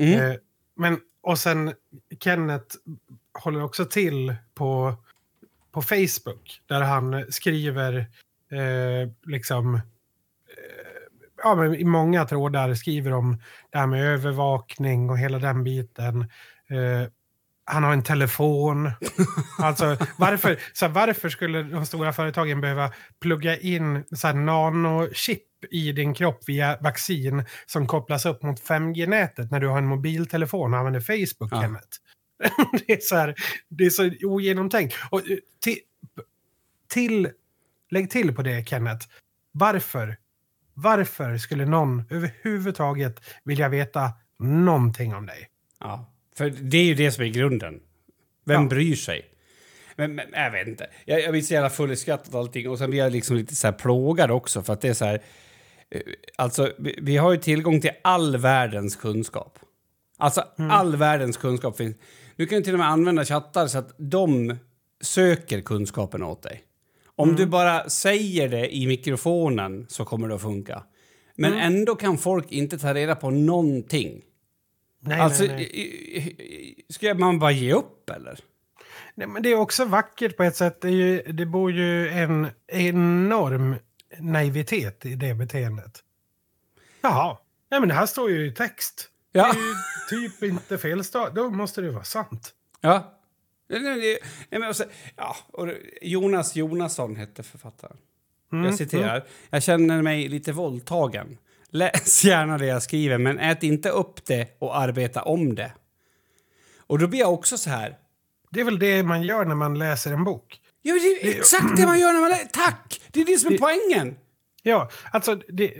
Mm. 0.00 0.20
Eh, 0.30 0.36
men, 0.76 1.00
och 1.22 1.38
sen 1.38 1.74
Kenneth 2.20 2.76
håller 3.38 3.62
också 3.62 3.84
till 3.84 4.34
på, 4.54 4.94
på 5.72 5.82
Facebook 5.82 6.62
där 6.66 6.80
han 6.80 7.32
skriver 7.32 7.98
eh, 8.50 9.10
liksom 9.26 9.80
ja, 11.42 11.54
men 11.54 11.74
i 11.74 11.84
många 11.84 12.24
trådar 12.24 12.74
skriver 12.74 13.12
om 13.12 13.42
det 13.70 13.78
här 13.78 13.86
med 13.86 14.04
övervakning 14.04 15.10
och 15.10 15.18
hela 15.18 15.38
den 15.38 15.64
biten. 15.64 16.20
Eh, 16.70 17.08
han 17.64 17.84
har 17.84 17.92
en 17.92 18.02
telefon. 18.02 18.90
alltså, 19.58 19.96
varför, 20.18 20.60
så 20.72 20.86
här, 20.86 20.92
varför 20.92 21.28
skulle 21.28 21.62
de 21.62 21.86
stora 21.86 22.12
företagen 22.12 22.60
behöva 22.60 22.92
plugga 23.20 23.56
in 23.56 24.04
så 24.16 24.26
här, 24.26 24.34
nanochip 24.34 25.42
i 25.70 25.92
din 25.92 26.14
kropp 26.14 26.40
via 26.46 26.78
vaccin 26.80 27.44
som 27.66 27.86
kopplas 27.86 28.26
upp 28.26 28.42
mot 28.42 28.60
5G-nätet 28.60 29.50
när 29.50 29.60
du 29.60 29.68
har 29.68 29.78
en 29.78 29.86
mobiltelefon 29.86 30.74
och 30.74 30.78
använder 30.78 31.00
Facebook, 31.00 31.52
Ja. 31.52 31.80
Det, 32.86 32.92
är 32.92 33.00
så 33.00 33.16
här, 33.16 33.34
det 33.68 33.86
är 33.86 33.90
så 33.90 34.10
ogenomtänkt. 34.22 34.96
Och, 35.10 35.30
eh, 35.30 35.36
till, 35.62 35.78
till, 36.88 37.28
lägg 37.90 38.10
till 38.10 38.34
på 38.34 38.42
det, 38.42 38.68
Kenneth. 38.68 39.06
Varför? 39.52 40.16
Varför 40.82 41.38
skulle 41.38 41.64
någon 41.66 42.02
överhuvudtaget 42.10 43.20
vilja 43.44 43.68
veta 43.68 44.12
någonting 44.38 45.14
om 45.14 45.26
dig? 45.26 45.48
Ja, 45.80 46.12
för 46.36 46.50
det 46.50 46.78
är 46.78 46.84
ju 46.84 46.94
det 46.94 47.12
som 47.12 47.24
är 47.24 47.28
grunden. 47.28 47.80
Vem 48.46 48.62
Ja. 48.62 48.68
bryr 48.68 48.94
sig? 48.96 49.24
Men, 49.96 50.14
men 50.14 50.26
jag 50.32 50.50
vet 50.50 50.68
inte. 50.68 50.86
Jag, 51.04 51.20
jag 51.22 51.30
blir 51.30 51.42
så 51.42 51.54
jävla 51.54 51.70
full 51.70 51.90
i 51.92 51.96
skratt 51.96 52.28
och 52.34 52.40
allting. 52.40 52.68
Och 52.70 52.78
sen 52.78 52.90
blir 52.90 53.00
jag 53.00 53.12
liksom 53.12 53.36
lite 53.36 53.54
så 53.56 53.66
här 53.66 53.72
plågad 53.72 54.30
också 54.30 54.62
för 54.62 54.72
att 54.72 54.80
det 54.80 54.88
är 54.88 54.94
så 54.94 55.04
här... 55.04 55.22
eh, 55.90 56.00
alltså, 56.36 56.72
vi, 56.78 56.98
vi 57.02 57.16
har 57.16 57.32
ju 57.32 57.38
tillgång 57.38 57.80
till 57.80 57.90
all 58.02 58.36
världens 58.36 58.96
kunskap. 58.96 59.58
Alltså, 60.18 60.44
all 60.70 60.96
världens 60.96 61.36
kunskap 61.36 61.76
finns. 61.76 61.96
Du 62.36 62.46
kan 62.46 62.58
ju 62.58 62.64
till 62.64 62.72
och 62.72 62.78
med 62.78 62.88
använda 62.88 63.24
chattar 63.24 63.66
så 63.66 63.78
att 63.78 63.94
de 63.98 64.56
söker 65.00 65.60
kunskapen 65.60 66.22
åt 66.22 66.42
dig. 66.42 66.62
Om 67.20 67.36
du 67.36 67.46
bara 67.46 67.88
säger 67.88 68.48
det 68.48 68.76
i 68.76 68.86
mikrofonen 68.86 69.86
så 69.88 70.04
kommer 70.04 70.28
det 70.28 70.34
att 70.34 70.42
funka. 70.42 70.82
Men 71.34 71.52
ändå 71.54 71.94
kan 71.94 72.18
folk 72.18 72.52
inte 72.52 72.78
ta 72.78 72.94
reda 72.94 73.16
på 73.16 73.30
någonting. 73.30 74.22
Nej, 75.00 75.20
alltså, 75.20 75.44
nej, 75.44 75.70
nej. 76.38 76.84
ska 76.88 77.14
man 77.14 77.38
bara 77.38 77.52
ge 77.52 77.72
upp 77.72 78.10
eller? 78.10 78.40
nej, 79.14 79.28
men 79.28 79.42
det 79.42 79.48
är 79.48 79.56
också 79.56 79.84
vackert 79.84 80.36
på 80.36 80.42
ett 80.42 80.56
sätt. 80.56 80.80
Det, 80.80 80.88
är 80.88 80.92
ju, 80.92 81.22
det 81.22 81.46
bor 81.46 81.72
ju 81.72 82.08
en 82.08 82.48
enorm 82.68 83.76
naivitet 84.18 85.06
i 85.06 85.14
det 85.14 85.34
beteendet. 85.34 85.98
Jaha, 87.00 87.36
nej, 87.70 87.80
men 87.80 87.88
det 87.88 87.94
här 87.94 88.06
står 88.06 88.30
ju 88.30 88.46
i 88.46 88.52
text. 88.52 89.08
Ja. 89.32 89.52
Det 90.10 90.16
är 90.16 90.20
ju 90.20 90.28
typ 90.28 90.42
inte 90.42 90.78
felstavat. 90.78 91.34
Då 91.34 91.50
måste 91.50 91.80
det 91.80 91.90
vara 91.90 92.04
sant. 92.04 92.54
Ja. 92.80 93.19
Ja, 95.16 95.36
och 95.52 95.66
det- 95.66 95.78
Jonas 96.02 96.56
Jonasson 96.56 97.16
hette 97.16 97.42
författaren. 97.42 97.96
jag 98.50 98.74
citerar. 98.74 99.24
Jag 99.50 99.62
känner 99.62 100.02
mig 100.02 100.28
lite 100.28 100.52
våldtagen. 100.52 101.38
Läs 101.70 102.24
gärna 102.24 102.58
det 102.58 102.66
jag 102.66 102.82
skriver, 102.82 103.18
men 103.18 103.38
ät 103.38 103.62
inte 103.62 103.90
upp 103.90 104.24
det 104.26 104.56
och 104.58 104.78
arbeta 104.78 105.22
om 105.22 105.54
det. 105.54 105.72
Och 106.78 106.98
då 106.98 107.06
blir 107.06 107.20
jag 107.20 107.34
också 107.34 107.58
så 107.58 107.70
här... 107.70 107.96
Det 108.50 108.60
är 108.60 108.64
väl 108.64 108.78
det 108.78 109.02
man 109.02 109.22
gör 109.22 109.44
när 109.44 109.54
man 109.54 109.78
läser 109.78 110.12
en 110.12 110.24
bok. 110.24 110.60
Ja, 110.82 110.94
det 110.94 111.28
är 111.28 111.38
exakt 111.38 111.76
det 111.76 111.86
man 111.86 112.00
gör 112.00 112.12
när 112.12 112.20
man 112.20 112.30
lä- 112.30 112.48
Tack! 112.52 113.00
Det 113.12 113.20
är 113.20 113.24
det 113.24 113.38
som 113.38 113.54
är 113.54 113.58
poängen. 113.58 114.16
Ja, 114.62 114.90
alltså 115.12 115.34
det, 115.34 115.74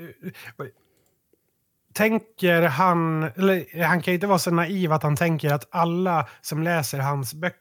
tänker 1.92 2.62
han, 2.62 3.22
eller 3.22 3.82
han 3.84 4.02
kan 4.02 4.12
ju 4.12 4.14
inte 4.14 4.26
vara 4.26 4.38
så 4.38 4.50
naiv 4.50 4.92
att 4.92 5.02
han 5.02 5.16
tänker 5.16 5.52
att 5.52 5.68
alla 5.70 6.28
som 6.40 6.62
läser 6.62 6.98
hans 6.98 7.34
böcker 7.34 7.60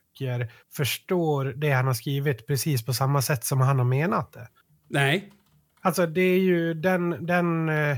förstår 0.73 1.45
det 1.45 1.71
han 1.71 1.87
har 1.87 1.93
skrivit 1.93 2.47
precis 2.47 2.85
på 2.85 2.93
samma 2.93 3.21
sätt 3.21 3.43
som 3.43 3.61
han 3.61 3.77
har 3.77 3.85
menat 3.85 4.33
det. 4.33 4.47
Nej. 4.87 5.31
Alltså 5.81 6.05
det 6.05 6.21
är 6.21 6.39
ju 6.39 6.73
den, 6.73 7.25
den 7.25 7.69
eh, 7.69 7.97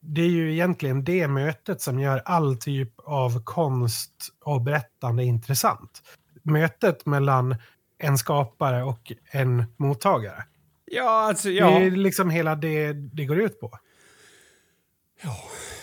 det 0.00 0.22
är 0.22 0.28
ju 0.28 0.52
egentligen 0.52 1.04
det 1.04 1.28
mötet 1.28 1.80
som 1.80 2.00
gör 2.00 2.22
all 2.24 2.56
typ 2.56 2.92
av 3.04 3.44
konst 3.44 4.28
och 4.44 4.62
berättande 4.62 5.24
intressant. 5.24 6.02
Mötet 6.42 7.06
mellan 7.06 7.56
en 7.98 8.18
skapare 8.18 8.82
och 8.82 9.12
en 9.30 9.64
mottagare. 9.76 10.44
Ja, 10.84 11.28
alltså, 11.28 11.48
Det 11.48 11.54
ja. 11.54 11.80
är 11.80 11.90
liksom 11.90 12.30
hela 12.30 12.54
det 12.54 12.92
det 12.92 13.24
går 13.24 13.40
ut 13.40 13.60
på. 13.60 13.78
Ja. 15.22 15.36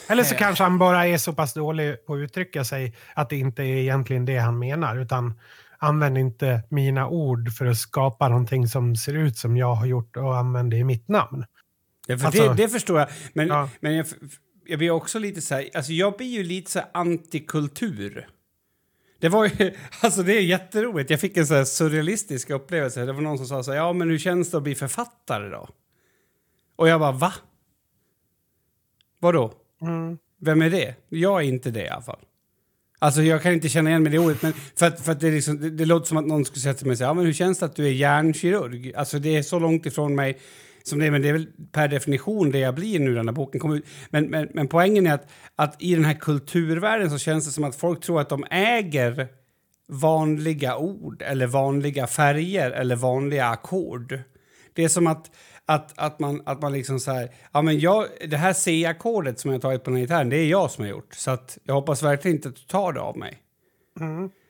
Eller 0.08 0.24
så 0.24 0.36
Eh. 0.36 0.40
kanske 0.40 0.64
han 0.64 0.78
bara 0.78 1.08
är 1.08 1.18
så 1.18 1.34
pass 1.34 1.54
dålig 1.54 2.06
på 2.06 2.14
att 2.14 2.18
uttrycka 2.18 2.64
sig 2.64 2.96
att 3.16 3.30
det 3.30 3.36
inte 3.38 3.64
är 3.64 3.76
egentligen 3.78 4.26
det 4.26 4.38
han 4.38 4.60
menar. 4.60 4.98
Utan 4.98 5.34
använd 5.78 6.18
inte 6.18 6.64
mina 6.70 7.08
ord 7.08 7.52
för 7.54 7.66
att 7.66 7.78
skapa 7.78 8.28
någonting 8.30 8.68
som 8.68 8.96
ser 8.96 9.14
ut 9.14 9.38
som 9.38 9.58
jag 9.58 9.76
har 9.76 9.86
gjort 9.86 10.18
och 10.18 10.38
använd 10.38 10.72
det 10.72 10.78
i 10.78 10.84
mitt 10.84 11.08
namn. 11.08 11.46
Ja, 12.08 12.18
för 12.18 12.26
Alltså- 12.26 12.48
det, 12.48 12.54
det 12.54 12.70
förstår 12.70 13.00
jag. 13.00 13.10
Men, 13.34 13.48
Ja. 13.48 13.70
men 13.80 13.96
jag, 13.96 14.06
jag 14.66 14.80
blir 14.80 14.92
också 14.92 15.20
lite 15.20 15.42
så 15.42 15.56
här... 15.56 15.70
Alltså 15.76 15.92
jag 15.92 16.18
blir 16.18 16.28
ju 16.28 16.44
lite 16.44 16.72
så 16.72 16.80
här 16.80 16.88
antikultur. 16.94 18.28
Det 19.20 19.30
var 19.30 19.46
ju... 19.46 19.76
Alltså 20.02 20.24
det 20.24 20.34
är 20.38 20.42
jätteroligt. 20.42 21.10
Jag 21.10 21.20
fick 21.20 21.38
en 21.38 21.48
så 21.48 21.66
surrealistisk 21.66 22.50
upplevelse. 22.50 23.06
Det 23.06 23.14
var 23.14 23.22
någon 23.22 23.38
som 23.38 23.48
sa 23.48 23.64
så 23.64 23.72
här, 23.72 23.78
ja 23.78 23.94
men 23.94 24.10
hur 24.10 24.18
känns 24.18 24.52
det 24.52 24.58
att 24.58 24.64
bli 24.64 24.76
författare 24.76 25.50
då? 25.50 25.70
Och 26.76 26.88
jag 26.88 27.00
bara, 27.00 27.12
va? 27.12 27.34
Vadå? 29.20 29.54
Mm. 29.82 30.18
Vem 30.42 30.62
är 30.62 30.70
det? 30.70 30.96
Jag 31.10 31.42
är 31.42 31.46
inte 31.46 31.72
det 31.72 31.84
i 31.84 31.90
alla 31.90 32.02
fall. 32.02 32.20
Alltså 33.00 33.22
jag 33.22 33.42
kan 33.42 33.54
inte 33.54 33.70
känna 33.70 33.90
igen 33.90 34.04
mig 34.04 34.14
i 34.14 34.16
det 34.16 34.24
ordet, 34.24 34.42
men 34.42 34.54
för 34.54 34.86
att, 34.86 35.02
för 35.02 35.12
att 35.12 35.20
det, 35.20 35.28
är 35.28 35.32
liksom, 35.32 35.60
det, 35.60 35.70
det 35.70 35.86
låter 35.86 36.08
som 36.08 36.18
att 36.18 36.26
någon 36.26 36.46
skulle 36.46 36.62
säga 36.62 36.74
till 36.74 36.88
mig 36.88 36.98
ja 37.00 37.14
men 37.14 37.26
hur 37.26 37.34
känns 37.34 37.60
det 37.60 37.66
att 37.66 37.76
du 37.76 37.86
är 37.86 37.92
hjärnkirurg? 37.92 38.94
Alltså 38.96 39.20
det 39.20 39.38
är 39.38 39.44
så 39.44 39.60
långt 39.60 39.86
ifrån 39.86 40.16
mig 40.16 40.40
som 40.84 41.00
det 41.00 41.06
är, 41.06 41.12
men 41.12 41.22
det 41.22 41.30
är 41.30 41.34
väl 41.34 41.48
per 41.72 41.88
definition 41.88 42.52
det 42.52 42.60
jag 42.60 42.76
blir 42.76 43.00
nu 43.00 43.24
när 43.24 43.32
boken 43.32 43.62
kommer 43.62 43.76
ut. 43.76 43.86
Men, 44.10 44.26
men, 44.26 44.50
men 44.54 44.68
poängen 44.68 45.08
är 45.08 45.14
att, 45.14 45.30
att 45.56 45.76
i 45.80 45.96
den 45.96 46.06
här 46.06 46.14
kulturvärlden 46.14 47.10
så 47.10 47.18
känns 47.18 47.46
det 47.46 47.52
som 47.52 47.64
att 47.64 47.76
folk 47.76 48.04
tror 48.04 48.22
att 48.22 48.30
de 48.30 48.46
äger 48.52 49.28
vanliga 49.88 50.78
ord 50.78 51.22
eller 51.22 51.48
vanliga 51.48 52.08
färger 52.08 52.72
eller 52.72 52.96
vanliga 52.96 53.48
ackord. 53.48 54.20
Det 54.74 54.84
är 54.84 54.90
som 54.90 55.08
att, 55.08 55.32
att, 55.74 55.94
att, 55.96 56.20
man, 56.20 56.42
att 56.46 56.62
man 56.62 56.74
liksom 56.74 57.00
så 57.00 57.12
här, 57.12 57.32
ja 57.52 57.62
men 57.62 57.80
jag, 57.80 58.08
det 58.28 58.38
här 58.38 58.54
C-ackordet 58.54 59.40
som 59.40 59.52
jag 59.52 59.62
tagit 59.62 59.84
på 59.84 59.90
den 59.90 59.98
här 59.98 60.04
gitarren, 60.04 60.30
det 60.30 60.38
är 60.38 60.48
jag 60.48 60.72
som 60.72 60.84
har 60.84 60.90
gjort. 60.90 61.14
Så 61.14 61.32
att 61.32 61.58
jag 61.64 61.74
hoppas 61.74 62.04
verkligen 62.04 62.38
inte 62.38 62.50
att 62.50 62.56
du 62.56 62.62
tar 62.62 62.94
det 62.94 63.02
av 63.02 63.18
mig. 63.18 63.38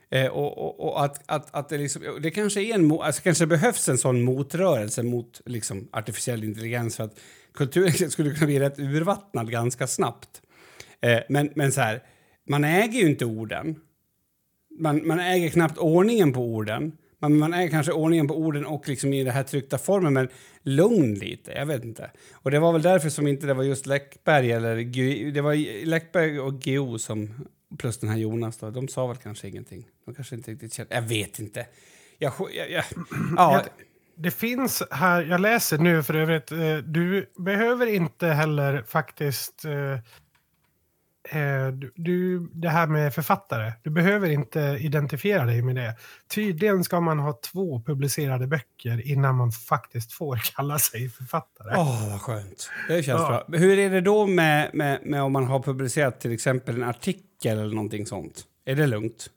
Eh, 0.09 0.28
och, 0.28 0.57
och, 0.57 0.80
och 0.80 1.03
att, 1.03 1.24
att, 1.26 1.55
att 1.55 1.69
det, 1.69 1.78
liksom, 1.78 2.01
det 2.22 2.32
kanske 2.32 2.61
är 2.61 2.76
en, 2.76 2.91
alltså 2.91 3.22
kanske 3.22 3.45
behövs 3.45 3.89
en 3.89 3.97
sån 3.97 4.22
motrörelse 4.22 5.03
mot 5.03 5.41
liksom, 5.45 5.88
artificiell 5.91 6.43
intelligens 6.43 6.95
för 6.97 7.03
att 7.03 7.19
kulturen 7.53 8.11
skulle 8.11 8.32
kunna 8.32 8.45
bli 8.45 8.59
rätt 8.59 8.80
urvattnad 8.80 9.51
ganska 9.51 9.88
snabbt. 9.88 10.41
Eh, 11.01 11.19
men, 11.30 11.49
men 11.55 11.72
så 11.72 11.82
här, 11.82 12.03
man 12.49 12.63
äger 12.63 12.99
ju 12.99 13.09
inte 13.09 13.26
orden. 13.26 13.76
Man, 14.80 15.07
man 15.07 15.19
äger 15.19 15.49
knappt 15.49 15.78
ordningen 15.78 16.34
på 16.34 16.41
orden. 16.41 16.97
Man, 17.22 17.38
man 17.38 17.53
är 17.53 17.67
kanske 17.67 17.91
ordningen 17.91 18.28
på 18.28 18.38
orden 18.38 18.65
och 18.65 18.88
liksom 18.89 19.13
i 19.13 19.24
den 19.24 19.34
här 19.34 19.43
tryckta 19.43 19.78
formen, 19.78 20.13
men 20.13 20.28
lugn 20.63 21.13
lite. 21.13 21.51
Jag 21.51 21.65
vet 21.65 21.84
inte. 21.84 22.11
Och 22.34 22.51
det 22.51 22.59
var 22.59 22.74
väl 22.74 22.82
därför 22.82 23.09
som 23.09 23.28
inte 23.28 23.47
det 23.47 23.53
var 23.53 23.63
just 23.63 23.86
Läckberg 23.86 24.51
eller 24.51 25.32
det 25.32 25.41
var 25.41 25.86
Läckberg 25.86 26.39
och 26.39 26.67
Geo 26.67 26.99
som 26.99 27.34
plus 27.78 27.97
den 27.99 28.09
här 28.09 28.17
Jonas 28.17 28.57
då. 28.57 28.69
De 28.69 28.88
sa 28.88 29.07
väl 29.07 29.17
kanske 29.17 29.47
ingenting. 29.47 29.88
De 30.05 30.15
kanske 30.15 30.36
inte 30.36 30.51
riktigt 30.51 30.74
kände. 30.74 30.95
Jag 30.95 31.01
vet 31.01 31.39
inte. 31.39 31.65
Jag, 32.17 32.34
jag, 32.53 32.72
jag, 32.72 32.84
ja, 33.38 33.53
Jag- 33.53 33.65
Det 34.15 34.32
finns 34.32 34.84
här, 34.91 35.22
jag 35.24 35.41
läser 35.41 35.78
nu 35.78 36.03
för 36.03 36.13
övrigt, 36.13 36.51
eh, 36.51 36.78
du 36.78 37.30
behöver 37.38 37.88
inte 37.88 38.28
heller 38.28 38.84
faktiskt 38.88 39.65
eh, 39.65 39.99
du, 41.74 41.91
du, 41.95 42.39
det 42.53 42.69
här 42.69 42.88
med 42.88 43.13
författare, 43.13 43.74
du 43.84 43.89
behöver 43.89 44.30
inte 44.30 44.59
identifiera 44.80 45.45
dig 45.45 45.61
med 45.61 45.76
det. 45.76 45.95
Tydligen 46.36 46.84
ska 46.84 46.99
man 47.01 47.19
ha 47.19 47.39
två 47.51 47.82
publicerade 47.86 48.47
böcker 48.47 49.07
innan 49.07 49.36
man 49.36 49.51
faktiskt 49.51 50.13
får 50.13 50.36
kalla 50.55 50.80
sig 50.80 51.09
författare. 51.09 51.76
Åh, 51.78 52.09
vad 52.11 52.22
skönt. 52.22 52.69
Det 52.88 53.03
känns 53.03 53.22
Ja. 53.22 53.43
bra. 53.47 53.57
Hur 53.57 53.80
är 53.80 53.89
det 53.89 54.01
då 54.01 54.28
med, 54.28 54.69
med, 54.74 54.99
med 55.05 55.22
om 55.24 55.32
man 55.32 55.45
har 55.47 55.59
publicerat 55.59 56.19
till 56.19 56.32
exempel 56.34 56.76
en 56.76 56.84
artikel 56.84 57.57
eller 57.59 57.76
någonting 57.76 58.05
sånt? 58.05 58.43
Är 58.65 58.76
det 58.76 58.88
lugnt? 58.88 59.30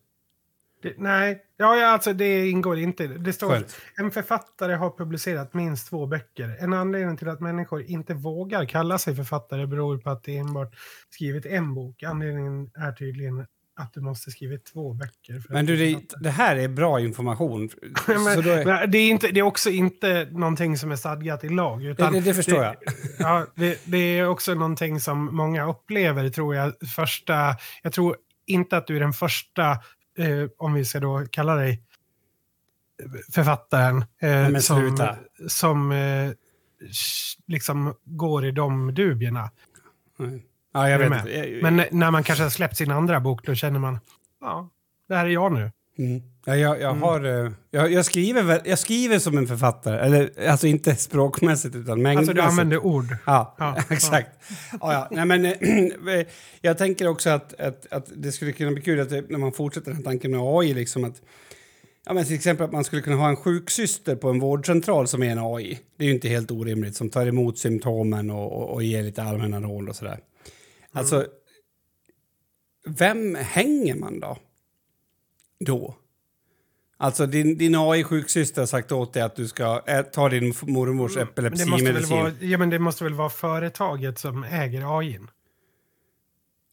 Det, 0.84 0.94
nej, 0.98 1.42
ja, 1.56 1.86
alltså 1.86 2.12
det 2.12 2.48
ingår 2.48 2.78
inte. 2.78 3.06
Det 3.06 3.32
står 3.32 3.50
Skönt. 3.50 3.76
en 3.96 4.10
författare 4.10 4.74
har 4.74 4.90
publicerat 4.90 5.54
minst 5.54 5.88
två 5.88 6.06
böcker. 6.06 6.56
En 6.60 6.72
anledning 6.72 7.16
till 7.16 7.28
att 7.28 7.40
människor 7.40 7.82
inte 7.82 8.14
vågar 8.14 8.64
kalla 8.64 8.98
sig 8.98 9.16
författare 9.16 9.66
beror 9.66 9.98
på 9.98 10.10
att 10.10 10.24
det 10.24 10.36
enbart 10.36 10.74
skrivit 11.10 11.46
en 11.46 11.74
bok. 11.74 12.02
Anledningen 12.02 12.70
är 12.74 12.92
tydligen 12.92 13.46
att 13.76 13.94
du 13.94 14.00
måste 14.00 14.30
skrivit 14.30 14.64
två 14.64 14.92
böcker. 14.94 15.42
Men 15.48 15.66
du, 15.66 15.76
det, 15.76 16.00
det 16.20 16.30
här 16.30 16.56
är 16.56 16.68
bra 16.68 17.00
information. 17.00 17.60
men, 18.06 18.16
är, 18.16 18.86
det, 18.86 18.98
är 18.98 19.10
inte, 19.10 19.28
det 19.28 19.40
är 19.40 19.44
också 19.44 19.70
inte 19.70 20.28
någonting 20.30 20.78
som 20.78 20.92
är 20.92 20.96
stadgat 20.96 21.44
i 21.44 21.48
lag. 21.48 21.84
Utan 21.84 22.12
det, 22.12 22.20
det 22.20 22.34
förstår 22.34 22.64
jag. 22.64 22.76
Ja, 23.18 23.46
det, 23.54 23.80
det 23.84 24.18
är 24.18 24.28
också 24.28 24.54
någonting 24.54 25.00
som 25.00 25.36
många 25.36 25.68
upplever, 25.68 26.28
tror 26.28 26.54
jag. 26.54 26.72
Första, 26.94 27.56
jag 27.82 27.92
tror 27.92 28.16
inte 28.46 28.76
att 28.76 28.86
du 28.86 28.96
är 28.96 29.00
den 29.00 29.12
första, 29.12 29.78
eh, 30.18 30.48
om 30.58 30.74
vi 30.74 30.84
ska 30.84 31.00
då 31.00 31.26
kalla 31.30 31.54
dig 31.54 31.82
författaren, 33.32 34.04
eh, 34.20 34.58
som, 34.58 35.08
som 35.48 35.92
eh, 35.92 36.30
liksom 37.46 37.94
går 38.04 38.46
i 38.46 38.50
de 38.50 38.94
dubierna. 38.94 39.50
Ja, 40.72 40.88
jag 40.88 40.98
vet 40.98 41.62
Men 41.62 41.84
när 41.90 42.10
man 42.10 42.22
kanske 42.22 42.42
har 42.42 42.50
släppt 42.50 42.76
sin 42.76 42.90
andra 42.90 43.20
bok, 43.20 43.46
då 43.46 43.54
känner 43.54 43.78
man, 43.78 43.98
ja, 44.40 44.68
det 45.08 45.14
här 45.14 45.24
är 45.24 45.30
jag 45.30 45.52
nu. 45.52 45.72
Mm. 45.98 46.22
Ja, 46.46 46.56
jag, 46.56 46.80
jag, 46.80 46.94
har, 46.94 47.44
eh, 47.44 47.52
jag, 47.70 47.92
jag, 47.92 48.04
skriver 48.04 48.62
jag 48.64 48.78
skriver 48.78 49.18
som 49.18 49.38
en 49.38 49.46
författare. 49.46 49.98
Eller, 50.06 50.48
alltså 50.48 50.66
inte 50.66 50.96
språkmässigt, 50.96 51.74
utan 51.76 52.02
mängdmässigt. 52.02 52.28
Alltså 52.30 52.32
du 52.32 52.40
använder 52.50 52.86
ord. 52.86 53.16
Ja, 53.26 53.56
Ja, 53.58 53.76
exakt. 53.90 54.30
Ja. 54.72 54.78
Ja, 54.80 55.08
Nej, 55.10 55.24
men, 55.26 55.44
eh, 55.44 56.26
jag 56.60 56.78
tänker 56.78 57.06
också 57.08 57.30
att, 57.30 57.60
att, 57.60 57.92
att 57.92 58.12
det 58.16 58.32
skulle 58.32 58.52
kunna 58.52 58.70
bli 58.72 58.82
kul 58.82 59.00
att 59.00 59.10
det- 59.10 59.30
när 59.30 59.38
man 59.38 59.52
fortsätter 59.52 59.86
den 59.86 59.96
här 59.96 60.04
tanken 60.04 60.30
med 60.30 60.40
AI, 60.42 60.74
liksom 60.74 61.04
att 61.04 61.22
Ja, 62.06 62.12
men 62.14 62.24
till 62.24 62.34
exempel 62.34 62.66
att 62.66 62.72
man 62.72 62.84
skulle 62.84 63.02
kunna 63.02 63.16
ha 63.16 63.28
en 63.28 63.36
sjuksyster 63.36 64.16
på 64.16 64.30
en 64.30 64.40
vårdcentral 64.40 65.08
som 65.08 65.22
är 65.22 65.30
en 65.30 65.38
AI. 65.38 65.78
Det 65.96 66.04
är 66.04 66.08
ju 66.08 66.14
inte 66.14 66.28
helt 66.28 66.50
orimligt, 66.50 66.96
som 66.96 67.10
tar 67.10 67.26
emot 67.26 67.58
symptomen 67.58 68.30
och, 68.30 68.52
och, 68.52 68.70
och 68.74 68.82
ger 68.82 69.02
lite 69.02 69.22
allmänna 69.22 69.60
råd 69.60 69.88
och 69.88 69.96
sådär. 69.96 70.18
Alltså, 70.92 71.26
vem 72.86 73.34
hänger 73.34 73.94
man 73.94 74.20
då? 74.20 74.38
Då? 75.60 75.94
Alltså 76.96 77.26
din, 77.26 77.58
din 77.58 77.74
AI-sjuksyster 77.74 78.62
har 78.62 78.66
sagt 78.66 78.92
åt 78.92 79.12
dig 79.12 79.22
att 79.22 79.36
du 79.36 79.48
ska 79.48 79.82
ä, 79.86 80.02
ta 80.02 80.28
din 80.28 80.54
mormors 80.62 81.16
väl 81.16 81.22
epilepsimedicin. 81.22 82.16
vara, 82.16 82.32
ja, 82.40 82.58
men 82.58 82.70
det 82.70 82.78
måste 82.78 83.04
väl 83.04 83.14
vara 83.14 83.30
företaget 83.30 84.18
som 84.18 84.44
äger 84.44 84.98
AI? 84.98 85.20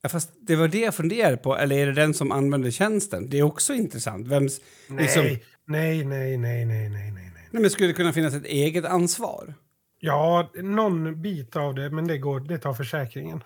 Ja, 0.01 0.09
fast 0.09 0.31
det 0.41 0.55
var 0.55 0.67
det 0.67 0.79
jag 0.79 0.95
funderade 0.95 1.37
på. 1.37 1.57
Eller 1.57 1.75
är 1.75 1.85
det 1.85 1.93
den 1.93 2.13
som 2.13 2.31
använder 2.31 2.71
tjänsten? 2.71 3.29
Det 3.29 3.39
är 3.39 3.43
också 3.43 3.73
intressant. 3.73 4.27
Vems, 4.27 4.61
Nej, 4.87 5.03
liksom, 5.03 5.23
nej, 5.23 5.43
nej, 5.65 6.05
nej, 6.05 6.37
nej, 6.37 6.65
nej, 6.65 6.89
nej, 6.89 7.11
nej. 7.11 7.31
nej, 7.51 7.61
men 7.61 7.69
skulle 7.69 7.87
det 7.87 7.93
kunna 7.93 8.13
finnas 8.13 8.33
ett 8.33 8.45
eget 8.45 8.85
ansvar? 8.85 9.53
Ja, 9.99 10.51
någon 10.55 11.21
bit 11.21 11.55
av 11.55 11.75
det, 11.75 11.89
men 11.89 12.07
det, 12.07 12.17
går, 12.17 12.39
det 12.39 12.57
tar 12.57 12.73
försäkringen. 12.73 13.43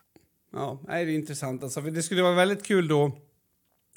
Ja, 0.53 0.79
nej, 0.88 1.05
det 1.05 1.11
är 1.11 1.15
intressant. 1.15 1.63
Alltså, 1.63 1.81
det 1.81 2.03
skulle 2.03 2.21
vara 2.21 2.36
väldigt 2.36 2.65
kul 2.65 2.88
då 2.88 3.11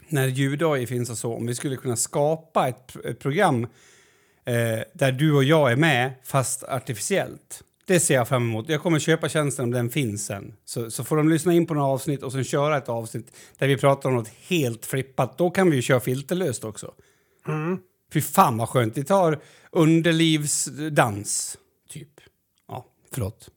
när 0.09 0.27
ljud-AI 0.29 0.87
finns 0.87 1.11
och 1.11 1.19
så, 1.19 1.35
om 1.35 1.47
vi 1.47 1.55
skulle 1.55 1.77
kunna 1.77 1.97
skapa 1.97 2.69
ett, 2.69 2.97
ett 3.05 3.19
program 3.21 3.65
eh, 4.45 4.81
där 4.93 5.13
du 5.13 5.33
och 5.33 5.45
jag 5.45 5.73
är 5.73 5.77
med, 5.77 6.13
fast 6.25 6.63
artificiellt. 6.65 7.63
Det 7.87 8.01
ser 8.01 8.15
jag 8.15 8.29
fram 8.29 8.43
emot. 8.43 8.69
Jag 8.69 8.83
kommer 8.83 8.99
köpa 8.99 9.29
tjänsten 9.29 9.65
om 9.65 9.71
den 9.71 9.91
finns 9.91 10.27
sen. 10.27 10.55
Så, 10.65 10.91
så 10.91 11.05
får 11.05 11.17
de 11.17 11.29
lyssna 11.29 11.53
in 11.53 11.67
på 11.67 11.75
några 11.75 11.89
avsnitt 11.89 12.23
och 12.23 12.33
sen 12.33 12.45
köra 12.45 12.77
ett 12.77 12.89
avsnitt 12.89 13.37
där 13.59 13.69
vi 13.69 13.77
pratar 13.77 14.09
om 14.09 14.15
något 14.15 14.31
helt 14.49 14.87
flippat. 14.87 15.39
Då 15.39 15.51
kan 15.51 15.71
vi 15.71 15.77
ju 15.77 15.83
köra 15.83 16.01
filterlöst 16.01 16.65
också. 16.65 16.95
Mm. 17.49 17.79
Fy 18.13 18.21
fan 18.21 18.57
vad 18.57 18.69
skönt. 18.69 18.97
Vi 18.97 19.05
tar 19.05 19.41
underlivsdans, 19.71 21.59
typ. 21.89 22.21
Ja, 22.69 22.87
förlåt. 23.13 23.49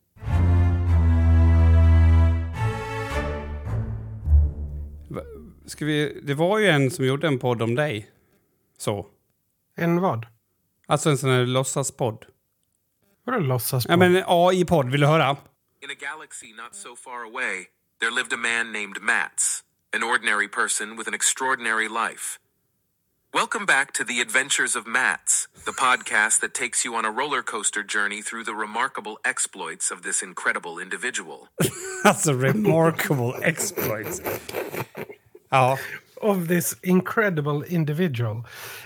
Ska 5.71 5.85
vi, 5.85 6.21
det 6.23 6.33
var 6.33 6.59
ju 6.59 6.67
en 6.67 6.91
som 6.91 7.05
gjorde 7.05 7.27
en 7.27 7.39
podd 7.39 7.61
om 7.61 7.75
dig. 7.75 8.11
Så. 8.77 9.07
En 9.75 10.01
vad? 10.01 10.25
Alltså 10.87 11.09
en 11.09 11.17
sån 11.17 11.29
här 11.29 11.45
låtsaspodd. 11.45 12.25
Vadå 13.25 13.39
låtsas 13.39 13.85
på? 13.85 13.93
Ja, 13.93 13.97
men 13.97 14.15
en 14.15 14.23
AI-podd, 14.27 14.91
vill 14.91 15.01
du 15.01 15.07
höra? 15.07 15.37
In 15.81 15.89
a 15.89 15.99
galaxy 15.99 16.53
not 16.53 16.75
so 16.75 16.95
far 16.95 17.23
away, 17.23 17.65
there 17.99 18.11
lived 18.11 18.33
a 18.33 18.37
man 18.37 18.73
named 18.73 19.01
Mats, 19.01 19.63
an 19.95 20.03
ordinary 20.03 20.47
person 20.47 20.97
with 20.97 21.07
an 21.07 21.13
extraordinary 21.13 21.87
life. 21.87 22.39
Welcome 23.33 23.65
back 23.65 23.93
to 23.93 24.03
the 24.03 24.19
Adventures 24.21 24.75
of 24.75 24.85
Mats, 24.85 25.47
the 25.65 25.71
podcast 25.71 26.41
that 26.41 26.53
takes 26.53 26.83
you 26.85 26.95
on 26.95 27.05
a 27.05 27.11
roller 27.11 27.43
coaster 27.43 27.83
journey 27.83 28.21
through 28.21 28.43
the 28.43 28.55
remarkable 28.55 29.17
exploits 29.23 29.91
of 29.91 30.01
this 30.01 30.21
incredible 30.21 30.81
individual. 30.81 31.47
That's 32.03 32.27
a 32.27 32.35
remarkable 32.35 33.35
exploits. 33.41 34.21
Ja. 35.51 35.77
Of 36.15 36.47
this 36.47 36.77
incredible 36.81 37.67
individual. 37.67 38.37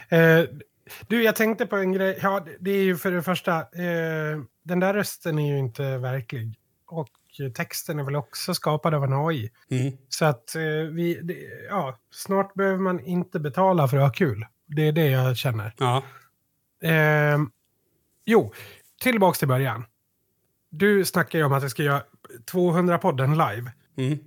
Eh, 0.09 0.41
du, 1.07 1.24
jag 1.24 1.36
tänkte 1.36 1.66
på 1.66 1.76
en 1.76 1.91
grej. 1.91 2.20
Ja, 2.22 2.45
det- 2.59 2.72
är 2.72 2.84
ju 2.84 2.97
för 2.97 3.11
det 3.11 3.24
första, 3.24 3.59
eh, 3.59 4.41
den 4.63 4.80
där 4.80 4.93
rösten 4.93 5.39
är 5.39 5.51
ju 5.51 5.59
inte 5.59 5.97
verklig. 5.97 6.59
Och 6.88 7.09
texten 7.55 7.99
är 7.99 8.03
väl 8.03 8.16
också 8.16 8.53
skapad 8.53 8.93
av 8.93 9.03
en 9.03 9.13
AI. 9.13 9.51
Mm. 9.70 9.93
Så 10.09 10.26
att 10.26 10.55
eh, 10.55 10.61
vi, 10.91 11.20
det, 11.24 11.38
ja, 11.70 11.99
snart 12.11 12.53
behöver 12.53 12.78
man 12.80 12.99
inte 12.99 13.39
betala 13.39 13.88
för 13.88 13.97
att 13.97 14.03
ha 14.03 14.11
kul. 14.13 14.45
Det 14.66 14.88
är 14.88 14.91
det 14.91 15.07
jag 15.09 15.38
känner. 15.38 15.74
Ja. 15.78 16.03
Eh, 16.84 17.38
jo, 18.26 18.53
tillbaks 19.01 19.39
till 19.39 19.47
början. 19.47 19.86
Du 20.70 21.05
snackar 21.05 21.39
ju 21.39 21.45
om 21.45 21.53
att 21.53 21.61
jag 21.61 21.72
ska 21.72 21.84
göra 21.84 22.03
200-podden 22.51 23.32
live. 23.32 23.72
Mm. 23.97 24.20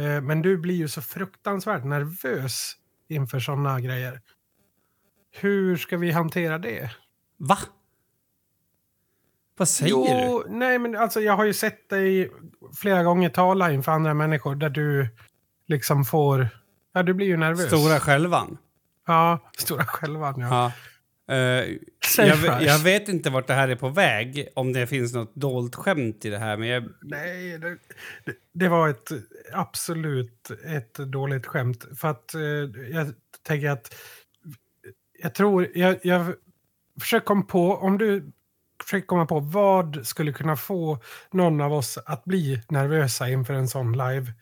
Eh, 0.00 0.20
men 0.20 0.42
du 0.42 0.56
blir 0.56 0.74
ju 0.74 0.88
så 0.88 1.02
fruktansvärt 1.02 1.84
nervös 1.84 2.72
inför 3.08 3.40
sådana 3.40 3.80
grejer. 3.80 4.20
Hur 5.30 5.76
ska 5.76 5.96
vi 5.96 6.10
hantera 6.10 6.58
det? 6.58 6.90
Va? 7.36 7.58
Vad 9.56 9.68
säger 9.68 9.90
jo, 9.90 10.44
nej 10.48 10.78
men 10.78 10.96
alltså 10.96 11.20
jag 11.20 11.36
har 11.36 11.44
ju 11.44 11.54
sett 11.54 11.88
dig 11.88 12.32
flera 12.80 13.02
gånger 13.02 13.28
tala 13.28 13.72
inför 13.72 13.92
andra 13.92 14.14
människor 14.14 14.54
där 14.54 14.70
du 14.70 15.08
liksom 15.66 16.04
får... 16.04 16.48
Ja, 16.92 17.02
du 17.02 17.14
blir 17.14 17.26
ju 17.26 17.32
du? 17.32 17.38
nervös. 17.38 17.66
Stora 17.66 18.00
självan? 18.00 18.58
Ja, 19.06 19.50
stora 19.58 19.84
självan 19.84 20.40
ja. 20.40 20.48
Ja. 20.48 20.72
Eh, 21.30 21.76
jag, 22.18 22.62
jag 22.62 22.78
vet 22.78 23.08
inte 23.08 23.30
vart 23.30 23.46
det 23.46 23.54
här 23.54 23.68
är 23.68 23.76
på 23.76 23.88
väg, 23.88 24.48
om 24.54 24.72
det 24.72 24.86
finns 24.86 25.14
något 25.14 25.34
dolt 25.34 25.74
skämt 25.74 26.24
i 26.24 26.30
det 26.30 26.38
här, 26.38 26.56
men 26.56 26.68
jag... 26.68 26.88
Nej, 27.02 27.58
det, 27.58 27.68
det, 28.24 28.34
det 28.52 28.68
var 28.68 28.88
ett 28.88 29.08
absolut 29.52 30.50
ett 30.66 30.94
dåligt 30.94 31.46
skämt. 31.46 31.84
För 32.00 32.08
att 32.08 32.34
eh, 32.34 32.40
jag 32.90 33.12
tänker 33.42 33.70
att 33.70 33.94
jag 35.22 35.34
tror, 35.34 35.68
jag, 35.74 35.98
jag 36.02 36.34
försöker 37.00 37.26
komma 37.26 37.42
på, 37.42 37.76
om 37.76 37.98
du 37.98 38.32
försöker 38.84 39.06
komma 39.06 39.26
på 39.26 39.40
vad 39.40 40.06
skulle 40.06 40.32
kunna 40.32 40.56
få 40.56 40.98
någon 41.30 41.60
av 41.60 41.72
oss 41.72 41.98
att 42.06 42.24
bli 42.24 42.62
nervösa 42.68 43.28
inför 43.28 43.54
en 43.54 43.68
sån 43.68 43.92
live, 43.92 44.32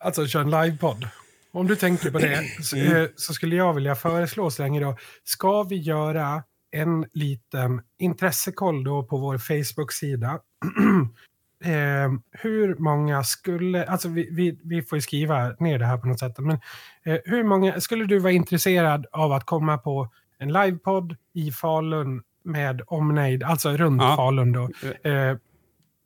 alltså 0.00 0.26
köra 0.26 0.42
en 0.42 0.50
livepodd. 0.50 1.08
Om 1.52 1.66
du 1.66 1.76
tänker 1.76 2.10
på 2.10 2.18
det 2.18 2.44
så, 2.62 2.76
eh, 2.76 3.08
så 3.16 3.34
skulle 3.34 3.56
jag 3.56 3.74
vilja 3.74 3.94
föreslå 3.94 4.50
så 4.50 4.62
länge 4.62 4.80
då, 4.80 4.96
ska 5.24 5.62
vi 5.62 5.76
göra 5.76 6.42
en 6.70 7.06
liten 7.12 7.82
intressekoll 7.98 8.84
då 8.84 9.02
på 9.02 9.16
vår 9.16 9.38
Facebook-sida? 9.38 10.38
Eh, 11.64 12.12
hur 12.30 12.74
många 12.74 13.24
skulle, 13.24 13.84
alltså 13.84 14.08
vi, 14.08 14.28
vi, 14.32 14.60
vi 14.64 14.82
får 14.82 14.98
ju 14.98 15.02
skriva 15.02 15.48
ner 15.58 15.78
det 15.78 15.86
här 15.86 15.96
på 15.96 16.06
något 16.06 16.18
sätt, 16.18 16.38
men 16.38 16.58
eh, 17.04 17.18
hur 17.24 17.44
många, 17.44 17.80
skulle 17.80 18.04
du 18.04 18.18
vara 18.18 18.32
intresserad 18.32 19.06
av 19.12 19.32
att 19.32 19.44
komma 19.44 19.78
på 19.78 20.08
en 20.38 20.52
livepodd 20.52 21.16
i 21.32 21.50
Falun 21.52 22.22
med 22.44 22.82
omnejd, 22.86 23.42
alltså 23.42 23.76
runt 23.76 24.02
Ja. 24.02 24.16
Falun 24.16 24.52
då, 24.52 24.70
eh, 25.10 25.36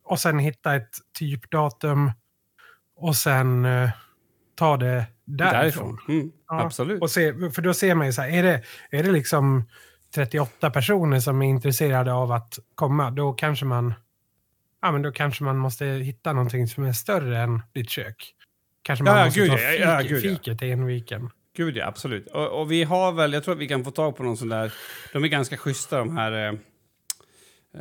och 0.03 0.19
sen 0.19 0.39
hitta 0.39 0.75
ett 0.75 0.95
typdatum 1.19 2.11
och 2.95 3.15
sen 3.15 3.65
eh, 3.65 3.89
ta 4.57 4.77
det 4.77 5.05
därifrån. 5.25 5.59
Därifrån? 5.61 5.97
Mm, 6.07 6.31
Ja, 6.47 6.61
Absolut. 6.61 7.01
Och 7.01 7.11
se, 7.11 7.33
för 7.51 7.61
då 7.61 7.73
ser 7.73 7.95
man 7.95 8.07
ju 8.07 8.13
så 8.13 8.21
här, 8.21 8.29
är 8.29 8.43
det, 8.43 8.63
är 8.91 9.03
det 9.03 9.11
liksom 9.11 9.63
38 10.15 10.69
personer 10.69 11.19
som 11.19 11.41
är 11.41 11.47
intresserade 11.47 12.13
av 12.13 12.31
att 12.31 12.59
komma, 12.75 13.11
då 13.11 13.33
kanske 13.33 13.65
man, 13.65 13.93
ja, 14.81 14.91
men 14.91 15.01
då 15.01 15.11
kanske 15.11 15.43
man 15.43 15.57
måste 15.57 15.85
hitta 15.85 16.33
någonting 16.33 16.67
som 16.67 16.83
är 16.83 16.93
större 16.93 17.37
än 17.39 17.61
ditt 17.73 17.89
kök. 17.89 18.33
Kanske 18.81 19.03
man 19.05 19.17
Ja, 19.17 19.25
måste 19.25 19.39
gud, 19.39 19.49
ta 19.49 19.57
ja, 19.59 19.69
fik, 19.69 19.79
ja, 19.81 20.01
gud, 20.01 20.25
ja. 20.25 20.29
fiket 20.29 20.63
i 20.63 20.71
Enviken. 20.71 21.29
Gud 21.57 21.77
ja, 21.77 21.85
absolut. 21.87 22.27
Och, 22.27 22.61
och 22.61 22.71
vi 22.71 22.83
har 22.83 23.11
väl, 23.11 23.33
jag 23.33 23.43
tror 23.43 23.53
att 23.53 23.61
vi 23.61 23.67
kan 23.67 23.83
få 23.83 23.91
tag 23.91 24.15
på 24.15 24.23
någon 24.23 24.37
sån 24.37 24.49
där, 24.49 24.73
de 25.13 25.23
är 25.23 25.27
ganska 25.27 25.57
schyssta 25.57 25.97
de 25.97 26.17
här 26.17 26.31
eh, 26.31 26.53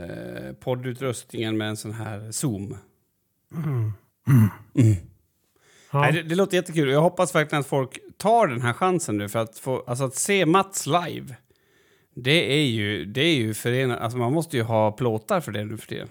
eh, 0.03 0.53
poddutrustningen 0.53 1.57
med 1.57 1.69
en 1.69 1.77
sån 1.77 1.93
här 1.93 2.33
Zoom. 2.33 2.77
Ja. 4.27 4.49
Nej, 6.13 6.23
det, 6.23 6.29
det 6.29 6.35
låter 6.35 6.57
jättekul. 6.57 6.89
Jag 6.91 7.01
hoppas 7.01 7.35
verkligen 7.35 7.61
att 7.61 7.67
folk 7.67 7.99
tar 8.17 8.47
den 8.47 8.61
här 8.61 8.73
chansen 8.73 9.19
nu 9.19 9.29
för 9.29 9.39
att 9.39 9.59
få, 9.59 9.85
alltså 9.87 10.05
att 10.05 10.15
se 10.15 10.47
Mats 10.47 10.87
live. 10.87 11.37
Det 12.15 12.53
är 12.53 12.67
ju, 12.67 13.05
det 13.05 13.21
är 13.21 13.35
ju 13.35 13.55
förenat, 13.55 14.01
alltså 14.01 14.19
man 14.19 14.33
måste 14.33 14.57
ju 14.57 14.63
ha 14.63 14.93
plåtar 14.93 15.41
för 15.41 15.53
det 15.53 15.65
nu 15.65 15.77
för 15.77 15.87
tiden. 15.87 16.09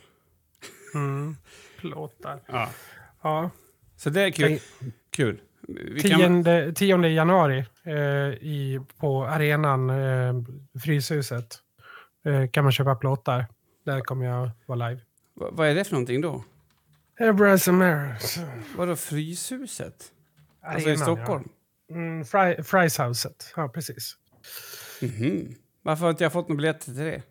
Mm. 0.93 1.35
Plåtar. 1.79 2.41
Ja. 2.47 2.69
Ja. 3.21 3.49
Så 3.97 4.09
det 4.09 4.21
är 4.21 4.31
kul. 4.31 4.59
Kul. 5.09 5.41
Vi 5.67 6.01
kan, 6.01 6.43
10, 6.43 6.73
10 6.73 7.07
januari 7.07 7.65
eh, 7.83 7.93
i, 8.41 8.79
på 8.97 9.25
arenan, 9.25 9.89
eh, 9.89 10.33
Fryshuset, 10.83 11.55
eh, 12.25 12.49
kan 12.49 12.63
man 12.63 12.71
köpa 12.71 12.95
plåtar. 12.95 13.45
Där 13.85 13.99
kommer 14.01 14.25
jag 14.25 14.49
vara 14.65 14.89
live. 14.89 15.01
vad, 15.33 15.53
vad 15.53 15.67
är 15.67 15.75
det 15.75 15.83
för 15.83 15.91
någonting 15.91 16.21
då? 16.21 16.43
Ebras 17.19 17.67
Ameris. 17.67 18.39
Vadå 18.77 18.95
Fryshuset? 18.95 20.11
Alltså 20.63 20.89
i 20.89 20.91
Arenan, 20.91 21.05
Stockholm? 21.15 21.49
Ja. 21.87 21.95
Mm, 21.95 22.25
Fry, 22.25 22.63
Fryshuset, 22.63 23.53
ja 23.55 23.67
precis. 23.69 24.13
Mhm. 25.01 25.55
Varför 25.81 26.03
har 26.03 26.09
inte 26.09 26.23
jag 26.23 26.33
fått 26.33 26.47
några 26.49 26.57
biljetter 26.57 26.85
till 26.85 26.95
det? 26.95 27.21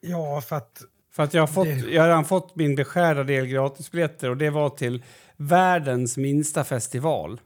Ja, 0.00 0.40
för 0.40 0.56
att... 0.56 0.82
För 1.12 1.22
att 1.22 1.34
jag 1.34 1.42
har, 1.42 1.46
fått, 1.46 1.64
Det- 1.66 1.90
jag 1.92 2.02
har 2.02 2.08
redan 2.08 2.24
fått 2.24 2.56
min 2.56 2.74
beskärda 2.76 3.22
del 3.24 3.46
gratisbiljetter 3.46 4.30
och 4.30 4.36
det 4.36 4.50
var 4.50 4.70
till 4.70 5.04
världens 5.36 6.16
minsta 6.16 6.64
festival. 6.64 7.40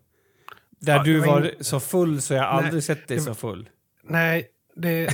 Där 0.80 0.96
Ja, 0.96 1.02
du 1.02 1.18
var 1.18 1.26
var 1.26 1.42
in- 1.50 1.64
så 1.64 1.80
full 1.80 2.22
så 2.22 2.34
jag 2.34 2.44
aldrig 2.44 2.72
Nej, 2.72 2.82
sett 2.82 3.08
dig 3.08 3.16
det 3.16 3.22
så 3.22 3.34
full. 3.34 3.68
Nej, 4.02 4.48
det, 4.76 5.06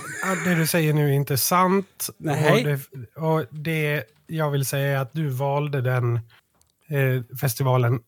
det 0.44 0.54
du 0.54 0.66
säger 0.66 0.92
nu 0.92 1.08
är 1.08 1.12
inte 1.12 1.36
sant. 1.36 2.08
Nej. 2.18 2.52
Och 2.52 2.64
det, 2.64 3.16
och 3.20 3.46
det 3.50 4.04
jag 4.26 4.50
vill 4.50 4.66
säga 4.66 4.98
är 4.98 5.02
att 5.02 5.12
du 5.12 5.28
valde 5.28 5.80
den 5.80 6.20
eh, 6.88 7.36
festivalen 7.40 8.00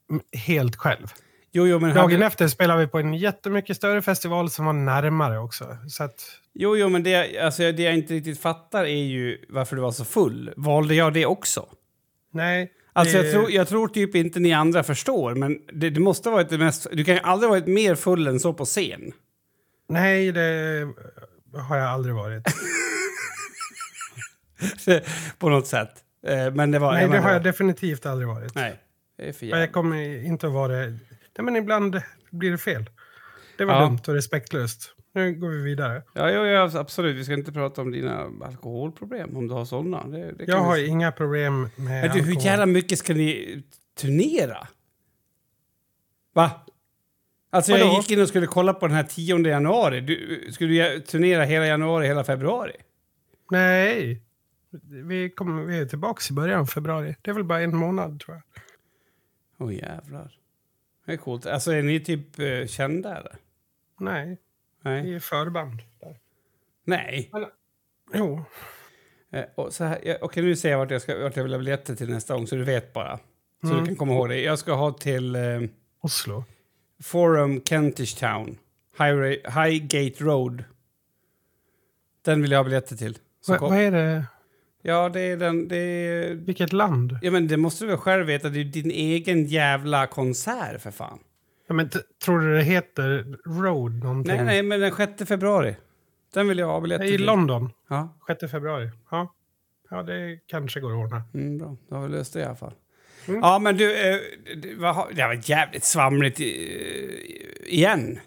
helt 0.47 0.77
själv. 0.77 1.07
Jo, 1.53 1.66
jo, 1.66 1.79
Dagen 1.79 1.97
hade, 1.97 2.27
efter 2.27 2.49
spelade 2.49 2.81
vi 2.81 2.87
på 2.87 2.99
en 2.99 3.14
jättemycket 3.14 3.77
större 3.77 4.03
festival 4.03 4.51
som 4.51 4.64
var 4.66 4.72
närmare 4.72 5.39
också. 5.39 5.77
Så 5.89 6.05
att, 6.05 6.24
jo, 6.55 6.77
jo, 6.77 6.89
men 6.89 7.03
det, 7.03 7.39
alltså, 7.39 7.72
det 7.72 7.83
jag 7.83 7.95
inte 7.95 8.14
riktigt 8.14 8.41
fattar 8.41 8.85
är 8.85 9.05
ju 9.05 9.45
varför 9.49 9.77
du 9.77 9.83
var 9.83 9.93
så 9.93 10.05
full. 10.05 10.53
Valde 10.57 10.95
jag 10.95 11.12
det 11.12 11.27
också? 11.27 11.66
nej. 12.33 12.72
Alltså, 12.93 13.16
det- 13.18 13.24
jag, 13.24 13.33
tror, 13.33 13.51
jag 13.51 13.68
tror 13.68 13.89
typ 13.89 14.14
inte 14.14 14.41
ni 14.41 14.53
andra 14.53 14.83
förstår, 14.83 15.35
men 15.35 15.59
det, 15.72 15.91
det 15.91 16.01
måste 16.01 16.29
ha 16.29 16.37
varit 16.37 16.49
det 16.49 16.59
mest... 16.59 16.87
Du 16.93 17.05
kan 17.05 17.14
ju 17.14 17.20
aldrig 17.20 17.49
ha 17.51 17.57
varit 17.57 17.66
mer 17.66 17.95
full 17.95 18.27
än 18.27 18.41
så 18.41 18.53
på 18.53 18.64
scen. 18.64 19.12
Nej, 19.89 20.33
det 20.33 20.87
har 21.55 21.77
jag 21.77 21.87
aldrig 21.89 22.14
varit. 22.14 22.43
På 25.39 25.49
något 25.49 25.66
sätt. 25.66 25.91
Eh, 26.27 26.55
Men 26.55 26.70
det 26.70 26.79
var... 26.79 26.93
Nej, 26.93 27.09
det 27.09 27.18
har 27.18 27.33
jag 27.33 27.43
definitivt 27.43 28.07
aldrig 28.07 28.29
varit. 28.29 28.55
Nej, 28.55 28.81
det 29.18 29.29
är 29.29 29.33
för 29.33 29.47
Och 29.47 29.51
jag 29.51 29.59
jävligt. 29.59 29.72
kommer 29.74 30.24
inte 30.24 30.47
att 30.47 30.53
vara 30.53 30.72
det. 30.72 30.87
Nej, 30.91 31.45
men 31.45 31.57
ibland 31.57 32.01
blir 32.31 32.51
det 32.51 32.59
fel. 32.59 32.85
Det 33.59 33.64
var 33.64 33.74
Ja. 33.74 33.81
dumt 33.81 33.99
och 34.09 34.14
respektlöst. 34.14 34.93
Nu 35.14 35.35
går 35.35 35.49
vi 35.49 35.62
vidare. 35.62 36.03
Ja, 36.12 36.31
ja, 36.31 36.47
ja, 36.47 36.70
absolut. 36.81 37.16
Vi 37.16 37.24
ska 37.24 37.35
inte 37.35 37.53
prata 37.53 37.81
om 37.83 37.91
dina 37.93 38.27
alkoholproblem, 38.45 39.37
om 39.37 39.49
du 39.49 39.55
har 39.55 39.64
sådana. 39.64 40.07
Det, 40.07 40.18
det 40.33 40.45
Jag 40.45 40.57
vi- 40.57 40.64
har 40.64 40.89
inga 40.89 41.12
problem 41.12 41.61
med 41.62 41.70
Men 41.77 42.03
du, 42.03 42.09
hur 42.09 42.18
alkohol. 42.20 42.43
jävla 42.45 42.66
mycket 42.66 42.99
ska 42.99 43.14
ni 43.14 43.62
turnera? 44.01 44.66
Va? 46.35 46.51
Alltså 47.51 47.72
jag 47.72 47.79
Vadå? 47.87 47.97
gick 48.01 48.11
in 48.11 48.20
och 48.22 48.29
skulle 48.29 48.47
kolla 48.47 48.74
på 48.74 48.87
den 48.87 48.97
här 48.97 49.03
10 49.03 49.39
januari. 49.49 50.01
Du, 50.01 50.49
skulle 50.53 50.89
du 50.95 51.01
turnera 51.01 51.45
hela 51.45 51.66
januari, 51.66 52.07
hela 52.07 52.24
februari? 52.24 52.72
Nej. 53.51 54.22
Vi, 54.83 55.31
kommer, 55.31 55.62
vi 55.64 55.79
är 55.79 55.87
tillbaka 55.87 56.22
i 56.31 56.35
början 56.35 56.61
av 56.61 56.66
februari. 56.66 57.16
Det 57.22 57.31
är 57.31 57.35
väl 57.35 57.45
bara 57.45 57.61
en 57.61 57.77
månad 57.77 58.20
tror 58.20 58.37
jag. 58.37 58.62
Åh 59.59 59.74
jävlar. 59.74 60.39
Det 61.07 61.12
är 61.12 61.16
coolt. 61.16 61.47
Alltså 61.47 61.72
är 61.72 61.83
ni 61.83 62.01
typ 62.01 62.39
eh, 62.39 62.66
kända 62.66 63.16
eller? 63.18 63.37
Nej, 64.01 64.39
Nej. 64.83 65.03
vi 65.03 65.14
är 65.14 65.20
förband. 65.20 65.83
Där. 66.01 66.16
Nej. 66.85 67.31
Jo. 68.14 68.45
Eh, 69.33 69.45
och 69.55 69.72
så 69.74 69.85
här, 69.85 70.18
okej, 70.20 70.43
nu 70.43 70.57
ser 70.57 70.70
jag 70.70 70.79
vart 70.79 70.91
jag, 70.91 71.03
ska, 71.03 71.18
vart 71.22 71.37
jag 71.37 71.43
vill 71.43 71.53
ha 71.53 71.59
biljetter 71.59 71.95
till 71.97 72.11
nästa 72.11 72.35
gång, 72.35 72.47
så 72.47 72.57
du 72.57 72.64
vet 72.64 72.93
bara. 72.93 73.18
Så 73.61 73.66
Mm. 73.66 73.81
du 73.81 73.87
kan 73.87 73.97
komma 73.97 74.12
ihåg 74.12 74.29
det. 74.29 74.41
Jag 74.41 74.59
ska 74.59 74.74
ha 74.74 74.93
till 74.93 75.37
eh, 75.37 75.43
Oslo. 76.01 76.45
Forum 77.03 77.61
Kentish 77.64 78.18
Town. 78.18 78.59
High, 78.99 79.14
Highgate 79.64 80.24
Road. 80.24 80.64
Den 82.22 82.43
vill 82.43 82.51
jag 82.51 82.59
ha 82.59 82.64
biljetter 82.64 82.97
till. 82.97 83.18
Så 83.41 83.53
Va, 83.53 83.59
vad 83.59 83.79
är 83.79 83.91
det? 83.91 84.24
Ja, 84.87 85.09
det 85.09 85.20
är 85.20 85.37
den... 85.37 85.68
Det 85.68 85.76
är, 85.76 86.34
Vilket 86.34 86.72
land? 86.72 87.18
ja, 87.22 87.30
men 87.30 87.49
det 87.49 87.57
måste 87.57 87.84
du 87.84 87.89
väl 87.89 87.97
själv 87.97 88.26
veta. 88.26 88.49
Det 88.49 88.61
är 88.61 88.64
din 88.64 88.91
egen 88.91 89.45
jävla 89.47 90.07
konsert, 90.07 90.80
för 90.80 90.91
fan. 90.91 91.18
Ja, 91.68 91.74
men 91.74 91.91
tror 92.24 92.41
du 92.41 92.55
det 92.55 92.62
heter 92.62 93.37
Road 93.45 94.05
någonting? 94.05 94.37
Nej, 94.37 94.45
nej, 94.45 94.62
men 94.62 94.80
den 94.80 94.93
6 94.97 95.28
februari. 95.28 95.76
Den 96.34 96.49
vill 96.49 96.59
jag 96.59 96.66
ha 96.66 96.80
biljetter 96.80 97.05
I. 97.05 97.18
London. 97.18 97.70
Ja, 97.89 98.18
6 98.26 98.51
februari. 98.51 98.91
Ja. 99.11 99.34
ja, 99.91 100.03
det 100.03 100.41
kanske 100.47 100.80
går 100.80 100.91
att 100.93 101.05
ordna. 101.07 101.22
mm, 101.34 101.59
bra. 101.59 101.76
Då 101.89 101.97
har 101.97 102.03
vi 102.03 102.09
löst 102.09 102.32
det 102.32 102.41
i 102.41 102.45
alla 102.45 102.57
fall. 102.57 102.74
Mm. 103.28 103.41
Ja, 103.41 103.59
men 103.59 103.76
du, 103.76 104.11
eh, 104.11 104.20
det, 104.57 104.74
var, 104.74 105.09
det 105.14 105.26
var 105.26 105.51
jävligt 105.51 105.84
svamligt 105.84 106.41
eh, 106.41 106.47
igen. 107.66 108.18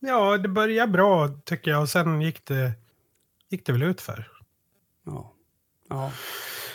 Ja, 0.00 0.36
det 0.38 0.48
började 0.48 0.92
bra 0.92 1.28
tycker 1.44 1.70
jag 1.70 1.80
och 1.80 1.88
sen 1.88 2.20
gick 2.20 2.44
det, 2.44 2.72
gick 3.50 3.66
det 3.66 3.72
väl 3.72 3.82
ut 3.82 4.00
för. 4.00 4.28
Ja. 5.06 5.34
Ja. 5.88 6.12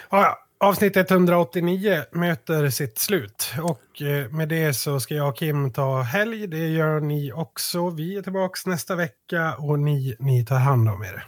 Ja. 0.10 0.40
Avsnitt 0.64 0.98
189 0.98 2.04
möter 2.12 2.70
sitt 2.70 2.98
slut. 2.98 3.54
Och 3.62 4.02
eh, 4.02 4.32
med 4.32 4.50
det 4.50 4.74
så 4.74 5.00
ska 5.00 5.16
jag 5.16 5.30
och 5.30 5.38
Kim 5.38 5.74
ta 5.74 6.02
helg. 6.02 6.48
Det 6.48 6.68
gör 6.68 7.00
ni 7.00 7.34
också. 7.34 7.90
Vi 7.90 8.18
är 8.18 8.22
tillbaka 8.22 8.70
nästa 8.70 8.96
vecka 8.96 9.56
och 9.58 9.80
ni, 9.80 10.16
ni 10.20 10.46
tar 10.46 10.60
hand 10.60 10.90
om 10.90 11.04
er. 11.04 11.26